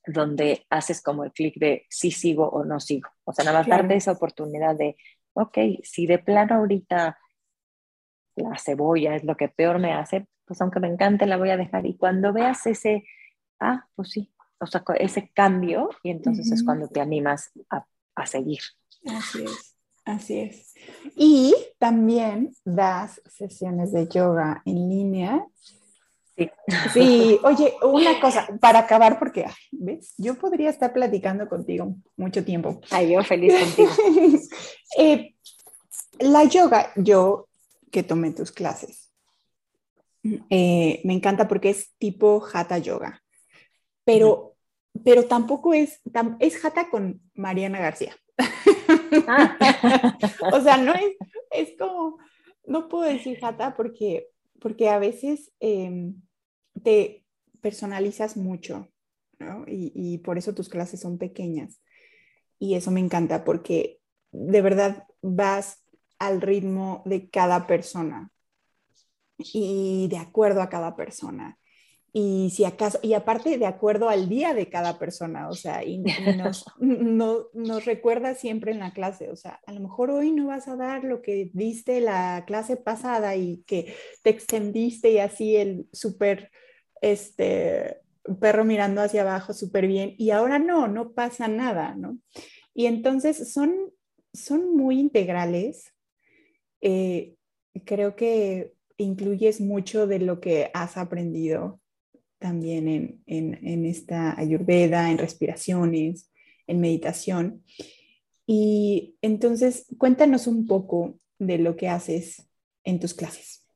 donde 0.07 0.67
haces 0.71 1.03
como 1.03 1.25
el 1.25 1.33
clic 1.33 1.55
de 1.57 1.87
si 1.89 2.11
sigo 2.11 2.49
o 2.49 2.65
no 2.65 2.81
sigo. 2.81 3.11
O 3.25 3.33
sea, 3.33 3.45
nada 3.45 3.61
más 3.61 3.69
darte 3.69 3.97
esa 3.97 4.13
oportunidad 4.13 4.77
de, 4.77 4.97
ok, 5.35 5.59
si 5.83 6.07
de 6.07 6.19
plano 6.19 6.57
ahorita 6.57 7.19
la 8.37 8.59
cebolla 8.59 9.17
es 9.17 9.25
lo 9.25 9.37
que 9.37 9.49
peor 9.49 9.79
me 9.79 9.93
hace, 9.93 10.27
pues 10.45 10.61
aunque 10.61 10.81
me 10.81 10.89
encante 10.89 11.27
la 11.27 11.37
voy 11.37 11.51
a 11.51 11.57
dejar. 11.57 11.87
Y 11.87 11.97
cuando 11.97 12.33
veas 12.33 12.67
ese, 12.67 13.05
ah, 13.61 13.87
pues 13.95 14.11
sí, 14.11 14.33
o 14.59 14.67
sea, 14.67 14.83
ese 14.99 15.31
cambio, 15.35 15.91
y 16.03 16.11
entonces 16.11 16.51
es 16.51 16.65
cuando 16.65 16.89
te 16.89 17.01
animas 17.01 17.51
a, 17.71 17.87
a 18.15 18.27
seguir. 18.27 18.61
Así 19.07 19.45
es. 19.45 19.76
Así 20.07 20.39
es. 20.39 20.73
Y 21.17 21.53
también 21.79 22.55
das 22.65 23.21
sesiones 23.27 23.93
de 23.93 24.07
yoga 24.07 24.63
en 24.65 24.89
línea. 24.89 25.45
Sí. 26.37 26.51
Sí, 26.93 27.41
oye, 27.43 27.75
una 27.83 28.21
cosa, 28.21 28.47
para 28.61 28.81
acabar, 28.81 29.19
porque, 29.19 29.47
¿ves? 29.73 30.15
Yo 30.17 30.37
podría 30.37 30.71
estar 30.71 30.93
platicando 30.93 31.49
contigo 31.49 31.97
mucho 32.17 32.45
tiempo. 32.45 32.81
Ay, 32.91 33.13
yo 33.13 33.25
feliz 33.25 33.53
contigo. 33.59 33.91
Eh, 34.99 35.35
la 36.21 36.45
yoga, 36.45 36.93
yo 36.95 37.49
que 37.91 38.03
tomé 38.03 38.31
tus 38.31 38.53
clases, 38.53 39.11
eh, 40.49 41.01
me 41.05 41.15
encanta 41.15 41.49
porque 41.49 41.71
es 41.71 41.91
tipo 41.99 42.43
hatha 42.53 42.79
yoga, 42.79 43.23
pero, 44.05 44.55
pero 45.05 45.25
tampoco 45.25 45.75
es, 45.75 46.01
es 46.39 46.65
hatha 46.65 46.89
con 46.89 47.21
Mariana 47.35 47.81
García. 47.81 48.17
Ah. 49.29 50.19
o 50.53 50.61
sea, 50.61 50.77
no 50.77 50.93
es, 50.95 51.17
es 51.51 51.77
como, 51.79 52.19
no 52.67 52.89
puedo 52.89 53.05
decir 53.05 53.39
jata 53.39 53.75
porque, 53.77 54.29
porque 54.61 54.89
a 54.89 54.99
veces 54.99 55.53
em, 55.61 56.23
te 56.83 57.25
personalizas 57.61 58.37
mucho, 58.37 58.89
¿no? 59.39 59.65
Y, 59.67 59.93
y 59.95 60.19
por 60.19 60.39
eso 60.39 60.55
tus 60.55 60.69
clases 60.69 61.01
son 61.01 61.19
pequeñas. 61.19 61.81
Y 62.59 62.75
eso 62.75 62.91
me 62.91 63.01
encanta 63.01 63.45
porque 63.45 64.01
de 64.33 64.63
verdad 64.63 65.05
vas 65.23 65.85
al 66.19 66.41
ritmo 66.41 67.03
de 67.05 67.29
cada 67.29 67.67
persona 67.67 68.31
y 69.39 70.09
de 70.11 70.17
acuerdo 70.19 70.63
a 70.63 70.69
cada 70.69 70.97
persona 70.97 71.59
y 72.13 72.51
si 72.51 72.65
acaso, 72.65 72.99
y 73.03 73.13
aparte 73.13 73.59
de 73.59 73.67
acuerdo 73.67 74.09
al 74.09 74.29
día 74.29 74.55
de 74.55 74.71
cada 74.71 74.99
persona, 74.99 75.49
o 75.49 75.55
sea, 75.55 75.85
y, 75.85 75.99
nos, 75.99 76.65
no, 76.79 77.49
nos 77.53 77.85
recuerda 77.85 78.35
siempre 78.35 78.73
en 78.73 78.79
la 78.79 78.93
clase, 78.93 79.31
o 79.31 79.37
sea, 79.37 79.61
a 79.67 79.73
lo 79.73 79.81
mejor 79.81 80.11
hoy 80.11 80.33
no 80.33 80.47
vas 80.47 80.67
a 80.67 80.77
dar 80.77 81.05
lo 81.05 81.21
que 81.21 81.51
diste 81.53 82.01
la 82.01 82.45
clase 82.47 82.77
pasada 82.77 83.37
y 83.37 83.63
que 83.67 83.95
te 84.23 84.31
extendiste 84.31 85.11
y 85.11 85.19
así 85.19 85.57
el 85.57 85.89
súper, 85.93 86.51
este, 87.03 88.01
perro 88.41 88.65
mirando 88.65 89.03
hacia 89.03 89.23
abajo 89.23 89.53
súper 89.53 89.87
bien, 89.87 90.15
y 90.17 90.31
ahora 90.31 90.59
no, 90.59 90.89
no 90.89 91.13
pasa 91.13 91.49
nada, 91.49 91.95
¿no? 91.97 92.19
Y 92.73 92.87
entonces 92.87 93.53
son, 93.53 93.75
son 94.33 94.77
muy 94.77 94.99
integrales. 95.01 95.95
Eh, 96.81 97.35
creo 97.85 98.17
que 98.17 98.73
incluyes 98.97 99.61
mucho 99.61 100.07
de 100.07 100.19
lo 100.19 100.41
que 100.41 100.71
has 100.75 100.97
aprendido 100.97 101.81
también 102.47 102.87
en, 103.27 103.59
en, 103.61 103.87
esta 103.87 104.39
ayurveda, 104.39 105.11
en 105.11 105.19
respiraciones, 105.19 106.31
en 106.69 106.81
meditación. 106.81 107.65
Y 108.47 109.17
entonces, 109.21 109.87
cuéntanos 109.99 110.47
un 110.47 110.65
poco 110.69 111.19
de 111.41 111.59
lo 111.59 111.75
que 111.75 111.89
haces 111.89 112.49
en 112.85 113.01
tus 113.01 113.15
clases. 113.15 113.67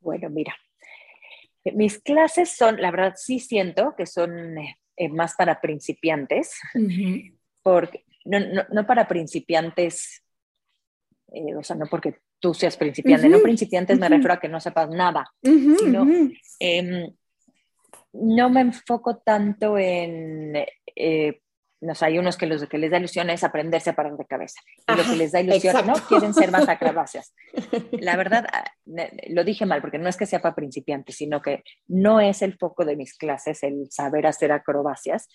Bueno, 0.00 0.28
mira, 0.28 0.54
mis 1.72 1.98
clases 1.98 2.50
son, 2.50 2.78
la 2.78 2.90
verdad 2.90 3.14
sí 3.16 3.38
siento 3.38 3.94
que 3.96 4.04
son 4.04 4.58
eh, 4.58 5.08
más 5.08 5.34
para 5.34 5.62
principiantes, 5.62 6.60
porque, 7.62 8.04
no, 8.26 8.38
no, 8.70 8.86
para 8.86 9.08
principiantes, 9.08 10.22
eh, 11.32 11.56
o 11.56 11.62
sea, 11.62 11.74
no 11.76 11.86
porque 11.86 12.16
tú 12.38 12.52
seas 12.52 12.76
principiante, 12.76 13.30
no 13.30 13.40
principiantes 13.40 13.98
me 13.98 14.10
refiero 14.10 14.34
a 14.34 14.40
que 14.40 14.48
no 14.48 14.60
sepas 14.60 14.90
nada, 14.90 15.26
sino 15.42 16.06
no 18.12 18.50
me 18.50 18.60
enfoco 18.60 19.18
tanto 19.18 19.78
en, 19.78 20.56
eh, 20.96 21.40
no 21.82 21.94
sé, 21.94 22.06
hay 22.06 22.18
unos 22.18 22.36
que 22.36 22.46
los 22.46 22.66
que 22.66 22.78
les 22.78 22.90
da 22.90 22.98
ilusión 22.98 23.30
es 23.30 23.42
aprenderse 23.42 23.90
a 23.90 23.96
parar 23.96 24.16
de 24.16 24.26
cabeza. 24.26 24.60
Y 24.86 24.96
lo 24.96 25.02
que 25.02 25.16
les 25.16 25.32
da 25.32 25.40
ilusión, 25.40 25.86
¿no? 25.86 25.94
Quieren 26.08 26.34
ser 26.34 26.50
más 26.50 26.68
acrobacias. 26.68 27.34
La 27.92 28.16
verdad, 28.16 28.46
ah, 28.52 28.64
lo 29.28 29.44
dije 29.44 29.64
mal, 29.64 29.80
porque 29.80 29.98
no 29.98 30.08
es 30.08 30.16
que 30.16 30.26
sea 30.26 30.42
para 30.42 30.54
principiantes, 30.54 31.16
sino 31.16 31.40
que 31.40 31.62
no 31.88 32.20
es 32.20 32.42
el 32.42 32.58
foco 32.58 32.84
de 32.84 32.96
mis 32.96 33.16
clases 33.16 33.62
el 33.62 33.86
saber 33.90 34.26
hacer 34.26 34.52
acrobacias, 34.52 35.28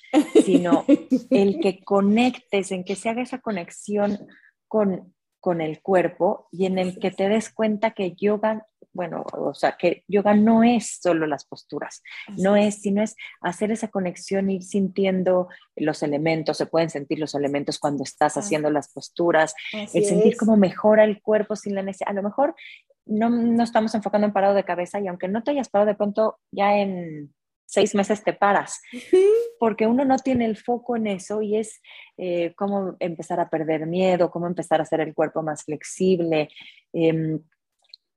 sino 0.45 0.85
el 1.31 1.59
que 1.59 1.83
conectes, 1.83 2.71
en 2.71 2.83
que 2.83 2.95
se 2.95 3.09
haga 3.09 3.23
esa 3.23 3.39
conexión 3.39 4.27
con, 4.67 5.14
con 5.45 5.61
el 5.61 5.79
cuerpo 5.79 6.47
y 6.51 6.65
en 6.65 6.79
el 6.79 6.97
que 6.97 7.11
te 7.11 7.29
des 7.29 7.51
cuenta 7.51 7.91
que 7.91 8.15
yoga 8.15 8.65
bueno, 8.93 9.25
o 9.33 9.53
sea, 9.53 9.75
que 9.77 10.05
yoga 10.07 10.33
no 10.33 10.63
es 10.63 10.99
solo 11.01 11.27
las 11.27 11.43
posturas, 11.43 12.01
no 12.37 12.55
es, 12.55 12.81
sino 12.81 13.03
es 13.03 13.17
hacer 13.41 13.69
esa 13.69 13.89
conexión, 13.89 14.49
ir 14.49 14.63
sintiendo 14.63 15.49
los 15.75 16.01
elementos, 16.01 16.55
se 16.55 16.65
pueden 16.65 16.89
sentir 16.89 17.19
los 17.19 17.35
elementos 17.35 17.77
cuando 17.77 18.03
estás 18.03 18.37
haciendo 18.37 18.69
las 18.69 18.93
posturas, 18.93 19.53
el 19.73 20.05
sentir 20.05 20.37
cómo 20.37 20.55
mejora 20.55 21.03
el 21.03 21.21
cuerpo 21.21 21.57
sin 21.57 21.75
la 21.75 21.83
necesidad, 21.83 22.11
a 22.11 22.13
lo 22.13 22.23
mejor 22.23 22.55
no, 23.05 23.29
no 23.29 23.63
estamos 23.65 23.93
enfocando 23.95 24.27
en 24.27 24.33
parado 24.33 24.53
de 24.53 24.63
cabeza 24.63 25.01
y 25.01 25.07
aunque 25.07 25.27
no 25.27 25.43
te 25.43 25.51
hayas 25.51 25.67
parado 25.67 25.89
de 25.89 25.95
pronto, 25.95 26.39
ya 26.51 26.77
en 26.77 27.33
seis 27.65 27.95
meses 27.95 28.23
te 28.23 28.33
paras, 28.33 28.81
porque 29.59 29.87
uno 29.87 30.05
no 30.05 30.17
tiene 30.17 30.45
el 30.45 30.57
foco 30.57 30.95
en 30.95 31.07
eso 31.07 31.41
y 31.41 31.57
es 31.57 31.81
eh, 32.17 32.53
cómo 32.55 32.95
empezar 32.99 33.39
a 33.39 33.49
perder 33.49 33.87
miedo, 33.87 34.31
cómo 34.31 34.47
empezar 34.47 34.79
a 34.79 34.83
hacer 34.83 35.01
el 35.01 35.13
cuerpo 35.13 35.43
más 35.43 35.63
flexible, 35.63 36.49
em, 36.93 37.41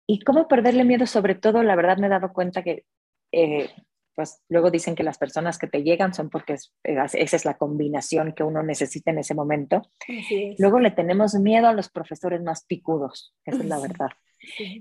y 0.06 0.20
cómo 0.20 0.48
perderle 0.48 0.84
miedo, 0.84 1.06
sobre 1.06 1.34
todo, 1.34 1.62
la 1.62 1.76
verdad 1.76 1.98
me 1.98 2.06
he 2.06 2.10
dado 2.10 2.32
cuenta 2.32 2.62
que, 2.62 2.84
eh, 3.32 3.70
pues 4.14 4.42
luego 4.48 4.70
dicen 4.70 4.96
que 4.96 5.04
las 5.04 5.18
personas 5.18 5.58
que 5.58 5.68
te 5.68 5.84
llegan 5.84 6.12
son 6.12 6.28
porque 6.28 6.56
esa 6.82 7.18
es 7.36 7.44
la 7.44 7.56
combinación 7.56 8.32
que 8.32 8.42
uno 8.42 8.62
necesita 8.64 9.12
en 9.12 9.18
ese 9.18 9.34
momento. 9.34 9.82
Luego 10.58 10.80
le 10.80 10.90
tenemos 10.90 11.34
miedo 11.34 11.68
a 11.68 11.72
los 11.72 11.88
profesores 11.90 12.42
más 12.42 12.64
picudos, 12.64 13.36
esa 13.44 13.58
es 13.58 13.66
la 13.66 13.78
verdad. 13.78 14.08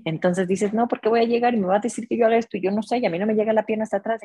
Entonces 0.04 0.48
dices, 0.48 0.72
no, 0.72 0.88
porque 0.88 1.08
voy 1.08 1.20
a 1.20 1.24
llegar 1.24 1.54
y 1.54 1.58
me 1.58 1.66
va 1.66 1.76
a 1.76 1.80
decir 1.80 2.06
que 2.08 2.16
yo 2.16 2.26
haga 2.26 2.36
esto 2.36 2.56
y 2.56 2.62
yo 2.62 2.70
no 2.70 2.82
sé, 2.82 2.98
y 2.98 3.06
a 3.06 3.10
mí 3.10 3.18
no 3.18 3.26
me 3.26 3.34
llega 3.34 3.52
la 3.52 3.66
pierna 3.66 3.84
hasta 3.84 3.98
atrás. 3.98 4.20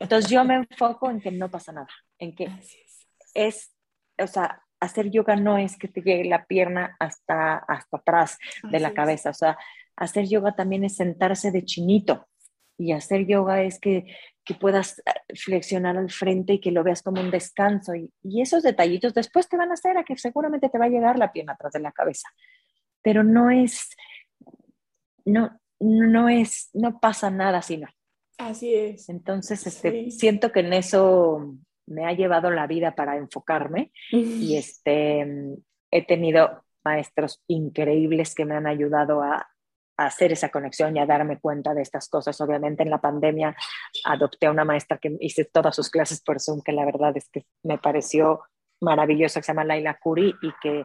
Entonces 0.00 0.30
yo 0.30 0.44
me 0.44 0.54
enfoco 0.70 1.10
en 1.10 1.20
que 1.20 1.30
no 1.30 1.50
pasa 1.50 1.72
nada, 1.72 1.88
en 2.18 2.34
que 2.34 2.48
es, 3.34 3.72
o 4.18 4.26
sea, 4.26 4.62
hacer 4.80 5.10
yoga 5.10 5.36
no 5.36 5.58
es 5.58 5.76
que 5.76 5.88
te 5.88 6.02
llegue 6.02 6.24
la 6.24 6.46
pierna 6.46 6.96
hasta, 6.98 7.56
hasta 7.56 7.96
atrás 7.96 8.38
de 8.70 8.80
la 8.80 8.92
cabeza, 8.92 9.30
o 9.30 9.34
sea, 9.34 9.56
hacer 9.96 10.26
yoga 10.26 10.54
también 10.54 10.84
es 10.84 10.96
sentarse 10.96 11.50
de 11.50 11.64
chinito 11.64 12.26
y 12.78 12.92
hacer 12.92 13.26
yoga 13.26 13.62
es 13.62 13.80
que, 13.80 14.04
que 14.44 14.54
puedas 14.54 14.98
eh, 14.98 15.34
flexionar 15.34 15.96
al 15.96 16.10
frente 16.10 16.54
y 16.54 16.60
que 16.60 16.70
lo 16.70 16.84
veas 16.84 17.02
como 17.02 17.20
un 17.20 17.30
descanso 17.30 17.94
y, 17.94 18.12
y, 18.22 18.42
esos 18.42 18.62
detallitos 18.62 19.14
después 19.14 19.48
te 19.48 19.56
van 19.56 19.70
a 19.70 19.74
hacer 19.74 19.96
a 19.96 20.04
que 20.04 20.16
seguramente 20.18 20.68
te 20.68 20.78
va 20.78 20.86
a 20.86 20.90
llegar 20.90 21.18
la 21.18 21.32
pierna 21.32 21.54
atrás 21.54 21.72
de 21.72 21.80
la 21.80 21.92
cabeza, 21.92 22.28
pero 23.02 23.24
no 23.24 23.50
es, 23.50 23.90
no, 25.26 25.60
no 25.80 26.28
es, 26.28 26.70
no 26.72 26.98
pasa 26.98 27.30
nada 27.30 27.60
si 27.60 27.76
no. 27.76 27.88
Así 28.38 28.74
es. 28.74 29.08
Entonces, 29.08 29.66
este, 29.66 30.10
siento 30.10 30.52
que 30.52 30.60
en 30.60 30.72
eso 30.72 31.56
me 31.86 32.06
ha 32.06 32.12
llevado 32.12 32.50
la 32.50 32.66
vida 32.66 32.94
para 32.94 33.16
enfocarme 33.16 33.92
y 34.10 34.56
este, 34.56 35.26
he 35.90 36.06
tenido 36.06 36.64
maestros 36.84 37.42
increíbles 37.48 38.34
que 38.34 38.44
me 38.44 38.54
han 38.54 38.66
ayudado 38.66 39.22
a, 39.22 39.48
hacer 39.98 40.30
esa 40.30 40.50
conexión 40.50 40.94
y 40.94 41.00
a 41.00 41.06
darme 41.06 41.40
cuenta 41.40 41.72
de 41.72 41.80
estas 41.80 42.10
cosas. 42.10 42.38
Obviamente 42.42 42.82
en 42.82 42.90
la 42.90 43.00
pandemia 43.00 43.56
adopté 44.04 44.44
a 44.44 44.50
una 44.50 44.62
maestra 44.62 44.98
que 44.98 45.16
hice 45.20 45.46
todas 45.46 45.74
sus 45.74 45.88
clases 45.88 46.20
por 46.20 46.38
Zoom, 46.38 46.60
que 46.62 46.72
la 46.72 46.84
verdad 46.84 47.16
es 47.16 47.30
que 47.30 47.46
me 47.62 47.78
pareció 47.78 48.42
maravillosa, 48.82 49.40
que 49.40 49.44
se 49.44 49.52
llama 49.52 49.64
Laila 49.64 49.98
Curi 49.98 50.34
y 50.42 50.52
que, 50.60 50.84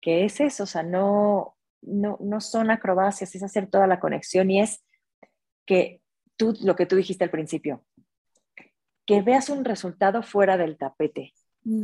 que 0.00 0.24
es 0.24 0.40
eso, 0.40 0.62
o 0.62 0.66
sea, 0.66 0.82
no, 0.82 1.58
no, 1.82 2.18
no 2.20 2.40
son 2.40 2.70
acrobacias, 2.70 3.34
es 3.34 3.42
hacer 3.42 3.68
toda 3.68 3.86
la 3.86 4.00
conexión 4.00 4.50
y 4.50 4.60
es 4.60 4.84
que 5.66 6.00
tú, 6.36 6.56
lo 6.62 6.76
que 6.76 6.86
tú 6.86 6.96
dijiste 6.96 7.24
al 7.24 7.30
principio, 7.30 7.84
que 9.06 9.22
veas 9.22 9.48
un 9.48 9.64
resultado 9.64 10.22
fuera 10.22 10.56
del 10.56 10.76
tapete, 10.76 11.32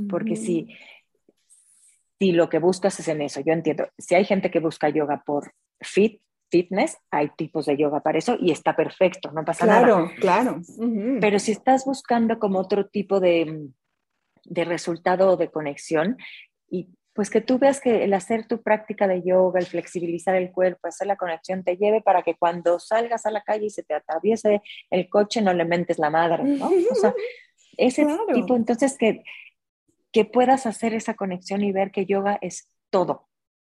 porque 0.09 0.37
si, 0.37 0.69
si 2.19 2.33
lo 2.33 2.49
que 2.49 2.59
buscas 2.59 2.99
es 3.01 3.09
en 3.09 3.23
eso, 3.23 3.41
yo 3.41 3.53
entiendo, 3.53 3.89
si 3.99 4.15
hay 4.15 4.25
gente 4.25 4.51
que 4.51 4.61
busca 4.61 4.89
yoga 4.89 5.23
por 5.25 5.53
fit, 5.81 6.21
fitness, 6.51 6.99
hay 7.11 7.31
tipos 7.37 7.67
de 7.67 7.77
yoga 7.77 8.01
para 8.01 8.19
eso 8.19 8.37
y 8.41 8.53
está 8.53 8.77
perfecto, 8.77 9.33
no 9.33 9.45
pasa 9.45 9.67
nada. 9.67 9.81
Claro, 9.81 10.11
claro. 10.21 10.61
Pero 11.21 11.39
si 11.39 11.53
estás 11.53 11.85
buscando 11.85 12.39
como 12.39 12.61
otro 12.61 12.87
tipo 12.87 13.19
de, 13.19 13.69
de 14.45 14.65
resultado 14.65 15.33
o 15.33 15.37
de 15.37 15.51
conexión, 15.51 16.17
y 16.71 16.89
pues 17.17 17.31
que 17.31 17.41
tú 17.41 17.59
veas 17.59 17.81
que 17.81 18.05
el 18.05 18.13
hacer 18.13 18.47
tu 18.47 18.63
práctica 18.63 19.09
de 19.09 19.23
yoga, 19.23 19.59
el 19.59 19.67
flexibilizar 19.67 20.35
el 20.37 20.53
cuerpo, 20.53 20.87
hacer 20.87 21.07
la 21.07 21.17
conexión, 21.17 21.65
te 21.65 21.79
lleve 21.79 22.03
para 22.03 22.23
que 22.23 22.35
cuando 22.35 22.79
salgas 22.79 23.25
a 23.25 23.31
la 23.31 23.41
calle 23.41 23.67
y 23.67 23.71
se 23.71 23.83
te 23.83 23.95
atraviese 23.95 24.61
el 24.91 25.09
coche, 25.09 25.41
no 25.41 25.55
le 25.55 25.65
mentes 25.65 25.99
la 25.99 26.11
madre, 26.11 26.45
¿no? 26.45 26.67
O 26.67 26.95
sea, 26.95 27.15
ese 27.79 28.07
tipo, 28.35 28.55
entonces 28.55 28.99
que, 28.99 29.25
que 30.13 30.27
puedas 30.27 30.67
hacer 30.67 30.93
esa 30.93 31.15
conexión 31.15 31.65
y 31.65 31.73
ver 31.73 31.91
que 31.91 32.05
yoga 32.05 32.39
es 32.43 32.71
todo. 32.91 33.29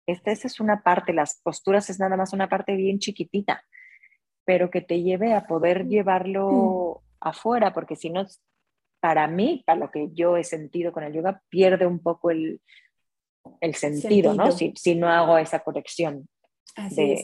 Esta, 0.07 0.31
esa 0.31 0.47
es 0.47 0.61
una 0.61 0.81
parte, 0.81 1.11
las 1.11 1.41
posturas 1.41 1.89
es 1.89 1.99
nada 1.99 2.15
más 2.15 2.31
una 2.31 2.47
parte 2.47 2.75
bien 2.75 2.99
chiquitita, 2.99 3.65
pero 4.45 4.71
que 4.71 4.79
te 4.79 5.01
lleve 5.01 5.33
a 5.33 5.47
poder 5.47 5.85
llevarlo 5.87 7.03
afuera, 7.19 7.73
porque 7.73 7.97
si 7.97 8.09
no, 8.09 8.25
para 9.01 9.27
mí, 9.27 9.63
para 9.65 9.79
lo 9.79 9.91
que 9.91 10.11
yo 10.13 10.37
he 10.37 10.45
sentido 10.45 10.93
con 10.93 11.03
el 11.03 11.11
yoga, 11.11 11.41
pierde 11.49 11.85
un 11.85 11.99
poco 11.99 12.31
el, 12.31 12.61
el 13.61 13.75
sentido, 13.75 14.33
¿no? 14.33 14.51
Si, 14.51 14.73
si, 14.75 14.95
no 14.95 15.07
hago 15.09 15.37
esa 15.37 15.63
conexión. 15.63 16.27
Así 16.75 17.23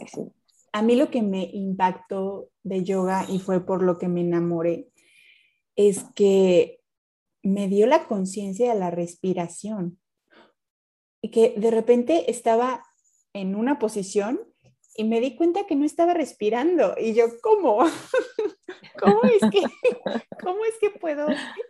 A 0.72 0.82
mí 0.82 0.96
lo 0.96 1.10
que 1.10 1.22
me 1.22 1.50
impactó 1.54 2.50
de 2.64 2.84
yoga 2.84 3.26
y 3.28 3.40
fue 3.40 3.66
por 3.66 3.84
lo 3.84 3.98
que 3.98 4.08
me 4.08 4.22
enamoré 4.22 4.88
es 5.76 6.04
que 6.16 6.82
me 7.42 7.68
dio 7.68 7.88
la 7.88 8.08
conciencia 8.08 8.74
de 8.74 8.80
la 8.80 8.92
respiración. 8.92 10.00
Y 11.22 11.32
que 11.32 11.54
de 11.58 11.72
repente 11.72 12.32
estaba 12.32 12.84
en 13.34 13.56
una 13.56 13.80
posición 13.80 14.40
y 14.96 15.04
me 15.04 15.22
di 15.22 15.36
cuenta 15.36 15.66
que 15.66 15.76
no 15.76 15.86
estaba 15.86 16.14
respirando. 16.14 16.96
Y 16.98 17.14
yo, 17.14 17.26
¿cómo? 17.42 17.80
¿Cómo 19.00 19.22
es 19.24 19.50
que, 19.52 19.62
cómo 20.44 20.66
es 20.66 20.74
que 20.80 20.90
puedo? 20.92 21.28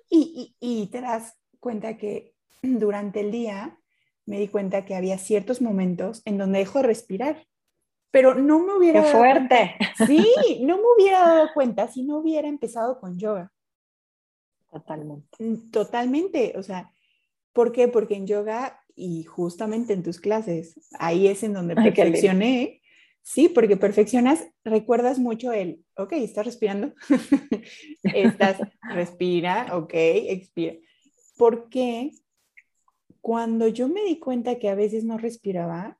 Y, 0.09 0.55
y, 0.59 0.81
y 0.81 0.87
te 0.87 1.01
das 1.01 1.37
cuenta 1.59 1.97
que 1.97 2.33
durante 2.61 3.21
el 3.21 3.31
día 3.31 3.79
me 4.29 4.39
di 4.39 4.47
cuenta 4.47 4.85
que 4.85 4.93
había 4.93 5.17
ciertos 5.17 5.59
momentos 5.59 6.21
en 6.23 6.37
donde 6.37 6.59
dejo 6.59 6.79
de 6.79 6.85
respirar. 6.85 7.47
Pero 8.11 8.35
no 8.35 8.59
me 8.59 8.75
hubiera... 8.75 9.03
¡Qué 9.03 9.09
fuerte! 9.09 9.75
Sí, 10.05 10.61
no 10.61 10.77
me 10.77 10.83
hubiera 10.95 11.19
dado 11.19 11.49
cuenta 11.53 11.87
si 11.87 12.03
no 12.03 12.19
hubiera 12.19 12.47
empezado 12.47 12.99
con 12.99 13.17
yoga. 13.17 13.51
Totalmente. 14.71 15.43
Mm, 15.43 15.71
totalmente. 15.71 16.53
O 16.57 16.63
sea, 16.63 16.91
¿por 17.53 17.71
qué? 17.71 17.87
Porque 17.87 18.15
en 18.15 18.27
yoga 18.27 18.79
y 18.95 19.23
justamente 19.23 19.93
en 19.93 20.03
tus 20.03 20.19
clases, 20.19 20.79
ahí 20.99 21.27
es 21.27 21.41
en 21.41 21.53
donde 21.53 21.75
perfeccioné. 21.75 22.81
Sí, 23.23 23.49
porque 23.49 23.77
perfeccionas, 23.77 24.47
recuerdas 24.63 25.17
mucho 25.17 25.51
el, 25.53 25.83
ok, 25.95 26.13
estás 26.13 26.45
respirando, 26.45 26.93
estás, 28.03 28.57
respira, 28.93 29.75
ok, 29.75 29.91
expira. 29.93 30.75
¿Por 31.35 31.69
qué? 31.69 32.11
Cuando 33.21 33.67
yo 33.67 33.87
me 33.87 34.03
di 34.03 34.19
cuenta 34.19 34.59
que 34.59 34.69
a 34.69 34.75
veces 34.75 35.03
no 35.03 35.17
respiraba, 35.17 35.99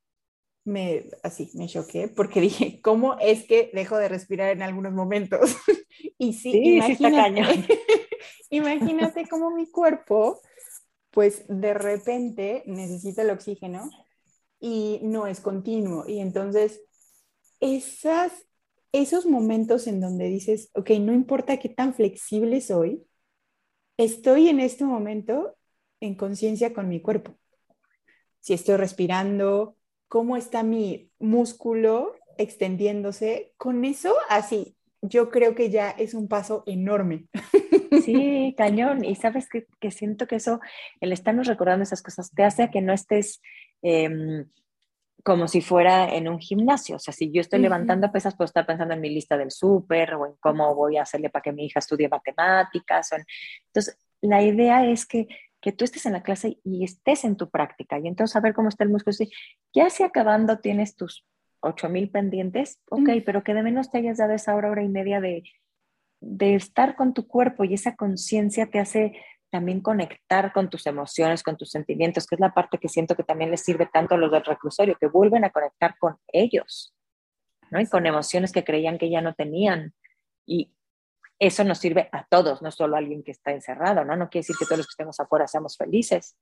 me, 0.66 1.06
así, 1.24 1.52
me 1.54 1.68
choqué 1.68 2.08
porque 2.08 2.42
dije, 2.42 2.82
¿cómo 2.82 3.18
es 3.20 3.46
que 3.46 3.72
dejo 3.74 3.98
de 3.98 4.10
respirar 4.10 4.52
en 4.52 4.62
algunos 4.62 4.94
momentos? 4.94 5.56
y 6.18 6.34
sí, 6.34 6.52
imagínate, 6.76 7.68
imagínate 8.50 9.28
cómo 9.28 9.52
mi 9.52 9.70
cuerpo, 9.70 10.42
pues 11.12 11.46
de 11.48 11.74
repente 11.74 12.64
necesita 12.66 13.24
el 13.24 13.32
oxígeno 13.32 13.90
y 14.60 15.00
no 15.04 15.28
es 15.28 15.40
continuo. 15.40 16.06
Y 16.08 16.20
entonces, 16.20 16.82
esas, 17.60 18.32
esos 18.92 19.26
momentos 19.26 19.88
en 19.88 20.02
donde 20.02 20.26
dices, 20.26 20.70
ok, 20.74 20.92
no 21.02 21.14
importa 21.14 21.58
qué 21.58 21.70
tan 21.70 21.94
flexible 21.94 22.62
soy, 22.62 23.06
estoy 23.98 24.50
en 24.50 24.60
este 24.60 24.86
momento 24.86 25.56
en 26.02 26.16
conciencia 26.16 26.74
con 26.74 26.88
mi 26.88 27.02
cuerpo. 27.02 27.38
Si 28.40 28.54
estoy 28.54 28.78
respirando, 28.78 29.76
cómo 30.08 30.38
está 30.38 30.64
mi 30.64 31.12
músculo 31.20 32.16
extendiéndose, 32.38 33.54
con 33.58 33.84
eso 33.86 34.16
así, 34.30 34.76
yo 35.02 35.30
creo 35.30 35.56
que 35.56 35.70
ya 35.70 35.92
es 35.92 36.14
un 36.14 36.28
paso 36.28 36.64
enorme. 36.66 37.28
Sí, 38.06 38.54
cañón. 38.58 39.04
Y 39.04 39.16
sabes 39.16 39.48
que, 39.50 39.92
siento 39.92 40.28
que 40.28 40.36
eso, 40.36 40.60
el 41.02 41.12
estarnos 41.12 41.48
recordando 41.48 41.84
esas 41.84 42.04
cosas, 42.04 42.32
te 42.32 42.44
hace 42.44 42.70
que 42.70 42.82
no 42.82 42.94
estés 42.94 43.42
em, 43.82 44.46
como 45.24 45.48
si 45.48 45.62
fuera 45.62 46.08
en 46.16 46.28
un 46.28 46.40
gimnasio. 46.40 46.96
O 46.96 47.00
sea, 47.00 47.14
si 47.14 47.32
yo 47.32 47.42
estoy 47.42 47.60
levantando 47.60 48.12
pesas, 48.12 48.36
puedo 48.36 48.46
estar 48.46 48.66
pensando 48.66 48.94
en 48.94 49.02
mi 49.02 49.10
lista 49.10 49.38
del 49.38 49.52
súper 49.52 50.14
o 50.14 50.26
en 50.28 50.34
cómo 50.40 50.74
voy 50.76 50.98
a 50.98 51.04
hacerle 51.04 51.30
para 51.30 51.44
que 51.44 51.52
mi 51.52 51.66
hija 51.66 51.80
estudie 51.80 52.10
matemáticas. 52.10 53.10
Entonces, 53.68 53.98
la 54.22 54.42
idea 54.42 54.86
es 54.86 55.06
que 55.06 55.28
que 55.62 55.72
tú 55.72 55.86
estés 55.86 56.06
en 56.06 56.14
la 56.14 56.24
clase 56.24 56.60
y 56.64 56.84
estés 56.84 57.24
en 57.24 57.36
tu 57.36 57.50
práctica 57.50 58.00
y 58.00 58.08
entonces 58.08 58.36
a 58.36 58.40
ver 58.40 58.54
cómo 58.54 58.70
está 58.70 58.84
el 58.84 58.90
músculo. 58.90 59.16
ya 59.74 59.90
si 59.90 60.04
acabando 60.04 60.60
tienes 60.60 60.96
tus 60.96 61.26
8000 61.62 62.10
pendientes, 62.12 62.82
ok, 62.90 63.10
pero 63.26 63.44
que 63.44 63.54
de 63.54 63.64
menos 63.64 63.92
te 63.92 63.98
hayas 63.98 64.18
dado 64.18 64.34
esa 64.34 64.56
hora, 64.56 64.72
hora 64.72 64.84
y 64.84 64.88
media 64.88 65.20
de, 65.20 65.44
de 66.22 66.56
estar 66.56 66.96
con 66.96 67.14
tu 67.14 67.28
cuerpo 67.28 67.64
y 67.66 67.74
esa 67.74 67.96
conciencia 67.96 68.68
te 68.68 68.80
hace 68.80 69.14
también 69.50 69.82
conectar 69.82 70.54
con 70.54 70.70
tus 70.70 70.86
emociones, 70.86 71.44
con 71.44 71.58
tus 71.58 71.72
sentimientos, 71.72 72.28
que 72.28 72.36
es 72.36 72.40
la 72.40 72.54
parte 72.54 72.78
que 72.78 72.88
siento 72.88 73.16
que 73.16 73.24
también 73.24 73.52
les 73.52 73.62
sirve 73.62 73.88
tanto 73.92 74.16
a 74.16 74.18
los 74.18 74.32
del 74.32 74.46
reclusorio, 74.46 74.98
que 75.00 75.08
vuelven 75.08 75.44
a 75.44 75.50
conectar 75.50 75.98
con 75.98 76.18
ellos, 76.28 76.94
¿no? 77.72 77.82
Y 77.82 77.88
con 77.88 78.06
emociones 78.06 78.52
que 78.52 78.64
creían 78.64 78.98
que 78.98 79.10
ya 79.10 79.22
no 79.22 79.34
tenían. 79.34 79.94
Y, 80.46 80.72
eso 81.40 81.64
nos 81.64 81.80
sirve 81.80 82.10
a 82.12 82.26
todos, 82.26 82.62
no 82.62 82.70
solo 82.70 82.96
a 82.96 83.00
alguien 83.00 83.24
que 83.24 83.32
está 83.32 83.52
encerrado, 83.52 84.04
¿no? 84.04 84.16
No 84.18 84.30
quiere 84.30 84.42
decir 84.42 84.58
que 84.60 84.66
todos 84.66 84.80
los 84.80 84.88
que 84.88 84.92
estemos 84.92 85.20
afuera 85.20 85.48
seamos 85.48 85.78
felices. 85.78 86.38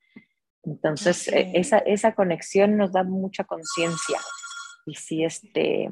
Entonces, 0.64 1.28
e, 1.28 1.52
esa, 1.54 1.78
esa, 1.80 2.16
conexión 2.16 2.78
nos 2.78 2.91
da 2.91 3.04
mucha 3.04 3.43
conciencia. 3.43 4.20
Y 4.86 4.95
sí, 4.95 5.24
este, 5.24 5.91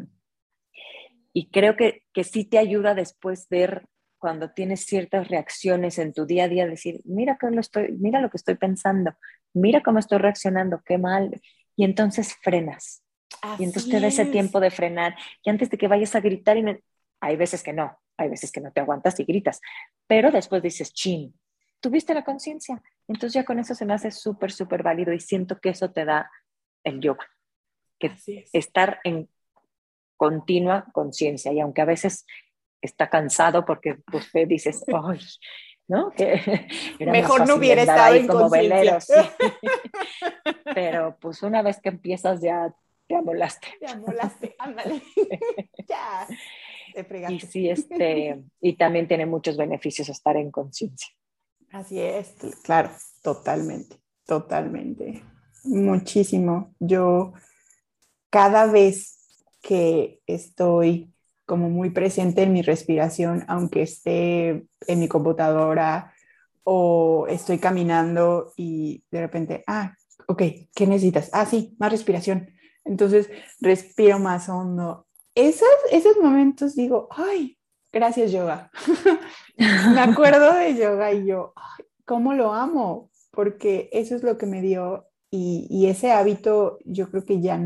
y 1.34 1.50
creo 1.50 1.76
que, 1.76 2.02
que 2.14 2.24
sí 2.24 2.46
te 2.46 2.58
ayuda 2.58 2.96
después 2.96 3.48
ver 3.50 3.88
cuando 4.18 4.52
tienes 4.52 4.86
ciertas 4.86 5.28
reacciones 5.28 6.00
en 6.00 6.12
tu 6.12 6.26
día 6.26 6.46
a 6.46 6.48
día, 6.48 6.66
decir, 6.66 7.02
mira, 7.06 7.38
que 7.40 7.52
lo, 7.52 7.62
estoy, 7.62 7.92
mira 7.92 8.22
lo 8.22 8.32
que 8.32 8.38
estoy 8.38 8.56
pensando, 8.56 9.14
mira 9.54 9.84
cómo 9.84 10.00
estoy 10.00 10.18
reaccionando, 10.18 10.82
qué 10.84 10.98
mal. 10.98 11.42
Y 11.76 11.84
entonces 11.84 12.36
frenas. 12.42 13.04
y 13.60 13.66
entonces 13.66 13.92
te 13.92 14.00
da 14.00 14.08
ese 14.08 14.26
tiempo 14.26 14.60
de 14.60 14.72
frenar. 14.72 15.16
Y 15.44 15.50
antes 15.52 15.70
de 15.70 15.78
que 15.78 15.88
vayas 15.88 16.16
a 16.16 16.22
gritar, 16.22 16.58
y 16.58 16.66
hay 17.20 17.36
veces 17.36 17.62
que 17.62 17.74
no, 17.74 18.00
hay 18.18 18.30
veces 18.30 18.52
que 18.52 18.62
no 18.62 18.72
te 18.72 18.82
aguantas 18.82 19.20
y 19.20 19.26
gritas, 19.26 19.62
pero 20.08 20.32
después 20.32 20.62
dices, 20.62 20.94
chin, 20.94 21.38
tuviste 21.80 22.14
la 22.14 22.24
conciencia. 22.24 22.82
Entonces 23.08 23.34
ya 23.34 23.46
con 23.46 23.60
eso 23.60 23.76
se 23.76 23.86
me 23.86 23.94
hace 23.94 24.12
súper, 24.12 24.52
súper 24.52 24.84
válido 24.84 25.14
y 25.14 25.20
siento 25.20 25.60
que 25.60 25.70
eso 25.70 25.92
te 25.92 26.06
da 26.06 26.32
el 26.84 27.00
yoga, 27.02 27.28
que 28.00 28.12
estar 28.54 29.00
en 29.04 29.30
continua 30.18 30.86
conciencia 30.94 31.52
y 31.52 31.60
aunque 31.60 31.82
a 31.82 31.86
veces 31.86 32.26
está 32.82 33.10
cansado 33.10 33.66
porque 33.66 33.98
usted 34.14 34.48
dices, 34.48 34.84
ay, 34.94 35.20
¿no? 35.88 36.12
Que 36.12 36.68
Mejor 37.00 37.48
no 37.48 37.56
hubiera 37.56 37.84
estado 37.84 38.16
en 38.16 38.28
como 38.28 38.50
velero, 38.50 38.98
Pero 40.74 41.18
pues 41.20 41.44
una 41.44 41.62
vez 41.62 41.80
que 41.82 41.90
empiezas 41.90 42.42
ya 42.42 42.74
te 43.08 43.16
amolaste. 43.16 43.68
Te 43.80 43.88
amolaste, 43.88 44.56
ándale. 44.58 45.02
ya. 45.88 46.28
Te 46.96 47.26
y 47.30 47.40
sí, 47.42 47.70
este, 47.70 48.42
y 48.62 48.78
también 48.78 49.06
tiene 49.06 49.26
muchos 49.26 49.58
beneficios 49.58 50.08
estar 50.08 50.38
en 50.38 50.50
conciencia. 50.50 51.10
Así 51.72 52.00
es, 52.00 52.36
claro, 52.64 52.90
totalmente, 53.22 53.98
totalmente. 54.26 55.22
Muchísimo. 55.66 56.74
Yo 56.80 57.34
cada 58.30 58.68
vez 58.68 59.18
que 59.62 60.22
estoy 60.26 61.12
como 61.46 61.70
muy 61.70 61.90
presente 61.90 62.44
en 62.44 62.54
mi 62.54 62.62
respiración, 62.62 63.44
aunque 63.50 63.82
esté 63.82 64.66
en 64.88 65.00
mi 65.00 65.10
computadora 65.10 66.14
o 66.64 67.28
estoy 67.28 67.60
caminando 67.60 68.54
y 68.56 69.04
de 69.12 69.20
repente, 69.20 69.66
ah, 69.68 69.96
ok, 70.28 70.42
¿qué 70.74 70.88
necesitas? 70.88 71.30
Ah, 71.34 71.46
sí, 71.46 71.76
más 71.78 71.92
respiración. 71.92 72.52
Entonces 72.86 73.30
respiro 73.60 74.18
más 74.18 74.48
hondo. 74.48 75.05
Esos, 75.36 75.68
esos 75.92 76.18
momentos 76.22 76.76
digo, 76.76 77.10
ay, 77.12 77.58
gracias 77.92 78.32
yoga. 78.32 78.72
me 79.58 80.00
acuerdo 80.00 80.54
de 80.54 80.76
yoga 80.76 81.12
y 81.12 81.28
yo, 81.28 81.54
ay, 81.56 81.86
¿cómo 82.06 82.34
lo 82.34 82.54
amo? 82.54 83.12
Porque 83.32 83.90
eso 83.92 84.16
es 84.16 84.24
lo 84.24 84.38
que 84.38 84.46
me 84.46 84.62
dio 84.62 85.08
y, 85.30 85.68
y 85.70 85.88
ese 85.88 86.12
hábito 86.12 86.80
yo 86.86 87.12
creo 87.12 87.26
que 87.26 87.42
ya 87.42 87.60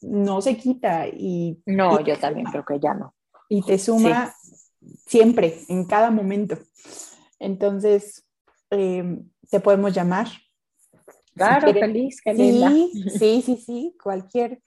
no 0.00 0.40
se 0.40 0.56
quita 0.56 1.06
y... 1.08 1.60
No, 1.66 2.00
yo 2.00 2.18
también 2.18 2.46
creo 2.46 2.64
que 2.64 2.80
ya 2.80 2.94
no. 2.94 3.14
Y 3.48 3.62
te 3.62 3.78
suma 3.78 4.34
siempre, 5.06 5.60
en 5.68 5.84
cada 5.84 6.10
momento. 6.10 6.56
Entonces, 7.38 8.24
em, 8.70 9.28
te 9.50 9.60
podemos 9.60 9.92
llamar. 9.92 10.28
Claro, 11.34 11.72
feliz, 11.72 12.20
sí, 12.24 13.10
sí, 13.18 13.42
sí, 13.42 13.56
sí, 13.56 13.96
cualquier 14.02 14.62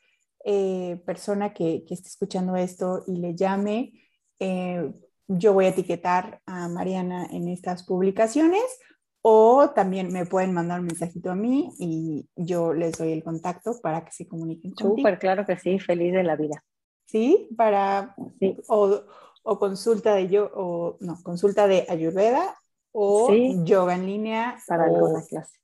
eh, 0.48 1.02
persona 1.08 1.54
que, 1.54 1.84
que, 1.88 1.96
esté 1.96 2.08
escuchando 2.08 2.56
esto 2.56 3.04
y 3.08 3.16
le 3.16 3.36
llame, 3.36 3.94
eh, 4.40 4.94
yo 5.28 5.54
voy 5.54 5.66
a 5.66 5.70
etiquetar 5.70 6.40
a 6.46 6.68
Mariana 6.68 7.26
en 7.32 7.48
estas 7.48 7.84
publicaciones 7.84 8.64
o 9.24 9.72
también 9.72 10.14
me 10.14 10.28
pueden 10.28 10.54
mandar 10.54 10.82
un 10.82 10.86
mensajito 10.86 11.32
a 11.32 11.36
mí 11.36 11.72
y 11.80 12.30
yo 12.36 12.76
les 12.76 12.96
doy 12.96 13.12
el 13.12 13.24
contacto 13.24 13.80
para 13.82 14.06
que 14.06 14.12
se 14.12 14.28
comuniquen 14.28 14.72
contigo. 14.74 14.98
Súper, 14.98 15.18
claro 15.18 15.48
que 15.48 15.58
sí, 15.58 15.80
feliz 15.80 16.14
de 16.14 16.22
la 16.22 16.36
vida. 16.36 16.64
Sí, 17.06 17.50
para, 17.58 18.16
O, 18.68 19.02
o, 19.42 19.60
consulta 19.60 20.14
de 20.14 20.28
yo, 20.28 20.52
o 20.54 20.98
no, 21.00 21.18
consulta 21.24 21.68
de 21.68 21.88
Ayurveda 21.90 22.56
o 22.92 23.34
yoga 23.64 23.96
en 23.96 24.06
línea. 24.06 24.60
Para 24.68 24.86
alguna 24.86 25.24
clase. 25.24 25.58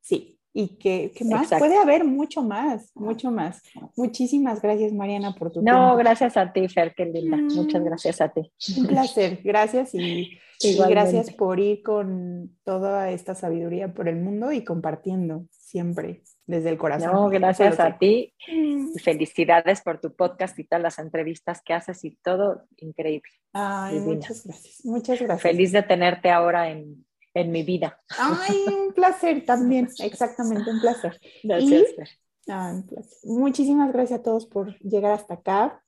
Sí, 0.00 0.37
y 0.60 0.76
que, 0.76 1.12
más 1.24 1.50
puede 1.56 1.76
haber 1.76 2.04
mucho 2.04 2.42
más, 2.42 2.90
mucho 2.96 3.30
más. 3.30 3.62
Muchísimas 3.96 4.60
gracias, 4.60 4.92
Mariana, 4.92 5.32
por 5.32 5.52
tu 5.52 5.62
no, 5.62 5.96
gracias 5.96 6.36
a 6.36 6.52
ti, 6.52 6.66
Fer, 6.66 6.94
qué 6.96 7.04
linda. 7.04 7.36
Muchas 7.36 7.80
mm. 7.80 7.84
gracias 7.84 8.20
a 8.20 8.28
ti. 8.30 8.52
Un 8.76 8.86
placer, 8.88 9.40
gracias 9.44 9.94
y, 9.94 10.36
gracias 10.88 11.32
por 11.32 11.60
ir 11.60 11.84
con 11.84 12.58
toda 12.64 13.12
esta 13.12 13.36
sabiduría 13.36 13.94
por 13.94 14.08
el 14.08 14.16
mundo 14.16 14.50
y 14.50 14.64
compartiendo 14.64 15.46
siempre 15.52 16.24
desde 16.44 16.70
el 16.70 16.76
corazón. 16.76 17.12
No, 17.12 17.28
gracias 17.28 17.78
a 17.78 17.96
ti. 17.96 18.34
Mm. 18.52 18.94
Felicidades 18.96 19.80
por 19.82 20.00
tu 20.00 20.16
podcast 20.16 20.58
y 20.58 20.64
todas 20.64 20.82
las 20.82 20.98
entrevistas 20.98 21.62
que 21.62 21.72
haces 21.72 22.04
y 22.04 22.16
todo 22.16 22.64
increíble. 22.78 23.30
Ay, 23.52 24.00
muchas 24.00 24.44
gracias. 24.44 24.84
Muchas 24.84 25.20
gracias. 25.20 25.40
Feliz 25.40 25.70
de 25.70 25.84
tenerte 25.84 26.30
ahora 26.30 26.68
en, 26.68 27.06
en 27.38 27.50
mi 27.50 27.62
vida. 27.62 28.00
Ay, 28.18 28.64
un 28.66 28.92
placer 28.92 29.44
también, 29.44 29.88
exactamente, 29.98 30.70
un 30.70 30.80
placer. 30.80 31.20
Gracias. 31.42 31.94
Muchísimas 33.24 33.92
gracias 33.92 34.20
a 34.20 34.22
todos 34.22 34.46
por 34.46 34.78
llegar 34.78 35.12
hasta 35.12 35.34
acá. 35.34 35.84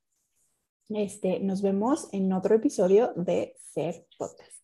Este, 0.89 1.39
nos 1.39 1.61
vemos 1.61 2.09
en 2.11 2.31
otro 2.33 2.55
episodio 2.55 3.13
de 3.15 3.55
Ser 3.57 4.05
Podcast. 4.17 4.60